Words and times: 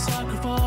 sacrifice. 0.00 0.59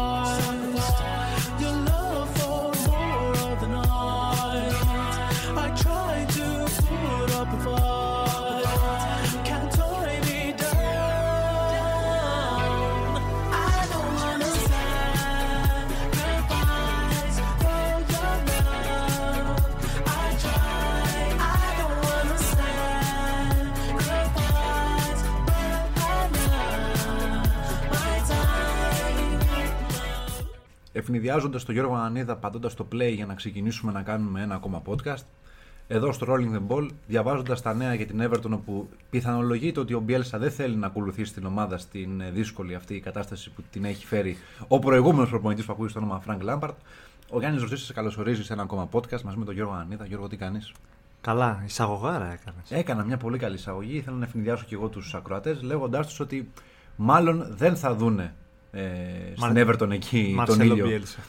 Ευνηδιάζοντας 31.03 31.66
τον 31.66 31.73
Γιώργο 31.73 31.95
Ανανίδα 31.95 32.35
πατώντα 32.35 32.73
το 32.73 32.88
play 32.91 33.12
για 33.16 33.25
να 33.25 33.34
ξεκινήσουμε 33.34 33.91
να 33.91 34.02
κάνουμε 34.02 34.41
ένα 34.41 34.55
ακόμα 34.55 34.81
podcast. 34.85 35.23
Εδώ 35.88 36.12
στο 36.12 36.26
Rolling 36.29 36.55
the 36.55 36.62
Ball, 36.67 36.88
διαβάζοντας 37.07 37.62
τα 37.62 37.73
νέα 37.73 37.93
για 37.93 38.05
την 38.05 38.21
Everton, 38.23 38.52
όπου 38.52 38.89
πιθανολογείται 39.09 39.79
ότι 39.79 39.93
ο 39.93 39.99
Μπιέλσα 39.99 40.38
δεν 40.38 40.52
θέλει 40.52 40.76
να 40.76 40.88
ακολουθήσει 40.88 41.34
την 41.34 41.45
ομάδα 41.45 41.77
στην 41.77 42.21
ε, 42.21 42.31
δύσκολη 42.31 42.76
αυτή 42.76 42.99
κατάσταση 42.99 43.52
που 43.52 43.63
την 43.71 43.85
έχει 43.85 44.05
φέρει 44.05 44.38
ο 44.67 44.79
προηγούμενος 44.79 45.29
προπονητής 45.29 45.66
που 45.66 45.71
ακούει 45.71 45.89
στο 45.89 45.99
όνομα 45.99 46.23
Frank 46.27 46.39
Lampard. 46.49 46.73
Ο 47.29 47.40
Γιάννης 47.40 47.62
Ρωσή 47.62 47.77
σε 47.77 47.93
καλωσορίζει 47.93 48.43
σε 48.43 48.54
ένα 48.54 48.62
ακόμα 48.62 48.90
podcast 48.91 49.21
μαζί 49.21 49.38
με 49.38 49.45
τον 49.45 49.54
Γιώργο 49.54 49.73
Ανανίδα. 49.73 50.05
Γιώργο, 50.05 50.27
τι 50.27 50.38
κάνεις; 50.38 50.71
Καλά, 51.21 51.63
εισαγωγάρα 51.65 52.31
έκανες. 52.31 52.71
Έκανα 52.71 53.04
μια 53.04 53.17
πολύ 53.17 53.38
καλή 53.38 53.55
εισαγωγή. 53.55 54.01
Θέλω 54.01 54.15
να 54.15 54.26
ευνηδιάσω 54.26 54.65
και 54.67 54.76
εγώ 54.76 54.88
τους 54.88 55.13
ακροατές, 55.13 55.62
λέγοντάς 55.62 56.07
τους 56.07 56.20
ότι 56.20 56.51
μάλλον 56.95 57.45
δεν 57.49 57.76
θα 57.76 57.95
δούνε 57.95 58.34
ε, 58.73 58.82
στην 59.36 59.54
Everton 59.68 59.90
εκεί 59.91 60.23
τον 60.26 60.34
Μαρσέλο 60.36 60.73
ήλιο. 60.73 60.86
Μπιέλσα. 60.86 61.20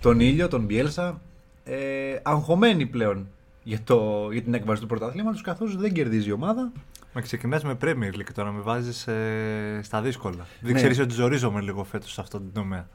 Τον 0.00 0.20
ήλιο, 0.20 0.48
τον 0.48 0.64
Μπιέλσα. 0.64 1.20
Ε, 1.64 1.76
αγχωμένοι 2.22 2.86
πλέον 2.86 3.28
για, 3.62 3.78
το, 3.84 4.28
για 4.32 4.42
την 4.42 4.54
έκβαση 4.54 4.80
του 4.80 4.86
πρωταθλήματος, 4.86 5.40
καθώς 5.42 5.76
δεν 5.76 5.92
κερδίζει 5.92 6.28
η 6.28 6.32
ομάδα. 6.32 6.72
Με 7.14 7.20
ξεκινάς 7.20 7.64
με 7.64 7.76
Premier 7.82 8.14
League 8.18 8.32
τώρα, 8.34 8.52
με 8.52 8.60
βάζεις 8.60 9.06
ε, 9.06 9.80
στα 9.82 10.00
δύσκολα. 10.02 10.46
Δεν 10.60 10.72
Ναι. 10.72 10.78
ξέρεις 10.78 10.98
ότι 10.98 11.14
ζορίζομαι 11.14 11.60
λίγο 11.60 11.84
φέτος 11.84 12.12
σε 12.12 12.20
αυτόν 12.20 12.40
τον 12.40 12.52
τομέα. 12.62 12.88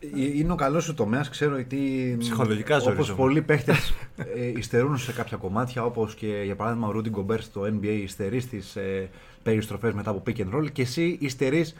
Ε, 0.00 0.06
Είναι 0.38 0.52
ο 0.52 0.54
καλός 0.54 0.84
σου 0.84 0.94
τομέας, 0.94 1.28
ξέρω 1.28 1.56
ότι. 1.56 2.16
Ψυχολογικά 2.18 2.74
Όπως 2.76 2.86
ζορίζομαι. 2.88 3.16
πολλοί 3.18 3.42
παίχτες 3.42 3.94
ε, 4.16 4.46
υστερούν 4.56 4.98
σε 4.98 5.12
κάποια 5.12 5.36
κομμάτια, 5.36 5.84
όπως 5.84 6.14
και 6.14 6.42
για 6.44 6.56
παράδειγμα 6.56 6.88
ο 6.88 6.90
Ρούντι 6.90 7.08
Γκομπέρ 7.10 7.40
στο 7.42 7.62
NBA 7.62 8.00
υστερεί 8.02 8.40
στις 8.40 8.76
ε, 8.76 9.08
περιστροφές 9.42 9.92
μετά 9.92 10.10
από 10.10 10.22
pick 10.26 10.36
and 10.40 10.54
roll 10.58 10.70
και 10.72 10.82
εσύ 10.82 11.16
υστερείς 11.20 11.74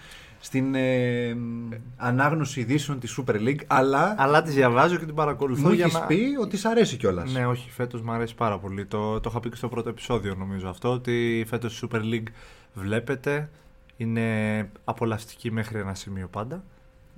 στην 0.44 0.74
ε, 0.74 1.36
ανάγνωση 1.96 2.60
ειδήσεων 2.60 2.98
της 3.00 3.20
Super 3.20 3.34
League, 3.34 3.60
αλλά, 3.66 4.14
Αλλά 4.18 4.42
τη 4.42 4.50
διαβάζω 4.50 4.96
και 4.96 5.04
την 5.04 5.14
παρακολουθώ 5.14 5.68
μου 5.68 5.74
για 5.74 5.84
έχεις 5.84 5.98
να. 5.98 6.06
πει 6.06 6.20
ότι 6.40 6.56
σ' 6.56 6.64
αρέσει 6.64 6.96
κιόλας. 6.96 7.32
Ναι, 7.32 7.46
όχι, 7.46 7.70
φέτος 7.70 8.00
μου 8.02 8.12
αρέσει 8.12 8.34
πάρα 8.34 8.58
πολύ. 8.58 8.86
Το, 8.86 9.20
το 9.20 9.28
είχα 9.30 9.40
πει 9.40 9.48
και 9.48 9.56
στο 9.56 9.68
πρώτο 9.68 9.88
επεισόδιο 9.88 10.34
νομίζω 10.34 10.68
αυτό. 10.68 10.90
Ότι 10.90 11.44
φέτος 11.48 11.82
η 11.82 11.88
Super 11.90 12.00
League 12.00 12.26
βλέπετε 12.74 13.50
είναι 13.96 14.68
απολαυστική 14.84 15.50
μέχρι 15.50 15.78
ένα 15.78 15.94
σημείο 15.94 16.28
πάντα. 16.28 16.62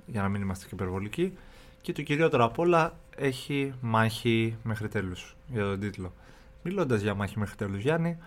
Για 0.05 0.21
να 0.21 0.29
μην 0.29 0.41
είμαστε 0.41 0.65
και 0.65 0.75
υπερβολικοί. 0.75 1.37
Και 1.81 1.93
το 1.93 2.01
κυριότερο 2.01 2.43
απ' 2.43 2.59
όλα 2.59 2.97
έχει 3.15 3.73
μάχη 3.81 4.55
μέχρι 4.63 4.87
τέλους 4.87 5.35
για 5.47 5.63
τον 5.63 5.79
τίτλο. 5.79 6.13
Μιλώντας 6.63 7.01
για 7.01 7.13
μάχη 7.13 7.39
μέχρι 7.39 7.55
τέλους 7.55 7.81
Γιάννη, 7.81 8.17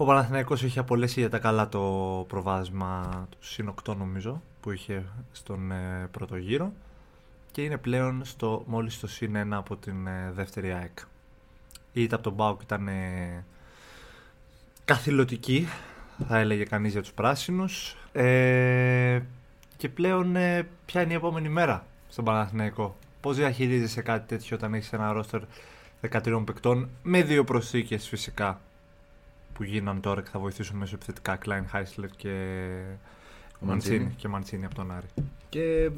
ο 0.00 0.04
Παναθηναϊκός 0.04 0.62
έχει 0.62 0.78
απολέσει 0.78 1.20
για 1.20 1.30
τα 1.30 1.38
καλά 1.38 1.68
το 1.68 1.80
προβάδισμα 2.28 3.26
του 3.30 3.36
συν 3.40 3.74
8 3.88 3.96
νομίζω 3.96 4.42
που 4.60 4.70
είχε 4.70 5.04
στον 5.32 5.72
ε, 5.72 6.08
πρώτο 6.10 6.36
γύρο 6.36 6.72
και 7.50 7.62
είναι 7.62 7.76
πλέον 7.76 8.24
στο, 8.24 8.62
μόλις 8.66 8.94
στο 8.94 9.06
συν 9.06 9.36
1 9.36 9.46
από 9.50 9.76
την 9.76 10.06
ε, 10.06 10.32
δεύτερη 10.34 10.72
ΑΕΚ. 10.72 10.98
Η 11.92 12.02
ήττα 12.02 12.14
από 12.14 12.24
τον 12.24 12.32
Μπάουκ 12.32 12.62
ήταν 12.62 12.88
ε, 12.88 13.44
καθηλωτική, 14.84 15.68
θα 16.28 16.38
έλεγε 16.38 16.64
κανείς 16.64 16.92
για 16.92 17.00
τους 17.00 17.12
πράσινους. 17.12 17.96
Ε, 18.12 19.20
και 19.76 19.88
πλέον 19.88 20.36
ε, 20.36 20.68
ποια 20.86 21.02
είναι 21.02 21.12
η 21.12 21.16
επόμενη 21.16 21.48
μέρα 21.48 21.86
στον 22.08 22.24
Παναθηναϊκό; 22.24 22.96
Πώς 23.20 23.36
διαχειρίζεσαι 23.36 24.02
κάτι 24.02 24.28
τέτοιο 24.28 24.56
όταν 24.56 24.74
έχεις 24.74 24.92
ένα 24.92 25.12
ρόστερ 25.12 25.40
13 26.10 26.42
παικτών 26.44 26.88
με 27.02 27.22
δύο 27.22 27.44
προσθήκες 27.44 28.08
φυσικά; 28.08 28.60
Που 29.60 29.66
γίναν 29.66 30.00
τώρα 30.00 30.22
και 30.22 30.28
θα 30.28 30.38
βοηθήσουν 30.38 30.76
μέσω 30.76 30.94
επιθετικά 30.94 31.38
Klein 31.44 31.76
Heisler 31.76 32.08
και 32.16 32.28
Ο 33.60 33.66
Μαντσίνη. 33.66 33.98
Μαντσίνη 33.98 34.14
και 34.16 34.28
Μαντσίνη 34.28 34.64
από 34.64 34.74
τον 34.74 34.92
Άρη. 34.92 35.06
Και 35.48 35.90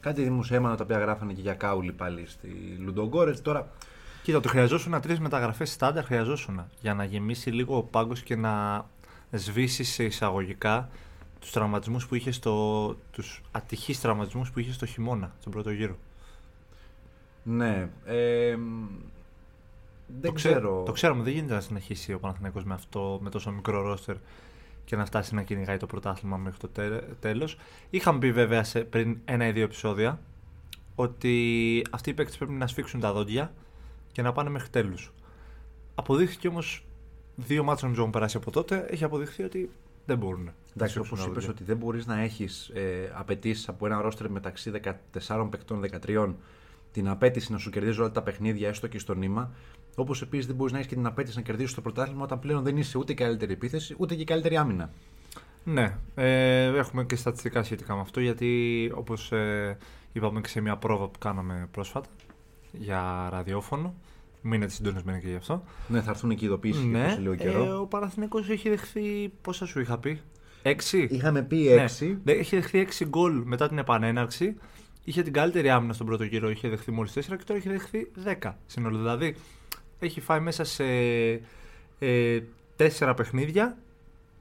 κάτι 0.00 0.22
δημοσιεύματα 0.22 0.76
τα 0.76 0.84
οποία 0.84 0.98
γράφανε 0.98 1.32
και 1.32 1.40
για 1.40 1.54
Κάουλι 1.54 1.92
πάλι 1.92 2.26
στη 2.26 2.76
Λουντογκόρε. 2.78 3.32
Τώρα 3.32 3.68
Κοίτα, 4.22 4.40
το 4.40 4.48
χρειαζόσουν 4.48 5.00
τρεις 5.00 5.20
μεταγραφές 5.20 5.70
στάνταρ 5.70 6.04
χρειαζόσουν 6.04 6.64
για 6.80 6.94
να 6.94 7.04
γεμίσει 7.04 7.50
λίγο 7.50 7.76
ο 7.76 7.82
πάγκος 7.82 8.22
και 8.22 8.36
να 8.36 8.84
σβήσει 9.30 9.84
σε 9.84 10.04
εισαγωγικά 10.04 10.88
τους 11.40 11.50
τραυματισμούς 11.50 12.06
που 12.06 12.14
είχε 12.14 12.30
στο. 12.30 12.96
τους 13.10 13.42
ατυχείς 13.50 14.00
τραυματισμούς 14.00 14.50
που 14.50 14.58
είχε 14.58 14.72
στο 14.72 14.86
χειμώνα, 14.86 15.32
στον 15.40 15.52
πρώτο 15.52 15.70
γύρο. 15.70 15.96
Ναι. 17.42 17.88
Ε, 18.04 18.56
δεν 20.08 20.20
το 20.30 20.32
ξέ- 20.32 20.52
ξέρω. 20.54 20.82
Το 20.86 20.92
ξέρουμε, 20.92 21.22
δεν 21.22 21.32
γίνεται 21.32 21.54
να 21.54 21.60
συνεχίσει 21.60 22.12
ο 22.12 22.18
Παναθηναϊκός 22.18 22.64
με 22.64 22.74
αυτό, 22.74 23.18
με 23.22 23.30
τόσο 23.30 23.50
μικρό 23.50 23.82
ρόστερ 23.82 24.16
και 24.84 24.96
να 24.96 25.04
φτάσει 25.04 25.34
να 25.34 25.42
κυνηγάει 25.42 25.76
το 25.76 25.86
πρωτάθλημα 25.86 26.36
μέχρι 26.36 26.58
το 26.58 26.70
τέλος. 27.20 27.58
Είχαμε 27.90 28.18
πει 28.18 28.32
βέβαια 28.32 28.64
σε, 28.64 28.80
πριν 28.80 29.18
ένα 29.24 29.46
ή 29.46 29.52
δύο 29.52 29.64
επεισόδια 29.64 30.20
ότι 30.94 31.82
αυτοί 31.90 32.10
οι 32.10 32.14
παίκτες 32.14 32.36
πρέπει 32.36 32.52
να 32.52 32.66
σφίξουν 32.66 33.00
τα 33.00 33.12
δόντια 33.12 33.52
και 34.12 34.22
να 34.22 34.32
πάνε 34.32 34.50
μέχρι 34.50 34.68
τέλους. 34.68 35.12
Αποδείχθηκε 35.94 36.48
όμως 36.48 36.84
δύο 37.36 37.62
μάτια 37.64 37.82
νομίζω 37.82 38.00
έχουν 38.00 38.12
περάσει 38.12 38.36
από 38.36 38.50
τότε. 38.50 38.86
Έχει 38.90 39.04
αποδειχθεί 39.04 39.42
ότι 39.42 39.70
δεν 40.06 40.18
μπορούν. 40.18 40.44
να 40.44 40.52
Εντάξει, 40.74 40.94
σφίξουν 40.94 41.00
όπως 41.18 41.24
τα 41.24 41.30
είπες, 41.30 41.44
δόντια. 41.44 41.50
ότι 41.50 41.64
δεν 41.64 41.76
μπορείς 41.76 42.06
να 42.06 42.20
έχεις 42.20 42.68
ε, 42.68 43.12
απαιτήσεις 43.14 43.68
από 43.68 43.86
ένα 43.86 44.00
ρόστερ 44.00 44.30
μεταξύ 44.30 44.70
14 45.28 45.48
παικτών 45.50 45.84
13 46.06 46.34
την 46.92 47.08
απέτηση 47.08 47.52
να 47.52 47.58
σου 47.58 47.70
κερδίζει 47.70 48.00
όλα 48.00 48.10
τα 48.10 48.22
παιχνίδια, 48.22 48.68
έστω 48.68 48.86
και 48.86 48.98
στο 48.98 49.14
νήμα. 49.14 49.50
Όπως 49.98 50.22
επίσης 50.22 50.46
δεν 50.46 50.56
μπορείς 50.56 50.72
να 50.72 50.78
έχεις 50.78 50.90
και 50.90 50.96
την 50.96 51.06
απέτηση 51.06 51.36
να 51.36 51.42
κερδίσεις 51.42 51.74
το 51.74 51.80
πρωτάθλημα 51.80 52.22
όταν 52.22 52.38
πλέον 52.38 52.62
δεν 52.62 52.76
είσαι 52.76 52.98
ούτε 52.98 53.12
η 53.12 53.14
καλύτερη 53.14 53.52
επίθεση 53.52 53.94
ούτε 53.98 54.14
και 54.14 54.20
η 54.20 54.24
καλύτερη 54.24 54.56
άμυνα. 54.56 54.90
Ναι, 55.64 55.96
ε, 56.14 56.64
έχουμε 56.64 57.04
και 57.04 57.16
στατιστικά 57.16 57.62
σχετικά 57.62 57.94
με 57.94 58.00
αυτό 58.00 58.20
γιατί 58.20 58.90
όπως 58.94 59.32
ε, 59.32 59.76
είπαμε 60.12 60.40
και 60.40 60.48
σε 60.48 60.60
μια 60.60 60.76
πρόβα 60.76 61.08
που 61.08 61.18
κάναμε 61.18 61.68
πρόσφατα 61.70 62.08
για 62.72 63.28
ραδιόφωνο, 63.30 63.94
μείνετε 64.42 64.70
συντονισμένοι 64.72 65.20
και 65.20 65.28
γι' 65.28 65.34
αυτό. 65.34 65.64
Ναι, 65.88 66.00
θα 66.00 66.10
έρθουν 66.10 66.34
και 66.36 66.44
ειδοποιήσει 66.44 66.86
ναι, 66.86 66.98
ναι, 67.02 67.10
σε 67.10 67.18
λίγο 67.20 67.32
ε, 67.32 67.36
καιρό. 67.36 67.80
ο 67.80 67.86
Παναθηναϊκός 67.86 68.48
έχει 68.48 68.68
δεχθεί, 68.68 69.32
πόσα 69.42 69.66
σου 69.66 69.80
είχα 69.80 69.98
πει, 69.98 70.20
6. 70.62 71.06
Είχαμε 71.08 71.42
πει 71.42 71.56
Ναι, 71.56 71.84
6. 71.98 72.16
δε- 72.24 72.32
έχει 72.32 72.56
δεχθεί 72.56 72.78
6 73.00 73.04
γκολ 73.08 73.42
μετά 73.44 73.68
την 73.68 73.78
επανέναρξη. 73.78 74.56
Είχε 75.04 75.22
την 75.22 75.32
καλύτερη 75.32 75.70
άμυνα 75.70 75.92
στον 75.92 76.06
πρώτο 76.06 76.24
γύρο, 76.24 76.50
είχε 76.50 76.68
δεχθεί 76.68 76.90
μόλις 76.90 77.12
4 77.12 77.36
και 77.36 77.44
τώρα 77.44 77.58
έχει 77.58 77.68
δεχθεί 77.68 78.10
10 78.42 78.52
σύνολο. 78.66 78.96
Δηλαδή 78.98 79.34
έχει 79.98 80.20
φάει 80.20 80.40
μέσα 80.40 80.64
σε 80.64 80.84
ε, 81.98 82.40
4 82.98 83.12
παιχνίδια. 83.16 83.76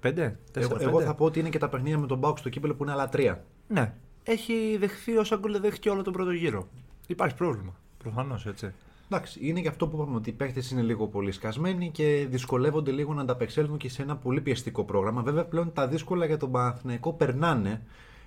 5, 0.03 0.07
4, 0.07 0.11
Εγώ, 0.53 0.77
εγώ 0.79 1.01
θα 1.01 1.15
πω 1.15 1.25
ότι 1.25 1.39
είναι 1.39 1.49
και 1.49 1.57
τα 1.57 1.69
παιχνίδια 1.69 1.97
με 1.97 2.07
τον 2.07 2.17
Μπάουκ 2.17 2.37
στο 2.37 2.49
κύπελο 2.49 2.75
που 2.75 2.83
είναι 2.83 2.91
άλλα 2.91 3.09
τρία. 3.09 3.43
Ναι. 3.67 3.93
Έχει 4.23 4.77
δεχθεί 4.79 5.17
όσα 5.17 5.35
γκολ 5.35 5.59
δέχτηκε 5.59 5.89
όλο 5.89 6.01
τον 6.01 6.13
πρώτο 6.13 6.31
γύρο. 6.31 6.67
Υπάρχει 7.07 7.35
πρόβλημα. 7.35 7.75
Προφανώς 7.97 8.45
έτσι. 8.45 8.73
Εντάξει, 9.09 9.39
είναι 9.41 9.61
και 9.61 9.67
αυτό 9.67 9.87
που 9.87 9.97
είπαμε 9.97 10.15
ότι 10.15 10.29
οι 10.29 10.33
παίχτες 10.33 10.71
είναι 10.71 10.81
λίγο 10.81 11.07
πολύ 11.07 11.31
σκασμένοι 11.31 11.91
και 11.91 12.27
δυσκολεύονται 12.29 12.91
λίγο 12.91 13.13
να 13.13 13.21
ανταπεξέλθουν 13.21 13.77
και 13.77 13.89
σε 13.89 14.01
ένα 14.01 14.15
πολύ 14.15 14.41
πιεστικό 14.41 14.83
πρόγραμμα. 14.83 15.21
Βέβαια, 15.21 15.45
πλέον 15.45 15.73
τα 15.73 15.87
δύσκολα 15.87 16.25
για 16.25 16.37
τον 16.37 16.51
Παναθηναϊκό 16.51 17.13
περνάνε. 17.13 17.81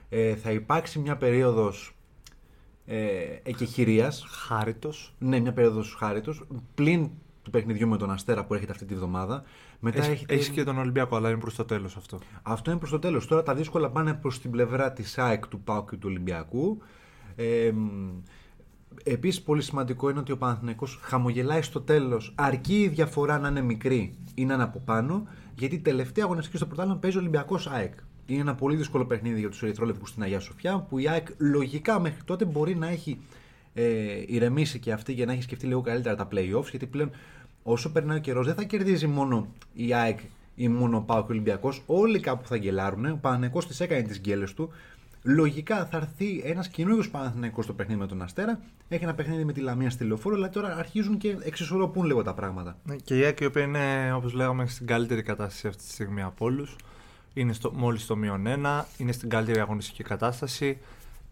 Ε, 0.08 0.34
θα 0.34 0.50
υπάρξει 0.50 0.98
μια 0.98 1.16
περίοδος 1.16 1.94
ε, 2.86 2.96
εκεχηρίας. 3.42 4.24
Χάριτος. 4.28 5.14
Ναι, 5.18 5.38
μια 5.38 5.52
περίοδος 5.52 5.94
χάριτος. 5.98 6.44
Πλην 6.74 7.10
του 7.50 7.58
παιχνιδιού 7.58 7.88
με 7.88 7.96
τον 7.96 8.10
Αστέρα 8.10 8.44
που 8.44 8.54
έρχεται 8.54 8.72
αυτή 8.72 8.84
τη 8.84 8.94
βδομάδα. 8.94 9.42
Μετά 9.80 9.98
Έχει, 9.98 10.10
έχετε- 10.10 10.32
έχεις 10.32 10.48
και 10.48 10.64
τον 10.64 10.78
Ολυμπιακό, 10.78 11.16
αλλά 11.16 11.28
είναι 11.30 11.38
προς 11.38 11.54
το 11.54 11.64
τέλος 11.64 11.96
αυτό. 11.96 12.18
Αυτό 12.42 12.70
είναι 12.70 12.78
προς 12.78 12.90
το 12.90 12.98
τέλος. 12.98 13.26
Τώρα 13.26 13.42
τα 13.42 13.54
δύσκολα 13.54 13.90
πάνε 13.90 14.14
προς 14.14 14.40
την 14.40 14.50
πλευρά 14.50 14.92
της 14.92 15.18
ΑΕΚ, 15.18 15.46
του 15.46 15.60
ΠΑΟΚ 15.60 15.90
και 15.90 15.96
του 15.96 16.06
Ολυμπιακού. 16.10 16.82
Ε, 17.36 17.72
Επίσης, 19.04 19.42
πολύ 19.42 19.62
σημαντικό 19.62 20.10
είναι 20.10 20.18
ότι 20.18 20.32
ο 20.32 20.36
Παναθηναϊκός 20.38 20.98
χαμογελάει 21.02 21.62
στο 21.62 21.80
τέλος, 21.80 22.32
αρκεί 22.36 22.80
η 22.80 22.88
διαφορά 22.88 23.38
να 23.38 23.48
είναι 23.48 23.60
μικρή 23.60 24.14
ή 24.34 24.44
να 24.44 24.54
είναι 24.54 24.62
από 24.62 24.78
πάνω, 24.84 25.26
γιατί 25.54 25.78
τελευταία 25.78 26.24
αγωνιστική 26.24 26.56
στο 26.56 26.66
πρωτάθλημα 26.66 26.98
παίζει 26.98 27.16
ο 27.16 27.20
Ολυμπιακός 27.20 27.66
ΑΕΚ. 27.66 27.92
Είναι 28.26 28.40
ένα 28.40 28.54
πολύ 28.54 28.76
δύσκολο 28.76 29.06
παιχνίδι 29.06 29.40
για 29.40 29.48
τους 29.48 29.62
Ερυθρόλευκου 29.62 30.06
στην 30.06 30.22
Αγία 30.22 30.40
Σοφιά, 30.40 30.78
που 30.80 30.98
η 30.98 31.08
ΑΕΚ 31.08 31.26
λογικά 31.38 32.00
μέχρι 32.00 32.22
τότε 32.24 32.44
μπορεί 32.44 32.74
να 32.76 32.88
έχει 32.88 33.18
ε, 33.74 33.84
ηρεμήσει 34.26 34.78
και 34.78 34.92
αυτή 34.92 35.12
για 35.12 35.26
να 35.26 35.32
έχει 35.32 35.42
σκεφτεί 35.42 35.66
λίγο 35.66 35.80
καλύτερα 35.80 36.14
τα 36.16 36.28
playoffs, 36.32 36.70
γιατί 36.70 36.86
πλέον 36.86 37.10
όσο 37.62 37.92
περνάει 37.92 38.16
ο 38.16 38.20
καιρός 38.20 38.46
δεν 38.46 38.54
θα 38.54 38.62
κερδίζει 38.62 39.06
μόνο 39.06 39.46
η 39.72 39.94
ΑΕΚ 39.94 40.18
ή 40.54 40.68
μόνο 40.68 40.96
ο 40.96 41.00
ΠΑΟΚ 41.00 41.26
και 41.26 41.32
ο 41.32 41.34
Ολυμπιακός. 41.34 41.82
Όλοι 41.86 42.20
κάπου 42.20 42.46
θα 42.46 42.56
γκελάρουν. 42.56 43.06
Ο 43.06 43.18
Παναθηναϊκός 43.20 43.66
τις 43.66 43.80
έκανε 43.80 44.02
τις 44.02 44.20
γκέλες 44.20 44.54
του. 44.54 44.70
Λογικά 45.22 45.86
θα 45.86 45.96
έρθει 45.96 46.42
ένας 46.44 46.68
καινούριο 46.68 47.10
Παναθηναϊκός 47.10 47.64
στο 47.64 47.72
παιχνίδι 47.72 48.00
με 48.00 48.06
τον 48.06 48.22
Αστέρα. 48.22 48.60
Έχει 48.88 49.04
ένα 49.04 49.14
παιχνίδι 49.14 49.44
με 49.44 49.52
τη 49.52 49.60
Λαμία 49.60 49.90
στη 49.90 50.04
λεωφόρο, 50.04 50.34
αλλά 50.34 50.48
τώρα 50.48 50.76
αρχίζουν 50.76 51.18
και 51.18 51.36
εξισορροπούν 51.40 52.04
λίγο 52.04 52.22
τα 52.22 52.34
πράγματα. 52.34 52.76
Ναι, 52.84 52.96
και 52.96 53.18
η 53.18 53.24
ΑΕΚ 53.24 53.40
η 53.40 53.44
οποία 53.44 53.62
είναι, 53.62 54.12
όπως 54.12 54.32
λέγαμε, 54.32 54.66
στην 54.66 54.86
καλύτερη 54.86 55.22
κατάσταση 55.22 55.66
αυτή 55.66 55.82
τη 55.82 55.90
στιγμή 55.90 56.22
από 56.22 56.44
όλους. 56.44 56.76
Είναι 57.34 57.52
στο, 57.52 57.72
μόλις 57.72 58.02
στο 58.02 58.16
μείον 58.16 58.44
1, 58.46 58.84
είναι 58.96 59.12
στην 59.12 59.28
καλύτερη 59.28 59.60
αγωνιστική 59.60 60.02
κατάσταση. 60.02 60.78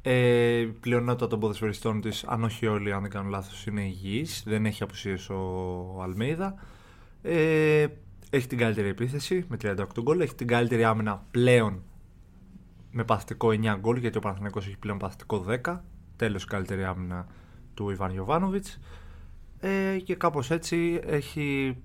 Ε, 0.03 0.59
η 0.59 0.67
πλειονότητα 0.67 1.27
των 1.27 1.41
ποδοσφαιριστών 1.41 2.01
της, 2.01 2.25
αν 2.25 2.45
όχι 2.45 2.67
όλοι, 2.67 2.93
αν 2.93 3.03
δεν 3.03 3.11
κάνω 3.11 3.29
λάθος, 3.29 3.67
είναι 3.67 3.83
υγιεί. 3.83 4.27
Δεν 4.45 4.67
έχει 4.67 4.83
απουσίες 4.83 5.31
ο 5.31 6.03
Αλμέιδα. 6.03 6.55
Ε, 7.23 7.87
έχει 8.31 8.47
την 8.47 8.59
καλύτερη 8.59 8.89
επίθεση 8.89 9.45
με 9.49 9.57
38 9.63 9.75
γκολ. 10.01 10.21
Έχει 10.21 10.35
την 10.35 10.47
καλύτερη 10.47 10.85
άμυνα 10.85 11.27
πλέον 11.31 11.83
με 12.91 13.05
παθητικό 13.05 13.49
9 13.49 13.77
γκολ, 13.81 13.97
γιατί 13.97 14.19
ο 14.19 14.21
Παναθηναϊκός 14.21 14.67
έχει 14.67 14.79
πλέον 14.79 14.99
παθητικό 14.99 15.45
10. 15.65 15.81
Τέλος 16.17 16.43
η 16.43 16.47
καλύτερη 16.47 16.85
άμυνα 16.85 17.27
του 17.75 17.91
Ιβάν 17.91 18.15
Ιωβάνοβιτς. 18.15 18.79
Ε, 19.61 19.99
και 20.05 20.15
κάπως 20.15 20.51
έτσι 20.51 21.01
έχει 21.05 21.77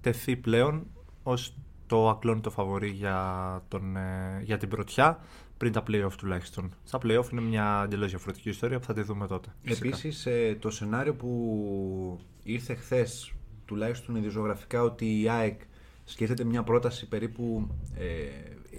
τεθεί 0.00 0.36
πλέον 0.36 0.86
ως 1.22 1.56
το 1.86 2.08
ακλόνητο 2.08 2.50
φαβορή 2.50 2.88
για, 2.88 3.62
τον, 3.68 3.96
ε, 3.96 4.40
για 4.44 4.56
την 4.56 4.68
πρωτιά 4.68 5.20
πριν 5.60 5.72
τα 5.72 5.82
play-off 5.88 6.12
τουλάχιστον. 6.16 6.74
Στα 6.84 6.98
play-off 7.02 7.32
είναι 7.32 7.40
μια 7.40 7.82
εντελώς 7.84 8.10
διαφορετική 8.10 8.48
ιστορία 8.48 8.78
που 8.78 8.84
θα 8.84 8.92
τη 8.92 9.02
δούμε 9.02 9.26
τότε. 9.26 9.48
φυσικά. 9.62 9.86
Επίσης 9.88 10.26
ε, 10.26 10.56
το 10.60 10.70
σενάριο 10.70 11.14
που 11.14 12.20
ήρθε 12.42 12.74
χθες, 12.74 13.32
τουλάχιστον 13.64 14.16
ιδιοζωγραφικά, 14.16 14.82
ότι 14.82 15.20
η 15.20 15.28
ΑΕΚ 15.28 15.60
σκέφτεται 16.04 16.44
μια 16.44 16.62
πρόταση 16.62 17.08
περίπου. 17.08 17.68
Ε, 17.94 18.04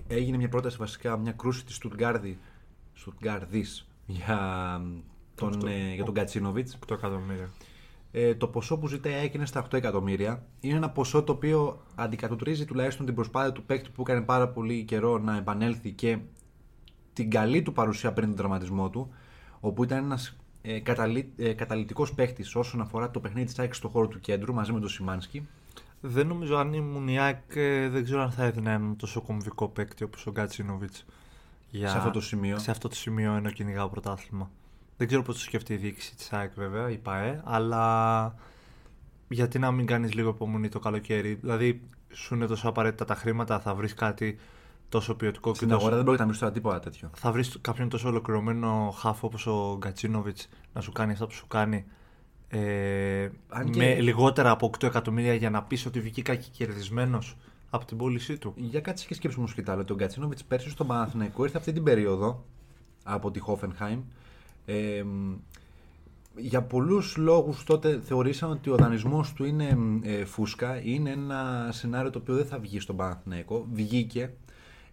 έγινε 0.07 0.37
μια 0.37 0.49
πρόταση 0.49 0.77
βασικά, 0.77 1.17
μια 1.17 1.31
κρούση 1.31 1.65
της 1.65 1.75
Στουτγκάρδη, 1.75 2.37
Στουτγκάρδης 2.93 3.87
για 4.05 4.37
τον, 5.35 5.49
Αυτό. 5.49 5.67
ε, 5.67 5.93
για 5.93 6.03
τον 6.03 6.13
Κατσίνοβιτς. 6.13 6.77
8 6.87 6.95
εκατομμύρια. 6.95 7.49
Ε, 8.11 8.35
το 8.35 8.47
ποσό 8.47 8.77
που 8.77 8.87
ζητάει 8.87 9.13
η 9.13 9.15
ΑΕΚ 9.15 9.33
είναι 9.33 9.45
στα 9.45 9.59
8 9.59 9.73
εκατομμύρια. 9.73 10.45
Είναι 10.59 10.75
ένα 10.75 10.89
ποσό 10.89 11.23
το 11.23 11.31
οποίο 11.31 11.81
αντικατοπτρίζει 11.95 12.65
τουλάχιστον 12.65 13.05
την 13.05 13.15
προσπάθεια 13.15 13.51
του 13.51 13.63
παίκτη 13.63 13.89
που 13.89 14.01
έκανε 14.01 14.21
πάρα 14.21 14.47
πολύ 14.49 14.83
καιρό 14.83 15.17
να 15.17 15.37
επανέλθει 15.37 15.91
και 15.91 16.17
την 17.21 17.29
καλή 17.29 17.61
του 17.61 17.73
παρουσία 17.73 18.13
πριν 18.13 18.27
τον 18.27 18.37
τραυματισμό 18.37 18.89
του, 18.89 19.13
όπου 19.59 19.83
ήταν 19.83 20.03
ένας 20.03 20.35
ε, 20.61 20.79
καταλη, 20.79 21.31
ε, 21.37 21.53
καταλητικό 21.53 22.07
παίκτη 22.15 22.45
όσον 22.53 22.81
αφορά 22.81 23.11
το 23.11 23.19
παιχνίδι 23.19 23.45
της 23.45 23.59
ΑΕΚ 23.59 23.73
στο 23.73 23.87
χώρο 23.87 24.07
του 24.07 24.19
κέντρου 24.19 24.53
μαζί 24.53 24.71
με 24.71 24.79
τον 24.79 24.89
Σιμάνσκι. 24.89 25.47
Δεν 26.01 26.27
νομίζω 26.27 26.55
αν 26.57 26.73
ήμουν 26.73 27.07
η 27.07 27.19
ΑΕΚ, 27.19 27.55
ε, 27.55 27.89
δεν 27.89 28.03
ξέρω 28.03 28.21
αν 28.21 28.31
θα 28.31 28.43
έδινα 28.43 28.71
έναν 28.71 28.95
τόσο 28.95 29.21
κομβικό 29.21 29.67
παίκτη 29.67 30.03
όπως 30.03 30.27
ο 30.27 30.31
Γκάτσινοβιτ. 30.31 30.95
Για... 31.69 31.89
Σε 31.89 31.97
αυτό 31.97 32.11
το 32.11 32.21
σημείο. 32.21 32.59
Σε 32.59 32.71
αυτό 32.71 32.87
το 32.87 32.95
σημείο 32.95 33.33
ενώ 33.33 33.49
κυνηγάω 33.49 33.89
πρωτάθλημα. 33.89 34.49
Δεν 34.97 35.07
ξέρω 35.07 35.23
πώς 35.23 35.35
το 35.35 35.41
σκέφτεται 35.41 35.73
η 35.73 35.77
διοίκηση 35.77 36.15
της 36.15 36.33
ΑΕΚ 36.33 36.53
βέβαια, 36.55 36.89
η 36.89 36.97
ΠαΕ, 36.97 37.41
αλλά 37.43 38.35
γιατί 39.27 39.59
να 39.59 39.71
μην 39.71 39.85
κάνεις 39.85 40.13
λίγο 40.13 40.29
υπομονή 40.29 40.69
το 40.69 40.79
καλοκαίρι; 40.79 41.33
Δηλαδή, 41.33 41.81
σου 42.11 42.35
είναι 42.35 42.45
τόσο 42.45 42.69
απαραίτητα 42.69 43.05
τα 43.05 43.15
χρήματα, 43.15 43.59
θα 43.59 43.75
βρεις 43.75 43.93
κάτι 43.93 44.37
τόσο 44.91 45.15
ποιοτικό 45.15 45.53
Στην 45.53 45.67
και 45.67 45.73
τόσο... 45.73 45.85
αγορά 45.85 45.95
δεν 45.95 46.03
πρόκειται 46.05 46.23
να 46.23 46.29
μιλήσει 46.29 46.39
τώρα 46.43 46.53
τίποτα 46.53 46.79
τέτοιο. 46.79 47.09
Θα 47.15 47.31
βρεις 47.31 47.57
κάποιον 47.61 47.89
τόσο 47.89 48.07
ολοκληρωμένο 48.07 48.93
χάφο 48.97 49.27
όπως 49.27 49.47
ο 49.47 49.75
Γκατσίνοβιτς 49.77 50.49
να 50.73 50.81
σου 50.81 50.91
κάνει 50.91 51.11
αυτά 51.11 51.25
που 51.25 51.33
σου 51.33 51.47
κάνει. 51.47 51.85
Ε, 52.47 53.29
Αν 53.49 53.69
και- 53.71 53.77
με 53.79 53.99
λιγότερα 53.99 54.49
από 54.51 54.65
8 54.65 54.83
εκατομμύρια 54.87 55.33
για 55.33 55.49
να 55.49 55.63
πεις 55.63 55.85
ότι 55.85 55.99
βγήκα 55.99 56.35
και 56.35 56.47
κερδισμένος 56.51 57.37
από 57.69 57.85
την 57.85 57.97
πώλησή 57.97 58.37
του. 58.37 58.53
Για 58.55 58.79
κάτσε 58.81 59.05
και 59.07 59.13
σκέψου 59.13 59.37
όμω 59.39 59.49
και 59.55 59.61
τα 59.61 59.71
άλλο. 59.71 59.83
Τον 59.85 59.97
Κατσίνοβιτ 59.97 60.39
πέρσι 60.47 60.69
στον 60.69 60.87
Παναθηναϊκό 60.87 61.43
ήρθε 61.43 61.57
αυτή 61.57 61.71
την 61.73 61.83
περίοδο 61.83 62.45
από 63.03 63.31
τη 63.31 63.39
Χόφενχάιμ. 63.39 64.01
Ε, 64.65 65.03
μ, 65.03 65.33
για 66.35 66.61
πολλούς 66.61 67.17
λόγους 67.17 67.63
τότε 67.63 67.99
θεωρήσαν 68.03 68.51
ότι 68.51 68.69
ο 68.69 68.75
δανεισμός 68.75 69.33
του 69.33 69.45
είναι 69.45 69.77
ε, 70.03 70.25
φούσκα, 70.25 70.81
είναι 70.83 71.09
ένα 71.09 71.69
σενάριο 71.71 72.09
το 72.09 72.19
οποίο 72.19 72.35
δεν 72.35 72.45
θα 72.45 72.59
βγει 72.59 72.79
στον 72.79 72.95
Παναθηναϊκό. 72.95 73.65
Βγήκε. 73.73 74.33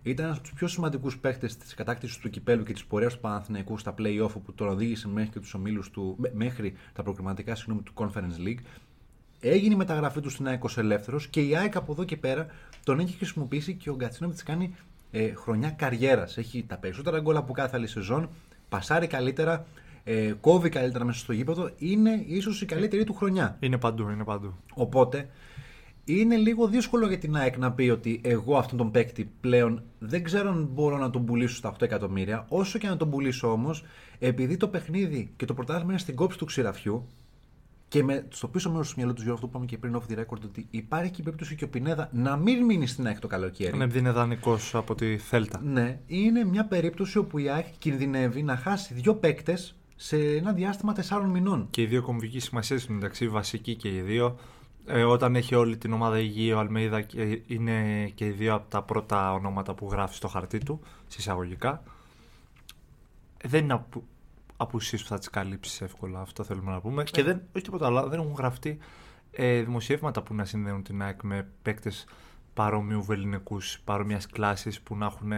Ήταν 0.03 0.25
ένας 0.25 0.37
από 0.39 0.47
τους 0.47 0.57
πιο 0.57 0.69
σημαντικούς 0.69 1.19
παίκτε 1.19 1.47
της 1.47 1.75
κατάκτησης 1.75 2.17
του 2.19 2.31
κυπέλου 2.31 2.63
και 2.63 2.73
της 2.73 2.85
πορείας 2.85 3.15
του 3.15 3.21
Παναθηναϊκού 3.21 3.79
στα 3.79 3.95
play-off 3.99 4.31
που 4.45 4.53
τον 4.55 4.69
οδήγησε 4.69 5.09
μέχρι 5.09 5.31
και 5.31 5.41
τους 5.41 5.55
ομίλους 5.55 5.91
του, 5.91 6.17
μέ- 6.19 6.35
μέχρι 6.35 6.75
τα 6.93 7.03
προκριματικά 7.03 7.55
συγγνώμη, 7.55 7.83
του 7.83 7.93
Conference 7.95 8.47
League. 8.47 8.59
Έγινε 9.41 9.75
η 9.75 9.77
μεταγραφή 9.77 10.21
του 10.21 10.31
στην 10.31 10.47
ΑΕΚ 10.47 10.65
ως 10.65 10.79
ελεύθερος 10.79 11.27
και 11.29 11.41
η 11.41 11.57
ΑΕΚ 11.57 11.77
από 11.77 11.93
εδώ 11.93 12.05
και 12.05 12.17
πέρα 12.17 12.47
τον 12.85 13.01
έχει 13.01 13.17
χρησιμοποιήσει 13.17 13.75
και 13.75 13.91
ο 13.91 13.95
Γκατσίνοβιτς 13.95 14.43
κάνει 14.43 14.75
ε, 15.11 15.35
χρονιά 15.35 15.71
καριέρας. 15.71 16.37
Έχει 16.37 16.65
τα 16.69 16.77
περισσότερα 16.77 17.21
γκολ 17.21 17.37
από 17.37 17.53
κάθε 17.53 17.77
άλλη 17.77 17.87
σεζόν, 17.87 18.29
πασάρει 18.69 19.07
καλύτερα, 19.07 19.67
ε, 20.05 20.33
κόβει 20.41 20.69
καλύτερα 20.69 21.05
μέσα 21.05 21.19
στο 21.19 21.33
γήπεδο. 21.33 21.71
Είναι 21.79 22.25
ίσως 22.27 22.63
η 22.63 22.67
καλύτερη 22.67 23.05
του 23.05 23.15
χρονιά. 23.15 23.57
Είναι 23.61 23.79
παντού, 23.79 24.09
είναι 24.09 24.25
παντού. 24.25 24.55
Οπότε 24.75 25.29
είναι 26.09 26.37
λίγο 26.37 26.67
δύσκολο 26.67 27.09
για 27.09 27.19
την 27.19 27.37
ΑΕΚ 27.37 27.59
να 27.59 27.73
πει 27.73 27.89
ότι 27.89 28.21
εγώ 28.25 28.57
αυτόν 28.57 28.79
τον 28.79 28.91
παίκτη 28.91 29.31
πλέον 29.41 29.83
δεν 29.99 30.23
ξέρω 30.23 30.51
αν 30.51 30.69
μπορώ 30.73 30.99
να 30.99 31.11
τον 31.11 31.25
πουλήσω 31.25 31.57
στα 31.57 31.73
8 31.73 31.83
εκατομμύρια. 31.83 32.47
Όσο 32.49 32.79
και 32.79 32.89
να 32.89 32.97
τον 32.97 33.11
πουλήσω 33.11 33.53
όμως, 33.53 33.85
επειδή 34.19 34.57
το 34.57 34.69
παιχνίδι 34.69 35.33
και 35.37 35.45
το 35.45 35.55
πρωτάθλημα 35.55 35.91
είναι 35.91 36.01
στην 36.01 36.15
κόψη 36.15 36.39
του 36.39 36.45
ξηραφιού 36.45 37.07
και 37.89 38.03
με, 38.03 38.27
στο 38.29 38.49
πίσω 38.49 38.71
μέρος 38.71 38.89
του 38.89 38.95
μυαλού 38.97 39.13
του 39.13 39.23
Γιώργου, 39.23 39.35
αυτό 39.35 39.47
που 39.47 39.53
είπαμε 39.53 39.67
και 39.67 39.79
πριν 39.79 39.97
off 39.97 40.13
the 40.13 40.19
record, 40.19 40.43
ότι 40.45 40.67
υπάρχει 40.71 41.11
και 41.11 41.21
η 41.21 41.25
περίπτωση 41.25 41.55
και 41.55 41.65
ο 41.65 41.69
Πινέδα 41.69 42.09
να 42.13 42.37
μην 42.37 42.65
μείνει 42.65 42.87
στην 42.87 43.07
ΑΕΚ 43.07 43.19
το 43.19 43.27
καλοκαίρι. 43.27 43.77
Ναι, 43.77 43.87
είναι 43.95 44.11
δανεικός 44.11 44.75
από 44.75 44.95
τη 44.95 45.17
Θέλτα. 45.17 45.61
Ναι, 45.65 46.01
είναι 46.07 46.45
μια 46.45 46.65
περίπτωση 46.65 47.19
όπου 47.19 47.39
η 47.39 47.49
ΑΕΚ 47.49 47.67
κινδυνεύει 47.79 48.43
να 48.43 48.57
χάσει 48.57 48.95
δύο 48.95 49.15
παίκτες 49.15 49.75
σε 49.97 50.17
ένα 50.17 50.53
διάστημα 50.53 50.95
4 51.09 51.29
μηνών. 51.33 51.67
Και 51.71 51.83
οι 51.83 51.87
δύο 51.87 52.03
κομβική 52.03 52.39
σημασία 52.39 52.79
στην 52.79 52.95
μεταξύ, 52.95 53.29
βασικοί 53.29 53.75
και 53.75 53.89
οι 53.89 54.01
δύο. 54.01 54.39
Ε, 54.91 55.05
όταν 55.05 55.37
έχει 55.37 55.55
όλη 55.55 55.77
την 55.77 55.93
ομάδα 55.93 56.19
υγιή, 56.19 56.53
ο 56.55 56.59
Αλμέιδα 56.59 57.01
και 57.01 57.43
είναι 57.47 58.07
και 58.15 58.27
οι 58.27 58.31
δύο 58.31 58.55
από 58.55 58.71
τα 58.71 58.83
πρώτα 58.83 59.33
ονόματα 59.33 59.75
που 59.75 59.89
γράφει 59.91 60.15
στο 60.15 60.29
χαρτί 60.29 60.59
του, 60.59 60.81
συσσαγωγικά. 61.07 61.83
Ε, 63.39 63.49
δεν 63.49 63.65
είναι 63.65 63.73
απου... 63.73 64.05
απουσίες 64.57 65.03
που 65.03 65.09
θα 65.09 65.19
τις 65.19 65.31
καλύψεις 65.31 65.81
εύκολα, 65.81 66.21
αυτό 66.21 66.45
θέλουμε 66.45 66.71
να 66.71 66.81
πούμε. 66.81 67.05
Και 67.05 67.23
δεν, 67.23 67.43
όχι 67.53 67.65
τίποτα 67.65 67.87
άλλο, 67.87 68.09
δεν 68.09 68.21
έχουν 68.21 68.35
γραφτεί 68.37 68.79
ε, 69.31 69.63
δημοσιεύματα 69.63 70.23
που 70.23 70.35
να 70.35 70.45
συνδέουν 70.45 70.83
την 70.83 71.03
ΑΕΚ 71.03 71.23
με 71.23 71.49
παίκτες 71.63 72.07
παρομοιού 72.55 73.03
βεληνικούς, 73.05 73.81
παρομοια 73.85 74.21
κλάσης 74.33 74.81
που 74.81 74.97
να 74.97 75.07
έχουν 75.07 75.33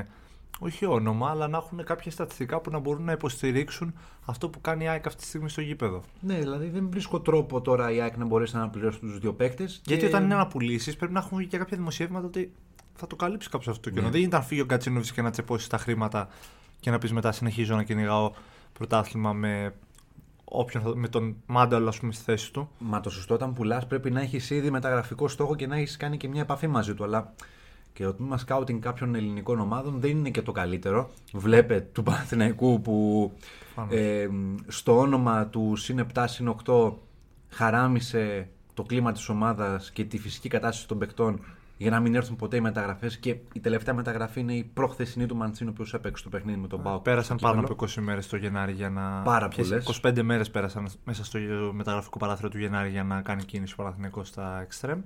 όχι 0.62 0.86
όνομα, 0.86 1.30
αλλά 1.30 1.48
να 1.48 1.56
έχουν 1.56 1.84
κάποια 1.84 2.10
στατιστικά 2.10 2.60
που 2.60 2.70
να 2.70 2.78
μπορούν 2.78 3.04
να 3.04 3.12
υποστηρίξουν 3.12 3.94
αυτό 4.24 4.48
που 4.48 4.60
κάνει 4.60 4.84
η 4.84 4.88
ΑΕΚ 4.88 5.06
αυτή 5.06 5.20
τη 5.22 5.26
στιγμή 5.28 5.48
στο 5.48 5.60
γήπεδο. 5.60 6.02
Ναι, 6.20 6.38
δηλαδή 6.38 6.68
δεν 6.68 6.88
βρίσκω 6.90 7.20
τρόπο 7.20 7.60
τώρα 7.60 7.90
η 7.92 8.00
ΑΕΚ 8.00 8.16
να 8.16 8.24
μπορέσει 8.24 8.54
να 8.54 8.60
αναπληρώσει 8.60 8.98
τους 8.98 9.18
δύο 9.18 9.32
παίκτες. 9.34 9.80
Γιατί 9.84 10.04
όταν 10.06 10.24
είναι 10.24 10.34
να 10.34 10.46
πουλήσει, 10.46 10.96
πρέπει 10.96 11.12
να 11.12 11.18
έχουν 11.18 11.38
βγει 11.38 11.46
και 11.46 11.58
κάποια 11.58 11.76
δημοσιεύματα 11.76 12.26
ότι 12.26 12.52
θα 12.94 13.06
το 13.06 13.16
καλύψει 13.16 13.48
κάποιος 13.48 13.68
αυτό 13.68 13.88
το 13.88 13.94
κενό. 13.94 14.06
Ναι. 14.06 14.12
Δεν 14.12 14.22
ήταν 14.22 14.42
φύγει 14.42 14.60
ο 14.60 14.66
Κατσίνοβιτ 14.66 15.08
και 15.14 15.22
να 15.22 15.30
τσεπώσει 15.30 15.68
τα 15.68 15.78
χρήματα 15.78 16.28
και 16.80 16.90
να 16.90 16.98
πεις 16.98 17.12
μετά 17.12 17.32
συνεχίζω 17.32 17.76
να 17.76 17.82
κυνηγάω 17.82 18.32
πρωτάθλημα 18.72 19.32
με, 19.32 19.74
όποιον, 20.44 20.82
θα- 20.82 20.96
με 20.96 21.08
τον 21.08 21.36
Μάνταλο, 21.46 21.88
ας 21.88 21.98
πούμε, 21.98 22.12
στη 22.12 22.24
θέση 22.24 22.52
του. 22.52 22.68
Μα 22.78 23.00
το 23.00 23.10
σωστό 23.10 23.34
όταν 23.34 23.52
πουλάς 23.52 23.86
πρέπει 23.86 24.10
να 24.10 24.20
έχεις 24.20 24.50
ήδη 24.50 24.70
μεταγραφικό 24.70 25.28
στόχο 25.28 25.54
και 25.56 25.66
να 25.66 25.76
έχεις 25.76 25.96
κάνει 25.96 26.16
και 26.16 26.28
μια 26.28 26.40
επαφή 26.40 26.66
μαζί 26.66 26.94
του. 26.94 27.04
Αλλά 27.04 27.32
και 27.92 28.04
το 28.04 28.12
τμήμα 28.14 28.38
σκάουτινγκ 28.38 28.80
κάποιων 28.80 29.14
ελληνικών 29.14 29.60
ομάδων 29.60 30.00
δεν 30.00 30.10
είναι 30.10 30.30
και 30.30 30.42
το 30.42 30.52
καλύτερο. 30.52 31.10
Βλέπε 31.32 31.80
του 31.92 32.02
Παναθηναϊκού 32.02 32.80
που 32.80 33.32
Προφανώς. 33.74 34.00
ε, 34.00 34.30
στο 34.66 34.98
όνομα 34.98 35.46
του 35.46 35.76
συν 35.76 36.06
7 36.14 36.24
συν 36.28 36.54
8 36.66 36.92
χαράμισε 37.48 38.48
το 38.74 38.82
κλίμα 38.82 39.12
της 39.12 39.28
ομάδας 39.28 39.90
και 39.90 40.04
τη 40.04 40.18
φυσική 40.18 40.48
κατάσταση 40.48 40.88
των 40.88 40.98
παικτών 40.98 41.40
για 41.76 41.90
να 41.90 42.00
μην 42.00 42.14
έρθουν 42.14 42.36
ποτέ 42.36 42.56
οι 42.56 42.60
μεταγραφές 42.60 43.18
και 43.18 43.36
η 43.52 43.60
τελευταία 43.60 43.94
μεταγραφή 43.94 44.40
είναι 44.40 44.52
η 44.54 44.64
προχθεσινή 44.74 45.26
του 45.26 45.36
Μαντσίνο 45.36 45.72
που 45.72 45.84
έπαιξε 45.92 46.22
το 46.24 46.28
παιχνίδι 46.30 46.58
με 46.58 46.66
τον 46.66 46.82
Πάο. 46.82 46.98
Πέρασαν 47.00 47.36
πάνω 47.40 47.60
από 47.60 47.74
20 47.86 47.94
μέρες 48.00 48.26
το 48.28 48.36
Γενάρη 48.36 48.72
για 48.72 48.90
να. 48.90 49.22
Πάρα 49.22 49.48
ποιες- 49.48 49.68
πολλές. 49.68 49.84
25 50.02 50.22
μέρες 50.22 50.50
πέρασαν 50.50 50.88
μέσα 51.04 51.24
στο 51.24 51.38
μεταγραφικό 51.72 52.18
παράθυρο 52.18 52.48
του 52.48 52.58
Γενάρη 52.58 52.90
για 52.90 53.04
να 53.04 53.20
κάνει 53.20 53.44
κίνηση 53.44 53.72
ο 53.72 53.82
Παναθηναϊκός 53.82 54.28
στα 54.28 54.60
εξτρέμ. 54.60 55.00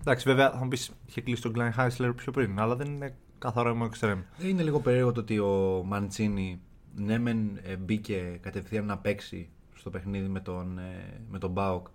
Εντάξει, 0.00 0.28
βέβαια 0.28 0.50
θα 0.50 0.62
μου 0.62 0.68
πεις 0.68 0.90
είχε 1.06 1.20
κλείσει 1.20 1.42
τον 1.42 1.52
Glenn 1.56 1.80
Heisler 1.80 2.12
πιο 2.16 2.32
πριν, 2.32 2.60
αλλά 2.60 2.76
δεν 2.76 2.86
είναι 2.86 3.14
καθαρό 3.38 3.74
μου 3.74 3.84
εξτρέμ. 3.84 4.20
Είναι 4.42 4.62
λίγο 4.62 4.80
περίεργο 4.80 5.12
το 5.12 5.20
ότι 5.20 5.38
ο 5.38 5.82
Μαντσίνη 5.86 6.60
ναι 6.94 7.18
μεν 7.18 7.58
ε, 7.62 7.76
μπήκε 7.76 8.38
κατευθείαν 8.40 8.84
να 8.84 8.98
παίξει 8.98 9.48
στο 9.74 9.90
παιχνίδι 9.90 10.28
με 10.28 10.40
τον, 10.40 10.78
ε, 10.78 11.20
με 11.30 11.38
τον 11.38 11.50
Μπάουκ 11.50 11.86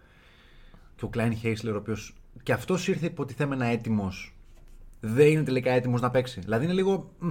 και 0.95 1.05
ο 1.05 1.07
Κλάιν 1.07 1.35
Χέισλερ 1.35 1.73
ο 1.73 1.77
οποίος 1.77 2.15
και 2.43 2.53
αυτός 2.53 2.87
ήρθε 2.87 3.05
υποτιθέμενα 3.05 3.65
έτοιμος 3.65 4.35
δεν 4.99 5.27
είναι 5.27 5.43
τελικά 5.43 5.71
έτοιμος 5.71 6.01
να 6.01 6.11
παίξει. 6.11 6.39
Δηλαδή 6.39 6.63
είναι 6.63 6.73
λίγο, 6.73 7.11
μ, 7.19 7.29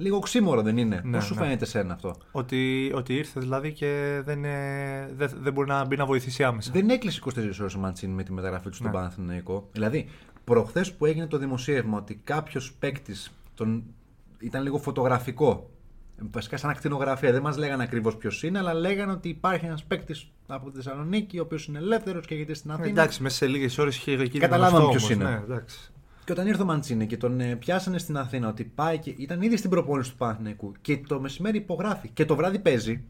λίγο 0.00 0.16
οξύμορο 0.16 0.62
δεν 0.62 0.76
είναι. 0.76 1.00
Ναι, 1.04 1.16
Πώς 1.16 1.26
σου 1.26 1.34
ναι. 1.34 1.40
φαίνεται 1.40 1.64
σένα 1.64 1.94
αυτό; 1.94 2.14
Ότι, 2.32 2.92
ότι 2.94 3.14
ήρθε 3.14 3.40
δηλαδή 3.40 3.72
και 3.72 4.20
δεν, 4.24 4.38
είναι, 4.38 5.10
δεν, 5.16 5.30
δεν 5.40 5.52
μπορεί 5.52 5.68
να 5.68 5.84
μπει 5.84 5.96
να 5.96 6.06
βοηθήσει 6.06 6.44
άμεσα. 6.44 6.70
Δεν 6.72 6.90
έκλεισε 6.90 7.20
24 7.24 7.30
ώρες 7.60 7.74
ο 7.74 7.78
Μαντσίνη 7.78 8.12
με 8.12 8.22
τη 8.22 8.32
μεταγραφή 8.32 8.68
του 8.68 8.74
στον 8.74 8.86
Ναι. 8.86 8.92
Παναθηναϊκό. 8.92 9.68
Δηλαδή, 9.72 10.08
προχθές 10.44 10.92
που 10.94 11.06
έγινε 11.06 11.26
το 11.26 11.38
δημοσίευμα 11.38 11.98
ότι 11.98 12.20
κάποιος 12.24 12.72
παίκτης 12.72 13.32
τον... 13.54 13.84
ήταν 14.38 14.62
λίγο 14.62 14.78
φωτογραφικό 14.78 15.70
βασικά 16.30 16.56
σαν 16.56 16.70
ακτινογραφία. 16.70 17.32
Δεν 17.32 17.42
μας 17.42 17.56
λέγανε 17.56 17.82
ακριβώς 17.82 18.16
ποιος 18.16 18.42
είναι, 18.42 18.58
αλλά 18.58 18.74
λέγανε 18.74 19.12
ότι 19.12 19.28
υπάρχει 19.28 19.66
ένας 19.66 19.84
παίκτης 19.84 20.30
από 20.46 20.70
τη 20.70 20.76
Θεσσαλονίκη, 20.76 21.38
ο 21.38 21.42
οποίος 21.42 21.66
είναι 21.66 21.78
ελεύθερος 21.78 22.26
και 22.26 22.34
γίνεται 22.34 22.54
στην 22.54 22.70
Αθήνα. 22.70 22.88
Εντάξει, 22.88 23.22
μέσα 23.22 23.36
σε 23.36 23.46
λίγες 23.46 23.78
ώρες 23.78 23.96
είχε 23.96 24.12
γίνει. 24.12 24.28
Καταλάβαμε 24.28 24.84
γνωστό 24.84 24.90
ποιος 24.90 25.10
όμως, 25.10 25.28
είναι. 25.28 25.30
Ναι, 25.30 25.54
εντάξει. 25.54 25.92
Και 26.24 26.32
όταν 26.32 26.46
ήρθε 26.46 26.62
ο 26.62 26.64
Μαντσίνη 26.64 27.06
και 27.06 27.16
τον 27.16 27.40
ε, 27.40 27.56
πιάσανε 27.56 27.98
στην 27.98 28.16
Αθήνα 28.16 28.48
ότι 28.48 28.64
πάει 28.64 28.98
και 28.98 29.14
ήταν 29.16 29.42
ήδη 29.42 29.56
στην 29.56 29.70
προπόνηση 29.70 30.10
του 30.10 30.16
Παναθηναϊκού 30.16 30.72
και 30.80 30.98
το 31.08 31.20
μεσημέρι 31.20 31.56
υπογράφει 31.56 32.08
και 32.08 32.24
το 32.24 32.36
βράδυ 32.36 32.58
παίζει. 32.58 33.02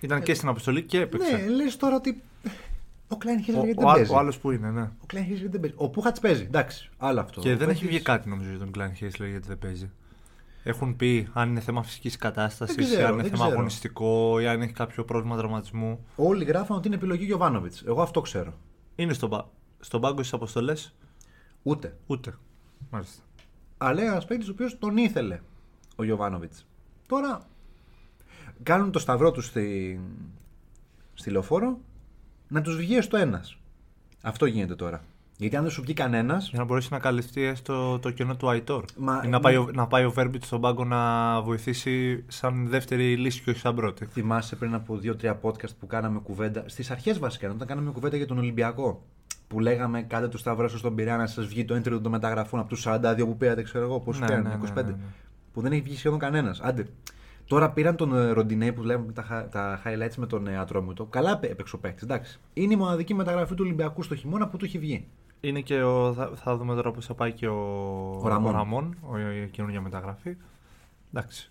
Ήταν 0.00 0.22
και 0.22 0.34
στην 0.34 0.48
αποστολή 0.48 0.82
και 0.82 1.00
έπαιξε. 1.00 1.36
Ναι, 1.36 1.48
λες 1.48 1.76
τώρα 1.76 1.96
ότι. 1.96 2.22
Ο 3.08 3.16
Κλάιν 3.16 3.42
Χίλ 3.42 3.54
ο, 3.54 3.64
γιατί 3.64 3.84
ο, 3.84 3.86
δεν 3.86 3.94
παίζει. 3.94 4.12
ο 4.12 4.18
άλλος 4.18 4.38
που 4.38 4.50
είναι, 4.50 4.70
ναι. 4.70 4.80
Ο 4.82 5.06
Κλάιν 5.06 5.24
Χίλ 5.26 5.34
γιατί 5.36 5.50
δεν 5.50 5.60
παίζει. 5.60 5.76
Ο 5.78 5.88
Πούχατς 5.88 6.20
παίζει. 6.20 6.42
Εντάξει, 6.42 6.90
άλλο 6.98 7.20
αυτό. 7.20 7.40
Και 7.40 7.52
Ο 7.52 7.56
δεν 7.56 7.68
έχει 7.68 7.78
Πούχατς- 7.78 7.88
βγει 7.94 8.00
κάτι 8.00 8.28
νομίζω 8.28 8.50
για 8.50 8.58
τον 8.58 8.70
Κλάιν 8.70 8.94
Χέισλερ 8.94 9.28
γιατί 9.28 9.48
δεν 9.48 9.58
παίζει. 9.58 9.90
Έχουν 10.62 10.96
πει 10.96 11.28
αν 11.32 11.48
είναι 11.48 11.60
θέμα 11.60 11.82
φυσικής 11.82 12.16
κατάστασης, 12.16 12.76
Δεν 12.76 12.84
ξέρω, 12.84 13.06
αν 13.06 13.12
είναι 13.12 13.22
δεν 13.22 13.30
θέμα 13.30 13.42
ξέρω. 13.44 13.56
αγωνιστικό 13.56 14.40
ή 14.40 14.46
αν 14.46 14.62
έχει 14.62 14.72
κάποιο 14.72 15.04
πρόβλημα 15.04 15.36
τραυματισμού. 15.36 16.04
Όλοι 16.16 16.44
γράφαν 16.44 16.76
ότι 16.76 16.86
είναι 16.86 16.96
επιλογή 16.96 17.24
Γιωβάνοβιτς. 17.24 17.82
Εγώ 17.86 18.02
αυτό 18.02 18.20
ξέρω. 18.20 18.52
Είναι 18.96 19.12
στον, 19.12 19.30
πα... 19.30 19.48
στον 19.80 20.00
πάγκο 20.00 20.18
στις 20.18 20.32
αποστολές, 20.32 20.94
Ούτε. 21.62 21.96
ούτε. 22.06 22.34
Μάλιστα. 22.90 23.22
Αλλά 23.78 24.02
ένας 24.02 24.24
παίκτης 24.24 24.48
ο 24.48 24.52
οποίος 24.52 24.78
τον 24.78 24.96
ήθελε 24.96 25.40
ο 25.96 26.04
Γιωβάνοβιτς. 26.04 26.66
Τώρα 27.06 27.46
κάνουν 28.62 28.90
το 28.90 28.98
σταυρό 28.98 29.30
τους 29.30 29.46
στη, 29.46 30.00
στη 31.14 31.30
λεωφόρο 31.30 31.78
να 32.48 32.60
τους 32.62 32.76
βγει 32.76 33.00
στο 33.00 33.16
ένας. 33.16 33.56
Αυτό 34.22 34.46
γίνεται 34.46 34.74
τώρα. 34.74 35.04
Γιατί 35.36 35.56
αν 35.56 35.62
δεν 35.62 35.70
σου 35.72 35.82
βγει 35.82 35.92
κανένα. 35.92 36.36
Για 36.38 36.58
να 36.58 36.64
μπορέσει 36.64 36.88
να 36.90 36.98
καλυφθεί 36.98 37.42
έστω 37.42 37.98
το 37.98 38.10
κενό 38.10 38.36
του 38.36 38.48
Αϊτόρ. 38.48 38.84
Μα- 38.98 39.22
Ή 39.24 39.28
να, 39.28 39.40
πάει, 39.40 39.56
ο- 39.56 39.70
να 39.74 39.86
πάει 39.86 40.04
ο 40.04 40.10
Βέρμπιτ 40.10 40.44
στον 40.44 40.60
πάγκο 40.60 40.84
να 40.84 41.40
βοηθήσει 41.42 42.24
σαν 42.28 42.68
δεύτερη 42.68 43.16
λύση 43.16 43.42
και 43.42 43.50
όχι 43.50 43.58
σαν 43.58 43.74
πρώτη. 43.74 44.06
Θυμάσαι 44.06 44.56
πριν 44.56 44.74
από 44.74 44.96
δύο-τρία 44.96 45.40
podcast 45.42 45.76
που 45.80 45.86
κάναμε 45.86 46.18
κουβέντα. 46.18 46.64
Στις 46.68 46.90
αρχές 46.90 47.18
βασικά, 47.18 47.50
όταν 47.50 47.66
κάναμε 47.66 47.90
κουβέντα 47.90 48.16
για 48.16 48.26
τον 48.26 48.38
Ολυμπιακό. 48.38 49.02
Που 49.50 49.60
λέγαμε 49.60 50.02
κάντε 50.02 50.28
το 50.28 50.38
σταυρό 50.38 50.68
σας 50.68 50.78
στον 50.78 50.94
Πειραιά 50.94 51.16
να 51.16 51.26
σας 51.26 51.46
βγει 51.46 51.64
το 51.64 51.74
entry 51.74 52.00
των 52.02 52.08
μεταγραφών 52.10 52.60
από 52.60 52.68
τους 52.68 52.84
42 52.88 53.14
που 53.18 53.36
πήρατε, 53.36 53.62
ξέρω 53.62 53.84
εγώ, 53.84 54.00
πόσου 54.00 54.20
Ναι, 54.20 54.26
πήραν, 54.26 54.42
ναι, 54.42 54.54
25. 54.54 54.74
ναι, 54.74 54.82
ναι, 54.82 54.88
ναι. 54.88 54.96
Που 55.52 55.60
δεν 55.60 55.72
έχει 55.72 55.80
βγει 55.80 55.96
σχεδόν 55.96 56.18
κανένας. 56.18 56.60
Άντε. 56.60 56.86
Τώρα 57.46 57.70
πήραν 57.70 57.96
τον 57.96 58.16
ε, 58.16 58.30
Ροντινέη 58.30 58.72
που 58.72 58.82
βλέπουμε 58.82 59.12
τα, 59.12 59.22
χα- 59.22 59.48
τα 59.48 59.82
highlights 59.84 60.14
με 60.16 60.26
τον 60.26 60.46
ε, 60.46 60.58
Ατρόμητο. 60.58 61.04
Καλά 61.04 61.38
πέ- 61.38 61.50
έπαιξε 61.50 61.76
ο 61.76 61.78
παίκτης, 61.78 62.02
εντάξει. 62.02 62.38
Είναι 62.54 62.72
η 62.72 62.76
μοναδική 62.76 63.14
μεταγραφή 63.14 63.54
του 63.54 63.62
Ολυμπιακού 63.64 64.02
στο 64.02 64.14
χειμώνα 64.14 64.48
που 64.48 64.56
του 64.56 64.64
έχει 64.64 64.78
βγει. 64.78 65.06
Είναι 65.40 65.60
και 65.60 65.82
ο, 65.82 66.12
θα, 66.12 66.30
θα 66.34 66.56
δούμε 66.56 66.74
τώρα 66.74 66.90
πώς 66.90 67.06
θα 67.06 67.14
πάει 67.14 67.32
και 67.32 67.48
ο, 67.48 67.58
Ο 68.22 68.28
Ραμόν. 68.28 68.52
Ραμόν, 68.52 68.96
ο, 69.10 69.18
η 69.18 69.48
καινούργια 69.50 69.80
μεταγραφή. 69.80 70.36
Εντάξει. 71.14 71.50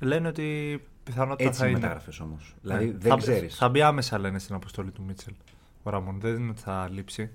Λένε 0.00 0.28
ότι 0.28 0.80
πιθανότητα 1.04 1.48
Έτσι 1.48 1.60
θα 1.60 1.66
οι 1.66 1.70
είναι. 1.70 1.80
μεταγραφές 1.80 2.20
όμως. 2.20 2.54
Ναι. 2.62 2.76
Δηλαδή 2.78 2.96
δεν 2.98 3.10
θα, 3.10 3.16
ξέρεις. 3.16 3.56
Θα 3.56 3.68
μπει 3.68 3.82
άμεσα 3.82 4.18
λένε 4.18 4.38
στην 4.38 4.54
αποστολή 4.54 4.90
του 4.90 5.02
Μίτσελ. 5.06 5.32
Ο 5.88 5.90
Ραμόν 5.90 6.20
δεν 6.20 6.34
είναι 6.34 6.50
ότι 6.50 6.60
θα 6.60 6.88
λείψει. 6.92 7.30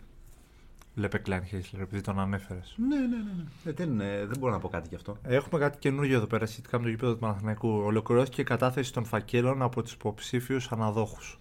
Λέπε 0.95 1.17
Κλάιν 1.17 1.45
Χέισλερ, 1.45 1.81
επειδή 1.81 2.01
τον 2.01 2.19
ανέφερες. 2.19 2.75
Ναι, 2.77 2.95
ναι, 2.95 3.05
ναι. 3.05 3.31
ναι. 3.37 3.43
Ε, 3.63 3.73
δεν, 3.73 3.99
ε, 3.99 4.25
δεν 4.25 4.37
μπορώ 4.39 4.53
να 4.53 4.59
πω 4.59 4.67
κάτι 4.67 4.87
γι' 4.89 4.95
αυτό. 4.95 5.17
Έχουμε 5.23 5.59
κάτι 5.59 5.77
καινούργιο 5.77 6.17
εδώ 6.17 6.25
πέρα 6.25 6.45
σχετικά 6.45 6.77
με 6.77 6.83
το 6.83 6.89
γήπεδο 6.89 7.13
του 7.13 7.19
Παναθηναϊκού. 7.19 7.69
Ολοκληρώθηκε 7.69 8.41
η 8.41 8.43
κατάθεση 8.43 8.93
των 8.93 9.05
φακέλων 9.05 9.61
από 9.61 9.81
τους 9.81 9.93
υποψήφιους 9.93 10.71
αναδόχους. 10.71 11.37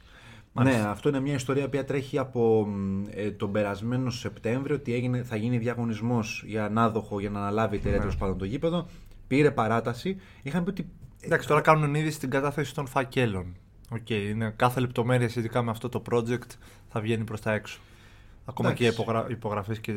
Ναι, 0.52 0.84
αυτό 0.86 1.08
είναι 1.08 1.20
μια 1.20 1.34
ιστορία 1.34 1.68
που 1.68 1.84
τρέχει 1.84 2.18
από 2.18 2.66
μ, 2.66 3.04
ε, 3.10 3.30
τον 3.30 3.52
περασμένο 3.52 4.10
Σεπτέμβριο 4.10 4.76
ότι 4.76 4.94
έγινε, 4.94 5.22
θα 5.22 5.36
γίνει 5.36 5.58
διαγωνισμός 5.58 6.42
για 6.46 6.64
ανάδοχο 6.64 7.20
για 7.20 7.30
να 7.30 7.38
αναλάβει 7.40 7.74
η 7.74 7.78
εταιρεία 7.78 7.96
Ναι. 7.96 8.02
τέλος 8.02 8.16
πάντων 8.16 8.38
το 8.38 8.44
γήπεδο. 8.44 8.86
Πήρε 9.26 9.50
παράταση. 9.50 10.16
Είχαν 10.42 10.64
πει 10.64 10.70
ότι. 10.70 10.88
Εντάξει, 11.20 11.48
τώρα 11.48 11.60
κάνουν 11.60 11.94
ήδη 11.94 12.10
στην 12.10 12.30
κατάθεση 12.30 12.74
των 12.74 12.86
φακέλων. 12.86 13.56
Οκ, 13.94 14.10
είναι 14.10 14.52
κάθε 14.56 14.80
λεπτομέρεια 14.80 15.28
σχετικά 15.28 15.62
με 15.62 15.70
αυτό 15.70 15.88
το 15.88 16.02
project 16.10 16.56
θα 16.92 17.00
βγαίνει 17.00 17.24
προς 17.24 17.40
τα 17.40 17.52
έξω. 17.52 17.78
Ακόμα 18.44 18.70
Εντάξει. 18.70 18.94
και 18.94 19.02
υπογρα... 19.02 19.26
υπογραφές 19.30 19.78
και 19.78 19.92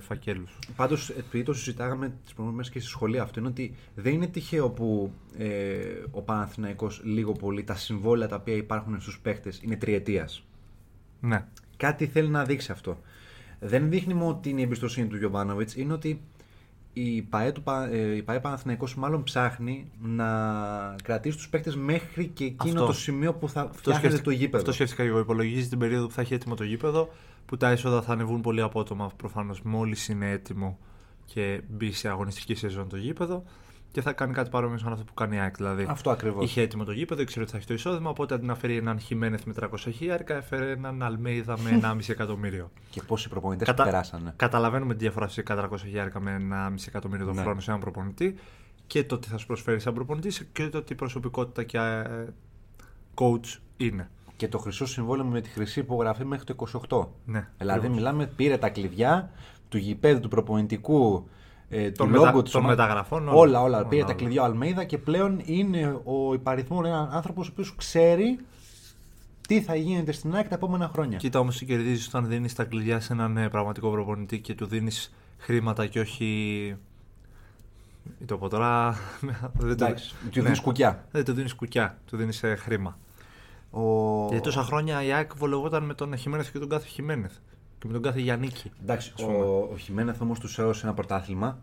φακέλους. 0.00 0.58
Πάντως, 0.76 1.10
επειδή 1.10 1.44
το 1.44 1.52
συζητάγαμε 1.52 2.12
τις 2.24 2.34
προηγούμενες 2.34 2.70
και 2.70 2.80
στη 2.80 2.88
σχολεία 2.88 3.22
αυτό, 3.22 3.40
είναι 3.40 3.48
ότι 3.48 3.74
δεν 3.94 4.12
είναι 4.12 4.26
τυχαίο 4.26 4.70
που 4.70 5.12
ε, 5.38 5.78
ο 6.10 6.22
Παναθηναϊκός 6.22 7.00
λίγο 7.04 7.32
πολύ 7.32 7.64
τα 7.64 7.74
συμβόλαια 7.74 8.28
τα 8.28 8.36
οποία 8.36 8.54
υπάρχουν 8.54 9.00
στους 9.00 9.18
παίχτες 9.18 9.60
είναι 9.62 9.76
τριετίας. 9.76 10.44
Ναι. 11.20 11.44
Κάτι 11.76 12.06
θέλει 12.06 12.28
να 12.28 12.44
δείξει 12.44 12.72
αυτό. 12.72 13.00
Δεν 13.60 13.90
δείχνει 13.90 14.14
μόνο 14.14 14.30
ότι 14.30 14.50
είναι 14.50 14.60
η 14.60 14.62
εμπιστοσύνη 14.62 15.06
του 15.06 15.16
Γιοβάνοβιτς, 15.16 15.76
είναι 15.76 15.92
ότι 15.92 16.20
η 16.98 17.22
ΠΑΕ, 17.22 17.52
του, 17.52 17.62
Πα- 17.62 17.88
ε, 17.92 18.16
η 18.16 18.22
ΠΑΕ 18.22 18.40
Παναθηναϊκός 18.40 18.94
μάλλον 18.94 19.22
ψάχνει 19.22 19.90
να 20.02 20.26
κρατήσει 21.02 21.36
τους 21.36 21.48
παίκτες 21.48 21.76
μέχρι 21.76 22.26
και 22.26 22.44
εκείνο 22.44 22.72
Αυτό. 22.74 22.86
το 22.86 22.92
σημείο 22.92 23.34
που 23.34 23.48
θα 23.48 23.60
Αυτό 23.60 23.72
φτιάχνεται 23.78 24.06
σκέφτηκα- 24.06 24.24
το 24.24 24.30
γήπεδο. 24.30 24.56
Αυτό 24.58 24.72
σκέφτηκα 24.72 25.02
εγώ. 25.02 25.18
Υπολογίζει 25.18 25.68
την 25.68 25.78
περίοδο 25.78 26.06
που 26.06 26.12
θα 26.12 26.20
έχει 26.20 26.34
έτοιμο 26.34 26.54
το 26.54 26.64
γήπεδο, 26.64 27.08
που 27.46 27.56
τα 27.56 27.68
έσοδα 27.68 28.02
θα 28.02 28.12
ανεβούν 28.12 28.40
πολύ 28.40 28.60
απότομα 28.62 29.10
προφανώς 29.16 29.62
μόλις 29.62 30.08
είναι 30.08 30.30
έτοιμο 30.30 30.78
και 31.24 31.60
μπει 31.68 31.92
σε 31.92 32.08
αγωνιστική 32.08 32.54
σεζόν 32.54 32.88
το 32.88 32.96
γήπεδο. 32.96 33.44
Και 33.96 34.02
θα 34.02 34.12
κάνει 34.12 34.32
κάτι 34.32 34.50
παρόμοιο 34.50 34.78
σαν 34.78 34.92
αυτό 34.92 35.04
που 35.04 35.14
κάνει 35.14 35.36
η 35.36 35.38
ΑΕΚ. 35.38 35.56
Δηλαδή, 35.56 35.86
Αυτό 35.88 36.10
ακριβώς. 36.10 36.44
είχε 36.44 36.60
έτοιμο 36.60 36.84
το 36.84 36.92
γήπεδο, 36.92 37.20
ήξερε 37.22 37.40
ότι 37.42 37.50
θα 37.50 37.56
έχει 37.56 37.66
το 37.66 37.74
εισόδημα. 37.74 38.10
Οπότε 38.10 38.34
αντί 38.34 38.46
να 38.46 38.54
φέρει 38.54 38.76
έναν 38.76 38.98
Χιμένεθ 38.98 39.44
με 39.44 39.52
300 39.60 39.68
χιλιάρικα, 39.92 40.34
έφερε 40.34 40.70
έναν 40.70 41.02
Αλμέιδα 41.02 41.58
με 41.58 41.70
1,5 41.82 41.98
εκατομμύριο. 42.08 42.70
Και 42.90 43.02
πόσοι 43.02 43.28
προπονητές 43.28 43.66
Κατα- 43.66 43.82
που 43.84 43.90
περάσανε. 43.90 44.32
Καταλαβαίνουμε 44.36 44.92
τη 44.94 44.98
διαφορά 44.98 45.26
φυσικά 45.26 45.68
300 45.72 45.76
χιλιάρικα 45.78 46.20
με 46.20 46.36
1,5 46.36 46.84
εκατομμύριο 46.86 47.26
το 47.26 47.32
Ναι. 47.32 47.40
χρόνο 47.42 47.60
σε 47.60 47.70
έναν 47.70 47.82
προπονητή 47.82 48.34
και 48.86 49.04
το 49.04 49.18
τι 49.18 49.28
θα 49.28 49.36
σου 49.38 49.46
προσφέρει 49.46 49.80
σαν 49.80 49.94
προπονητής 49.94 50.48
και 50.52 50.68
το 50.68 50.82
τι 50.82 50.94
προσωπικότητα 50.94 51.62
και 51.62 51.78
ε, 51.78 52.26
coach 53.14 53.58
είναι. 53.76 54.10
Και 54.36 54.48
το 54.48 54.58
χρυσό 54.58 54.86
συμβόλαιο 54.86 55.24
με 55.24 55.40
τη 55.40 55.48
χρυσή 55.48 55.80
υπογραφή 55.80 56.24
μέχρι 56.24 56.44
το 56.44 56.54
28. 56.88 57.06
Ναι, 57.24 57.48
δηλαδή 57.58 57.76
ακριβώς. 57.78 57.96
μιλάμε, 57.98 58.26
πήρε 58.26 58.56
τα 58.58 58.68
κλειδιά 58.68 59.30
του 59.68 59.78
γηπέδου, 59.78 60.20
του 60.20 60.28
προπονητικού, 60.28 61.28
ε, 61.68 61.86
του 61.90 61.92
Των 61.96 62.10
λόγου 62.10 62.24
μετα- 62.26 62.42
της 62.42 62.52
των 62.52 62.60
ομάδας. 62.64 62.78
μεταγραφών, 62.78 63.28
όλα. 63.28 63.36
Όλα, 63.38 63.62
όλα. 63.62 63.78
Όλα, 63.78 63.86
Πήρε 63.88 64.00
τα 64.02 64.06
όλα. 64.08 64.16
κλειδιά 64.16 64.42
ο 64.42 64.44
Αλμέιδα 64.44 64.84
και 64.84 64.98
πλέον 64.98 65.40
είναι 65.44 66.00
ο 66.04 66.34
υπαριθμόν 66.34 66.84
ένα 66.84 67.08
άνθρωπος 67.12 67.48
ο 67.48 67.50
οποίος 67.52 67.74
ξέρει 67.76 68.38
τι 69.48 69.60
θα 69.62 69.74
γίνεται 69.76 70.12
στην 70.12 70.34
ΑΕΚ 70.34 70.48
τα 70.48 70.54
επόμενα 70.54 70.88
χρόνια. 70.92 71.18
Κοίτα 71.18 71.38
όμως 71.38 71.58
τι 71.58 71.64
κερδίζει 71.64 72.06
όταν 72.08 72.26
δίνεις 72.26 72.54
τα 72.54 72.64
κλειδιά 72.64 73.00
σε 73.00 73.12
έναν 73.12 73.36
ε, 73.36 73.48
πραγματικό 73.48 73.90
προπονητή 73.90 74.40
και 74.40 74.54
του 74.54 74.66
δίνεις 74.66 75.14
χρήματα 75.38 75.86
και 75.86 76.00
όχι. 76.00 76.76
Το 78.26 78.38
πω 78.38 78.48
τώρα. 78.48 78.96
δεν 79.58 79.76
το- 79.76 79.84
Εντάξει, 79.84 80.10
του 80.10 80.38
Ναι. 80.38 80.42
δίνεις 80.42 80.60
κουκιά. 80.60 81.04
Δεν 81.10 81.24
του 81.24 81.32
δίνεις 81.32 81.54
κουκιά, 81.54 81.98
του 82.06 82.16
δίνεις 82.16 82.42
χρήμα. 82.58 82.98
Ο... 83.70 83.80
Γιατί 84.28 84.42
τόσα 84.44 84.62
χρόνια 84.62 85.02
η 85.04 85.12
ΑΕΚ 85.12 85.36
βολευόταν 85.36 85.84
με 85.84 85.94
τον 85.94 86.16
Χιμένεθ 86.16 86.50
και 86.52 86.58
τον 86.58 86.68
κάθε 86.68 86.86
Χιμένεθ. 86.88 87.32
Και 87.86 87.92
με 87.92 87.92
τον 87.92 88.02
κάθε 88.02 88.20
Γιάννικη. 88.20 88.70
Εντάξει, 88.82 89.12
ας 89.16 89.22
πούμε. 89.24 89.36
ο, 89.36 89.68
ο 89.72 89.76
Χιμένεθ 89.76 90.20
όμως 90.20 90.38
τους 90.40 90.58
έδωσε 90.58 90.86
ένα 90.86 90.94
πρωτάθλημα. 90.94 91.58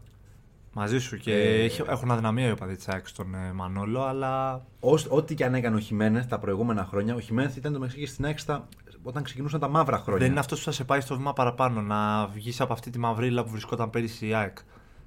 Μαζί 0.75 0.99
σου 0.99 1.17
και 1.17 1.33
Ε, 1.33 1.63
έχει- 1.63 1.81
έχουν 1.87 2.11
αδυναμία 2.11 2.47
οι 2.47 2.51
οπαδοί 2.51 2.75
της 2.75 2.87
ΑΕΚ 2.87 3.07
στον 3.07 3.35
ε, 3.35 3.53
Μανόλο, 3.53 4.01
αλλά 4.03 4.65
Ως- 4.79 5.07
Ό,τι 5.09 5.35
και 5.35 5.45
αν 5.45 5.53
έκανε 5.55 5.75
ο 5.75 5.79
Χιμένεθ 5.79 6.27
τα 6.27 6.39
προηγούμενα 6.39 6.85
χρόνια, 6.85 7.15
ο 7.15 7.19
Χιμένεθ 7.19 7.55
ήταν 7.57 7.73
το 7.73 7.79
μεταξύ 7.79 7.99
και 7.99 8.07
στην 8.07 8.25
ΑΕΚ 8.25 8.39
στα- 8.39 8.67
όταν 9.03 9.23
ξεκινούσαν 9.23 9.59
τα 9.59 9.67
μαύρα 9.67 9.97
χρόνια. 9.97 10.21
δεν 10.21 10.31
είναι 10.31 10.39
αυτός 10.39 10.59
που 10.59 10.65
θα 10.65 10.71
σε 10.71 10.83
πάει 10.83 11.01
στο 11.01 11.15
βήμα 11.17 11.33
παραπάνω. 11.33 11.81
Να 11.81 12.27
βγεις 12.27 12.61
από 12.61 12.73
αυτή 12.73 12.89
τη 12.89 12.99
μαυρίλα 12.99 13.43
που 13.43 13.49
βρισκόταν 13.49 13.89
πέρυσι 13.89 14.27
η 14.27 14.33
ΑΕΚ. 14.33 14.57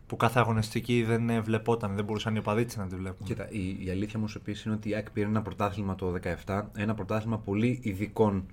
Που 0.07 0.17
κάθε 0.17 0.39
αγωνιστική 0.39 1.03
δεν 1.03 1.31
ε, 1.31 1.41
βλεπόταν, 1.41 1.95
δεν 1.95 2.05
μπορούσαν 2.05 2.35
οι 2.35 2.39
οπαδοί 2.39 2.65
της 2.65 2.77
να 2.77 2.87
τη 2.87 2.97
βλέπουν. 2.97 3.27
Κοίτα, 3.27 3.47
η, 3.51 3.85
η 3.85 3.91
αλήθεια 3.91 4.15
όμως 4.19 4.35
επίσης 4.35 4.65
είναι 4.65 4.75
ότι 4.75 4.89
η 4.89 4.95
ΑΕΚ 4.95 5.11
πήρε 5.11 5.27
ένα 5.27 5.43
πρωτάθλημα 5.43 5.95
το 5.95 6.15
2017, 6.47 6.63
ένα 6.77 6.95
πρωτάθλημα 6.95 7.39
πολύ 7.39 7.79
ειδικών 7.83 8.47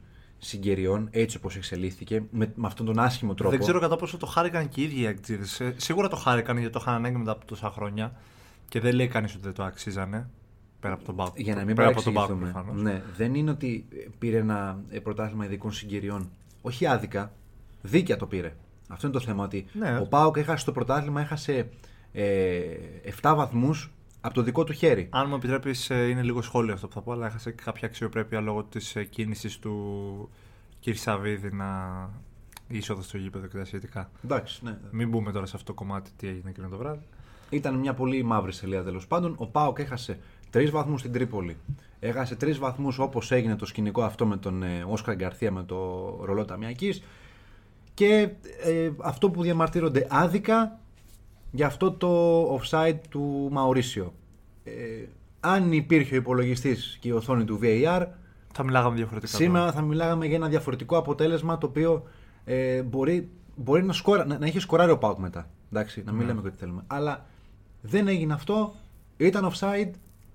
συγκαιριών, 0.44 1.08
έτσι 1.12 1.38
όπως 1.38 1.56
εξελίχθηκε, 1.56 2.24
με, 2.32 2.52
με 2.56 2.68
αυτόν 2.68 2.86
τον 2.86 3.00
άσχημο 3.00 3.34
τρόπο. 3.34 3.52
Δεν 3.52 3.60
ξέρω 3.60 3.80
κατά 3.80 3.96
πόσο 3.96 4.18
το 4.18 4.26
χάρηκαν 4.26 4.70
και 4.70 4.82
οι 4.82 4.84
ίδιοι 4.84 5.02
οι 5.02 5.06
Αγκτζίδες. 5.06 5.60
Ε, 5.60 5.74
Σίγουρα 5.78 6.08
το 6.08 6.16
χάρηκαν 6.16 6.58
γιατί 6.58 6.74
το 6.74 6.80
είχαν 6.82 6.94
ανάγκη 6.94 7.16
μετά 7.18 7.32
από 7.32 7.46
τόσα 7.46 7.70
χρόνια 7.70 8.14
και 8.68 8.80
δεν 8.80 8.96
λέει 8.96 9.08
κανείς 9.08 9.34
ότι 9.34 9.44
δεν 9.44 9.54
το 9.54 9.64
αξίζανε. 9.64 10.30
Πέρα 10.80 10.94
από 10.94 11.04
τον 11.04 11.16
Πάο. 11.16 11.32
Για 11.36 11.56
να 11.56 11.64
μην 11.64 11.76
πέρα 11.76 11.88
από 11.88 12.02
τον 12.02 12.14
Πάο 12.14 12.26
παρεξηγηθούμε. 12.28 12.62
προφανώς. 12.62 12.84
Ναι, 12.84 13.02
δεν 13.18 13.34
είναι 13.36 13.52
ότι 13.52 13.86
πήρε 14.20 14.38
ένα 14.38 14.80
ε, 14.90 15.00
πρωτάθλημα 15.00 15.46
ειδικών 15.46 15.72
συγκαιριών. 15.72 16.30
Όχι 16.62 16.86
άδικα, 16.86 17.32
δίκαια 17.82 18.18
το 18.18 18.26
πήρε. 18.26 18.56
Αυτό 18.88 19.08
είναι 19.08 19.16
το 19.16 19.22
θέμα. 19.22 19.44
Ότι 19.44 19.66
Ναι. 19.74 20.00
ο 20.00 20.06
Πάοκ 20.08 20.38
έχασε 20.38 20.66
το 20.66 20.72
πρωτάθλημα, 20.72 21.22
έχασε 21.22 21.70
ε, 22.12 22.62
7 23.22 23.34
βαθμούς 23.36 23.92
από 24.26 24.34
το 24.34 24.42
δικό 24.42 24.64
του 24.64 24.74
χέρι. 24.74 25.08
Αν 25.12 25.26
μου 25.30 25.36
επιτρέπεις, 25.36 25.90
είναι 25.90 26.22
λίγο 26.22 26.42
σχόλιο 26.42 26.74
αυτό 26.74 26.88
που 26.88 26.94
θα 26.94 27.02
πω, 27.02 27.12
αλλά 27.12 27.26
έχασε 27.26 27.52
και 27.52 27.62
κάποια 27.64 27.88
αξιοπρέπεια 27.88 28.42
λόγω 28.42 28.64
της 28.64 28.96
κίνησης 29.10 29.60
του 29.60 30.30
κ. 30.82 30.96
Σαββίδη 30.96 31.52
να 31.52 32.10
είσοδο 32.68 33.02
στο 33.02 33.18
γήπεδο 33.18 33.48
και 33.48 33.58
τα 33.58 33.66
σχετικά. 33.66 34.10
Εντάξει, 34.24 34.64
ναι. 34.64 34.78
Μην 34.92 35.10
μπούμε 35.10 35.32
τώρα 35.32 35.46
σε 35.46 35.56
αυτό 35.56 35.74
το 35.74 35.74
κομμάτι 35.74 36.12
τι 36.18 36.28
έγινε 36.28 36.50
εκείνο 36.50 36.68
το 36.68 36.78
βράδυ. 36.78 37.06
Ήταν 37.50 37.76
μια 37.76 37.94
πολύ 37.94 38.24
μαύρη 38.24 38.54
σελίδα 38.54 38.84
τέλος 38.84 39.08
πάντων. 39.08 39.36
Ο 39.38 39.48
Πάοκ 39.48 39.80
έχασε 39.80 40.20
τρεις 40.50 40.72
βαθμούς 40.72 41.00
στην 41.00 41.12
Τρίπολη. 41.12 41.58
Έχασε 42.00 42.36
τρεις 42.36 42.58
βαθμούς 42.58 43.00
όπως 43.00 43.32
έγινε 43.32 43.56
το 43.56 43.66
σκηνικό 43.66 44.04
αυτό 44.04 44.26
με 44.26 44.38
τον 44.38 44.64
ε, 44.64 44.86
Όσκαρ 44.88 45.16
Γκαρθία 45.16 45.52
με 45.52 45.64
το 45.64 45.78
ρολό 46.26 46.46
ταμιακής. 46.46 47.04
Και 47.94 48.30
ε, 48.64 48.92
αυτό 49.02 49.30
που 49.30 49.42
διαμαρτύρονται 49.42 50.08
άδικα 50.10 50.80
για 51.56 51.66
αυτό 51.66 51.92
το 51.92 52.44
offside 52.60 53.00
του 53.10 53.48
Μαουρίσιο. 53.52 54.14
Ε, 54.64 54.72
αν 55.40 55.72
υπήρχε 55.72 56.14
ο 56.14 56.18
υπολογιστής 56.18 56.98
και 57.02 57.08
η 57.08 57.12
οθόνη 57.12 57.44
του 57.44 57.60
VAR, 57.62 58.06
Θα 58.54 58.64
μιλάγαμε 58.64 58.96
διαφορετικά. 58.96 59.36
σήμερα 59.38 59.60
τώρα. 59.60 59.72
θα 59.76 59.82
μιλάγαμε 59.82 60.26
για 60.26 60.36
ένα 60.36 60.48
διαφορετικό 60.48 60.98
αποτέλεσμα 60.98 61.58
το 61.58 61.68
οποίο 61.68 62.04
ε, 62.46 62.82
μπορεί, 62.82 63.30
μπορεί 63.56 63.84
να, 63.84 63.94
σκορα, 63.94 64.26
να, 64.26 64.38
να 64.38 64.46
έχει 64.46 64.60
σκοράρει 64.60 64.92
ο 64.92 64.98
Πάουκ 64.98 65.18
μετά. 65.18 65.50
Εντάξει, 65.72 66.04
να 66.06 66.12
μην 66.12 66.22
Ναι. 66.22 66.28
λέμε 66.28 66.42
και 66.42 66.48
ό,τι 66.48 66.58
θέλουμε. 66.58 66.84
Αλλά 66.88 67.26
δεν 67.82 68.08
έγινε 68.08 68.34
αυτό. 68.34 68.74
Ήταν 69.18 69.52
offside. 69.54 69.90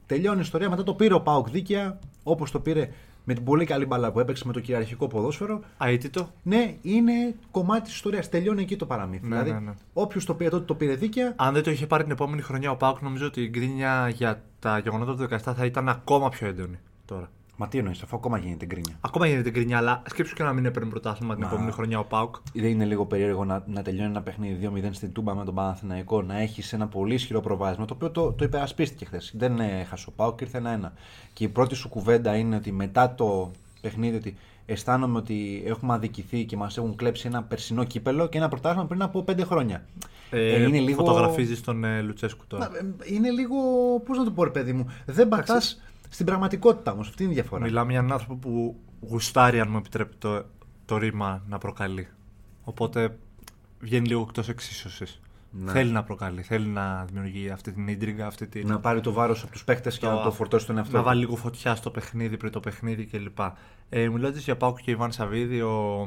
Τελειώνει 0.07 0.39
η 0.39 0.43
ιστορία. 0.43 0.71
Μετά 0.71 0.83
το 0.83 0.95
πήρε 0.95 1.15
ο 1.15 1.21
Πάουκ 1.21 1.51
δίκαια. 1.51 1.99
Όπως 2.23 2.51
το 2.51 2.61
πήρε 2.61 2.89
με 3.29 3.35
την 3.35 3.45
πολύ 3.45 3.65
καλή 3.65 3.87
μπαλά 3.87 4.13
που 4.13 4.21
έπαιξε 4.21 4.47
με 4.47 4.53
το 4.53 4.61
κυριαρχικό 4.61 5.07
ποδόσφαιρο. 5.07 5.61
Αίτητο. 5.79 6.31
Ναι, 6.43 6.75
είναι 6.83 7.35
κομμάτι 7.51 7.83
της 7.83 7.95
ιστορίας. 7.95 8.29
Τελειώνει 8.29 8.63
εκεί 8.63 8.77
το 8.77 8.87
παραμύθι. 8.87 9.27
Ναι, 9.27 9.43
δηλαδή, 9.43 9.53
ναι, 9.53 9.59
ναι. 9.59 9.75
όποιος 9.93 10.25
το 10.25 10.35
πήρε 10.35 10.51
τότε 10.51 10.65
το 10.65 10.75
πήρε 10.75 10.95
δίκαια. 10.95 11.33
Αν 11.37 11.55
δεν 11.55 11.63
το 11.63 11.71
είχε 11.71 11.87
πάρει 11.87 12.03
την 12.03 12.13
επόμενη 12.13 12.43
χρονιά 12.43 12.71
ο 12.71 12.77
Πάουκ, 12.77 13.03
νομίζω 13.03 13.27
ότι 13.27 13.43
η 13.43 13.49
γκρίνια 13.49 14.09
για 14.09 14.43
τα 14.59 14.79
γεγονότα 14.79 15.17
του 15.17 15.35
17 15.35 15.53
θα 15.57 15.65
ήταν 15.65 15.89
ακόμα 15.89 16.29
πιο 16.29 16.47
έντονη 16.47 16.79
τώρα. 17.05 17.31
Μα 17.61 17.69
τι 17.69 17.79
εννοείς, 17.79 18.03
αφού 18.03 18.17
ακόμα 18.17 18.38
γίνεται 18.38 18.67
γκρίνια. 18.67 18.95
Ακόμα 19.00 19.27
γίνεται 19.27 19.50
γκρίνια, 19.50 19.77
αλλά 19.79 20.03
σκέψου 20.07 20.35
και 20.35 20.43
να 20.43 20.53
μην 20.53 20.65
έπαιρνε 20.67 20.88
πρωτάθλημα 20.91 21.35
την 21.35 21.43
Μα- 21.45 21.50
επόμενη 21.50 21.73
χρονιά 21.73 21.99
ο 21.99 22.05
Πάουκ. 22.05 22.35
Δεν 22.55 22.71
είναι 22.71 22.85
λίγο 22.85 23.07
περίεργο 23.07 23.45
να, 23.45 23.62
να 23.67 23.83
τελειώνει 23.83 24.09
ένα 24.09 24.23
παιχνίδι 24.23 24.71
2-0 24.75 24.88
στην 24.91 25.12
Τούμπα 25.12 25.35
με 25.35 25.45
τον 25.45 25.55
Παναθηναϊκό, 25.55 26.23
να 26.23 26.41
έχεις 26.41 26.73
ένα 26.73 26.87
πολύ 26.87 27.15
ισχυρό 27.15 27.41
προβάδισμα, 27.41 27.85
το 27.85 27.95
οποίο 27.95 28.11
το, 28.11 28.33
το 28.33 28.45
υπερασπίστηκε 28.45 29.05
χθες. 29.05 29.33
Δεν 29.38 29.61
έχασε 29.61 30.07
ο 30.09 30.12
Πάουκ, 30.17 30.41
ήρθε 30.41 30.59
ένα-ένα. 30.59 30.93
Και 31.33 31.45
η 31.45 31.49
πρώτη 31.49 31.75
σου 31.75 31.88
κουβέντα 31.88 32.37
είναι 32.37 32.57
ότι 32.57 32.73
μετά 32.73 33.15
το 33.15 33.50
παιχνίδι 33.81 34.17
ότι 34.17 34.37
αισθάνομαι 34.67 35.19
ότι 35.19 35.62
έχουμε 35.67 35.93
αδικηθεί 35.95 36.45
και 36.45 36.57
μας 36.57 36.77
έχουν 36.77 36.97
κλέψει 36.97 37.27
ένα 37.27 37.43
περσινό 37.43 37.85
κύπελο 37.85 38.27
και 38.29 38.38
ένα 38.38 38.49
πρωτάθλημα 38.49 38.87
πριν 38.87 39.03
από 39.03 39.25
5 39.29 39.41
χρόνια. 39.45 39.85
Ε, 40.31 40.62
είναι 40.62 40.79
λίγο- 40.79 41.05
Φωτογραφίζεις 41.05 41.61
τον 41.62 41.85
ε, 41.85 42.00
Λουτσέσκου 42.03 42.45
τώρα. 42.47 42.71
Μα, 42.71 42.77
ε, 42.79 43.15
Είναι 43.15 43.31
λίγο. 43.31 43.55
Πώς 44.07 44.19
να 44.19 44.25
το 44.25 44.31
πω, 44.31 44.45
ρε 44.45 44.50
παιδί 44.50 44.73
μου. 44.73 44.87
Δεν 45.07 45.29
πατά 45.29 45.61
στην 46.09 46.27
πραγματικότητα 46.27 46.93
όμως. 46.93 47.09
Αυτή 47.09 47.23
είναι 47.23 47.33
η 47.33 47.35
διαφορά. 47.35 47.65
Μιλάμε 47.65 47.91
για 47.91 48.00
έναν 48.00 48.12
άνθρωπο 48.12 48.35
που 48.35 48.77
γουστάρει, 49.00 49.61
αν 49.61 49.69
μου 49.71 49.77
επιτρέπει 49.77 50.15
το, 50.19 50.45
το 50.85 50.97
ρήμα, 50.97 51.43
να 51.49 51.59
προκαλεί. 51.59 52.09
Οπότε 52.65 53.19
βγαίνει 53.81 54.07
λίγο 54.07 54.21
εκτός 54.29 54.49
εξίσωσης. 54.49 55.21
Ναι. 55.50 55.71
Θέλει 55.73 55.91
να 55.91 56.03
προκαλεί, 56.05 56.43
θέλει 56.43 56.67
να 56.67 57.05
δημιουργεί 57.05 57.50
αυτή 57.50 57.73
την 57.73 57.88
ίντριγκα, 57.88 58.27
αυτή 58.27 58.47
την. 58.47 58.69
Να 58.69 58.79
πάρει 58.81 59.00
το 59.00 59.12
βάρος 59.12 59.43
από 59.43 59.53
τους 59.53 59.65
παίχτε 59.65 59.91
και 59.91 59.99
Το- 59.99 60.11
να 60.11 60.23
το 60.23 60.31
φορτώσει 60.33 60.65
στον 60.65 60.77
εαυτό 60.77 60.93
να 60.93 60.99
του. 60.99 61.05
βάλει 61.05 61.21
λίγο 61.21 61.37
φωτιά 61.37 61.75
στο 61.75 61.91
παιχνίδι 61.91 62.37
πριν 62.37 62.53
το 62.53 62.61
παιχνίδι 62.61 63.05
κλπ. 63.07 63.38
Ε, 63.88 64.09
Μιλώντας 64.09 64.45
για 64.45 64.57
Πάουκ 64.57 64.79
και 64.81 64.91
Ιβάν 64.91 65.12
Σαββίδη, 65.12 65.61
ο, 65.61 66.00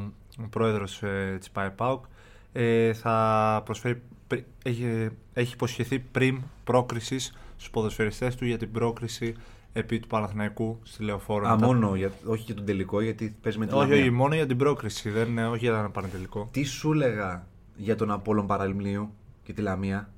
ο 0.44 0.48
πρόεδρος 0.50 1.04
ε, 1.04 1.36
της 1.40 1.50
ΠΑΕ 1.52 1.70
Πάουκ, 1.70 2.04
ε, 2.52 2.94
θα 2.94 3.62
προσφέρει, 3.66 4.02
πρι- 4.28 4.46
έχει, 4.64 5.10
έχει 5.34 5.54
υποσχεθεί 5.54 6.00
πριν 6.00 6.42
πρόκρισης 6.64 7.34
στους 7.56 7.70
ποδοσφαιριστές 7.70 8.36
του 8.36 8.46
για 8.46 8.58
την 8.58 8.72
πρόκριση 8.72 9.36
επί 9.74 10.00
του 10.00 10.08
Παναθηναϊκού 10.08 10.80
στη 10.84 11.04
Λεωφόρο. 11.04 11.48
Α, 11.48 11.52
Μετά- 11.56 11.66
μόνο, 11.66 11.96
για, 11.96 12.12
όχι 12.26 12.44
για 12.44 12.56
τον 12.56 12.66
τελικό, 12.66 13.02
γιατί 13.02 13.36
παίζει 13.42 13.58
με 13.58 13.66
την 13.66 13.76
όχι, 13.76 13.88
Λαμία. 13.90 14.02
όχι, 14.04 14.12
μόνο 14.12 14.36
για 14.36 14.46
την 14.46 14.58
πρόκριση, 14.58 15.10
δεν, 15.10 15.38
όχι 15.38 15.58
για 15.66 15.72
να 15.72 15.90
πάνε 15.90 16.08
τελικό. 16.08 16.48
Τι 16.52 16.64
σου 16.64 16.92
έλεγα 16.92 17.48
για 17.76 17.96
τον 17.96 18.12
Απόλλων 18.12 18.48
Παραλιμνίου 18.48 19.14
και 19.44 19.54
τη 19.54 19.62
Λαμία; 19.62 20.10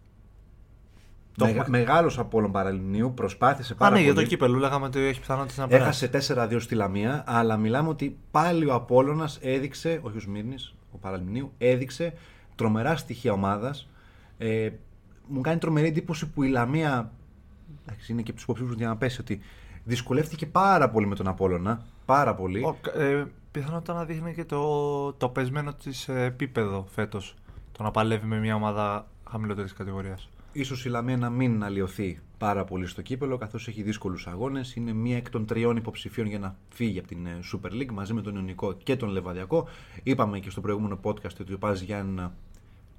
Το 1.37 1.45
Μεγα, 1.45 1.59
έχουμε- 1.61 1.79
Μεγάλος 1.79 2.19
Απόλλων 2.19 2.51
Παραλιμνίου, 2.51 3.13
προσπάθησε 3.13 3.73
Α, 3.73 3.75
πάρα 3.75 3.95
ναι, 3.95 4.01
για 4.01 4.13
πολύ. 4.13 4.23
το 4.25 4.29
κύπελο 4.29 4.57
λέγαμε 4.57 4.85
ότι 4.85 4.99
έχει 4.99 5.19
πιθανότητες 5.19 5.57
να 5.57 5.67
περάσει. 5.67 6.09
Έχασε 6.13 6.33
4-2 6.55 6.59
στη 6.59 6.75
Λαμία, 6.75 7.23
αλλά 7.27 7.57
μιλάμε 7.57 7.89
ότι 7.89 8.17
πάλι 8.31 8.65
ο 8.65 8.73
Απόλλωνας 8.73 9.37
έδειξε, 9.41 9.99
όχι 10.03 10.17
ο 10.17 10.19
Σμύρνης, 10.19 10.75
ο 10.91 10.97
Παραλιμνίου, 10.97 11.51
έδειξε 11.57 12.13
τρομερά 12.55 12.95
στοιχεία 12.95 13.31
ομάδας. 13.31 13.89
Ε, 14.37 14.69
μου 15.27 15.41
κάνει 15.41 15.59
τρομερή 15.59 15.87
εντύπωση 15.87 16.27
που 16.29 16.43
η 16.43 16.47
Λαμία, 16.49 17.11
εντάξει, 17.85 18.11
είναι 18.11 18.21
και 18.21 18.27
από 18.27 18.33
τους 18.33 18.43
υποψήφιους 18.43 18.75
για 18.75 18.87
να 18.87 18.97
πέσει, 18.97 19.21
ότι 19.21 19.39
δυσκολεύτηκε 19.83 20.45
πάρα 20.45 20.89
πολύ 20.89 21.07
με 21.07 21.15
τον 21.15 21.27
Απόλλωνα. 21.27 21.85
Πάρα 22.05 22.35
πολύ. 22.35 22.63
Ο, 22.63 22.99
ε, 22.99 23.25
πιθανότητα 23.51 23.93
να 23.93 24.05
δείχνει 24.05 24.33
και 24.33 24.45
το, 24.45 25.13
το 25.13 25.29
πεσμένο 25.29 25.73
της 25.73 26.07
επίπεδο 26.07 26.85
φέτος. 26.89 27.35
Το 27.71 27.83
να 27.83 27.91
παλεύει 27.91 28.25
με 28.25 28.39
μια 28.39 28.55
ομάδα 28.55 29.07
χαμηλότερης 29.29 29.73
κατηγορίας. 29.73 30.29
Ίσως 30.51 30.85
η 30.85 30.89
Λαμία 30.89 31.17
να 31.17 31.29
μην 31.29 31.63
αλλοιωθεί 31.63 32.19
πάρα 32.37 32.63
πολύ 32.63 32.87
στο 32.87 33.01
κύπελο, 33.01 33.37
καθώς 33.37 33.67
έχει 33.67 33.81
δύσκολους 33.81 34.27
αγώνες. 34.27 34.75
Είναι 34.75 34.93
μία 34.93 35.17
εκ 35.17 35.29
των 35.29 35.45
τριών 35.45 35.75
υποψηφίων 35.75 36.27
για 36.27 36.39
να 36.39 36.55
φύγει 36.69 36.99
από 36.99 37.07
την 37.07 37.25
ε, 37.25 37.39
Super 37.53 37.71
League 37.71 37.91
μαζί 37.93 38.13
με 38.13 38.21
τον 38.21 38.35
Ιωνικό 38.35 38.73
και 38.73 38.95
τον 38.95 39.09
Λεβαδιακό. 39.09 39.67
Είπαμε 40.03 40.39
και 40.39 40.49
στο 40.49 40.61
προηγούμενο 40.61 40.99
podcast 41.03 41.39
ότι 41.41 41.53
ο 41.53 41.57
Πάζ 41.57 41.81
Γιάννη 41.81 42.29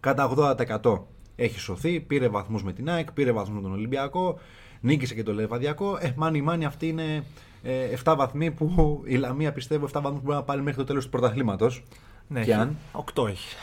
κατά 0.00 0.34
80% 0.82 0.98
έχει 1.36 1.58
σωθεί, 1.58 2.00
πήρε 2.00 2.28
βαθμούς 2.28 2.62
με 2.62 2.72
την 2.72 2.90
ΑΕΚ, 2.90 3.12
πήρε 3.12 3.32
βαθμούς 3.32 3.54
με 3.54 3.62
τον 3.62 3.72
Ολυμπιακό, 3.72 4.38
νίκησε 4.84 5.14
και 5.14 5.22
τον 5.22 5.34
Λεβαδιακό. 5.34 5.98
Ε, 6.00 6.12
μάνι 6.16 6.42
μάνι 6.42 6.64
αυτή 6.64 6.88
είναι 6.88 7.24
ε, 7.62 7.72
7 8.04 8.14
βαθμοί 8.16 8.50
που 8.50 9.02
η 9.06 9.16
Λαμία 9.16 9.52
πιστεύω 9.52 9.86
7 9.86 9.90
βαθμούς 9.92 10.18
που 10.18 10.24
μπορεί 10.24 10.36
να 10.36 10.42
πάρει 10.42 10.60
μέχρι 10.62 10.78
το 10.78 10.84
τέλος 10.84 11.04
του 11.04 11.10
πρωταθλήματος. 11.10 11.82
Ναι, 12.28 12.44
Και 12.44 12.50
έχει. 12.50 12.60
αν. 12.60 12.76
8 13.14 13.26
έχει. 13.28 13.54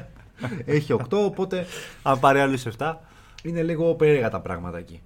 έχει 0.76 0.94
8, 0.98 1.04
οπότε 1.10 1.66
αν 2.02 2.20
πάρει 2.20 2.40
άλλους 2.40 2.64
7. 2.78 2.94
είναι 3.42 3.62
λίγο 3.62 3.94
περίεργα 3.94 4.30
τα 4.30 4.40
πράγματα 4.40 4.78
εκεί. 4.78 5.00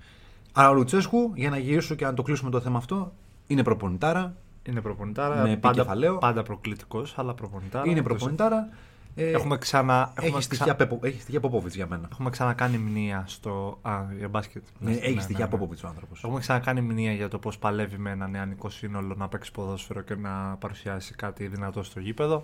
Αλλά 0.53 0.69
ο 0.71 0.75
Λουτσέσκου, 0.75 1.33
για 1.35 1.51
να 1.51 1.59
γυρίσω 1.59 1.95
και 1.95 2.05
να 2.05 2.15
το 2.15 2.23
κλείσουμε 2.23 2.51
το 2.51 2.61
θέμα 2.61 2.79
αυτό, 2.79 3.13
είναι 3.47 3.63
προπονητάρα. 3.63 4.35
Είναι 4.69 4.81
προπονητάρα. 4.81 5.35
Με 5.35 5.57
πάντα, 5.57 5.69
επικεφαλαίο. 5.69 6.19
πάντα 6.19 6.43
προκλητικός, 6.43 7.15
αλλά 7.17 7.35
προπονητάρα. 7.35 7.87
είναι 7.91 7.97
Το- 7.97 8.03
προπονητάρα. 8.03 8.69
Ε, 9.15 9.31
Έχουμε 9.31 9.59
ξανά. 9.59 10.13
έχει, 10.17 10.27
Έχουμε, 10.27 10.41
στοιχεία, 10.43 10.65
ξα... 10.67 10.75
Πεπο- 10.75 11.05
έχει 11.05 11.21
στοιχεία 11.21 11.41
Ποπόβιτς 11.41 11.75
για 11.75 11.87
μένα. 11.87 12.09
έχουμε 12.13 12.31
ξανακάνει 12.31 12.79
μνήμα 12.79 13.25
στο. 13.27 13.79
Α, 13.83 14.01
για 14.19 14.29
μπάσκετ. 14.29 14.63
Ναι, 14.79 14.91
Ναι, 14.91 14.97
έχει 14.97 15.15
ναι, 15.15 15.21
στοιχεία 15.21 15.39
ναι, 15.45 15.51
ναι. 15.51 15.51
Ποπόβιτς 15.59 15.83
ο 15.83 15.87
άνθρωπος. 15.89 16.25
Έχουμε 16.25 16.41
ξανακάνει 16.41 16.81
μνήμα 16.81 17.13
για 17.13 17.29
το 17.29 17.39
πώς 17.39 17.59
παλεύει 17.59 17.99
με 17.99 18.11
ένα 18.11 18.29
νεανικό 18.29 18.71
σύνολο 18.71 19.15
να 19.19 19.29
παίξει 19.29 19.51
ποδόσφαιρο 19.53 20.01
και 20.01 20.15
να 20.15 20.57
παρουσιάσει 20.57 21.15
κάτι 21.15 21.47
δυνατό 21.47 21.83
στο 21.83 22.01
γήπεδο. 22.01 22.43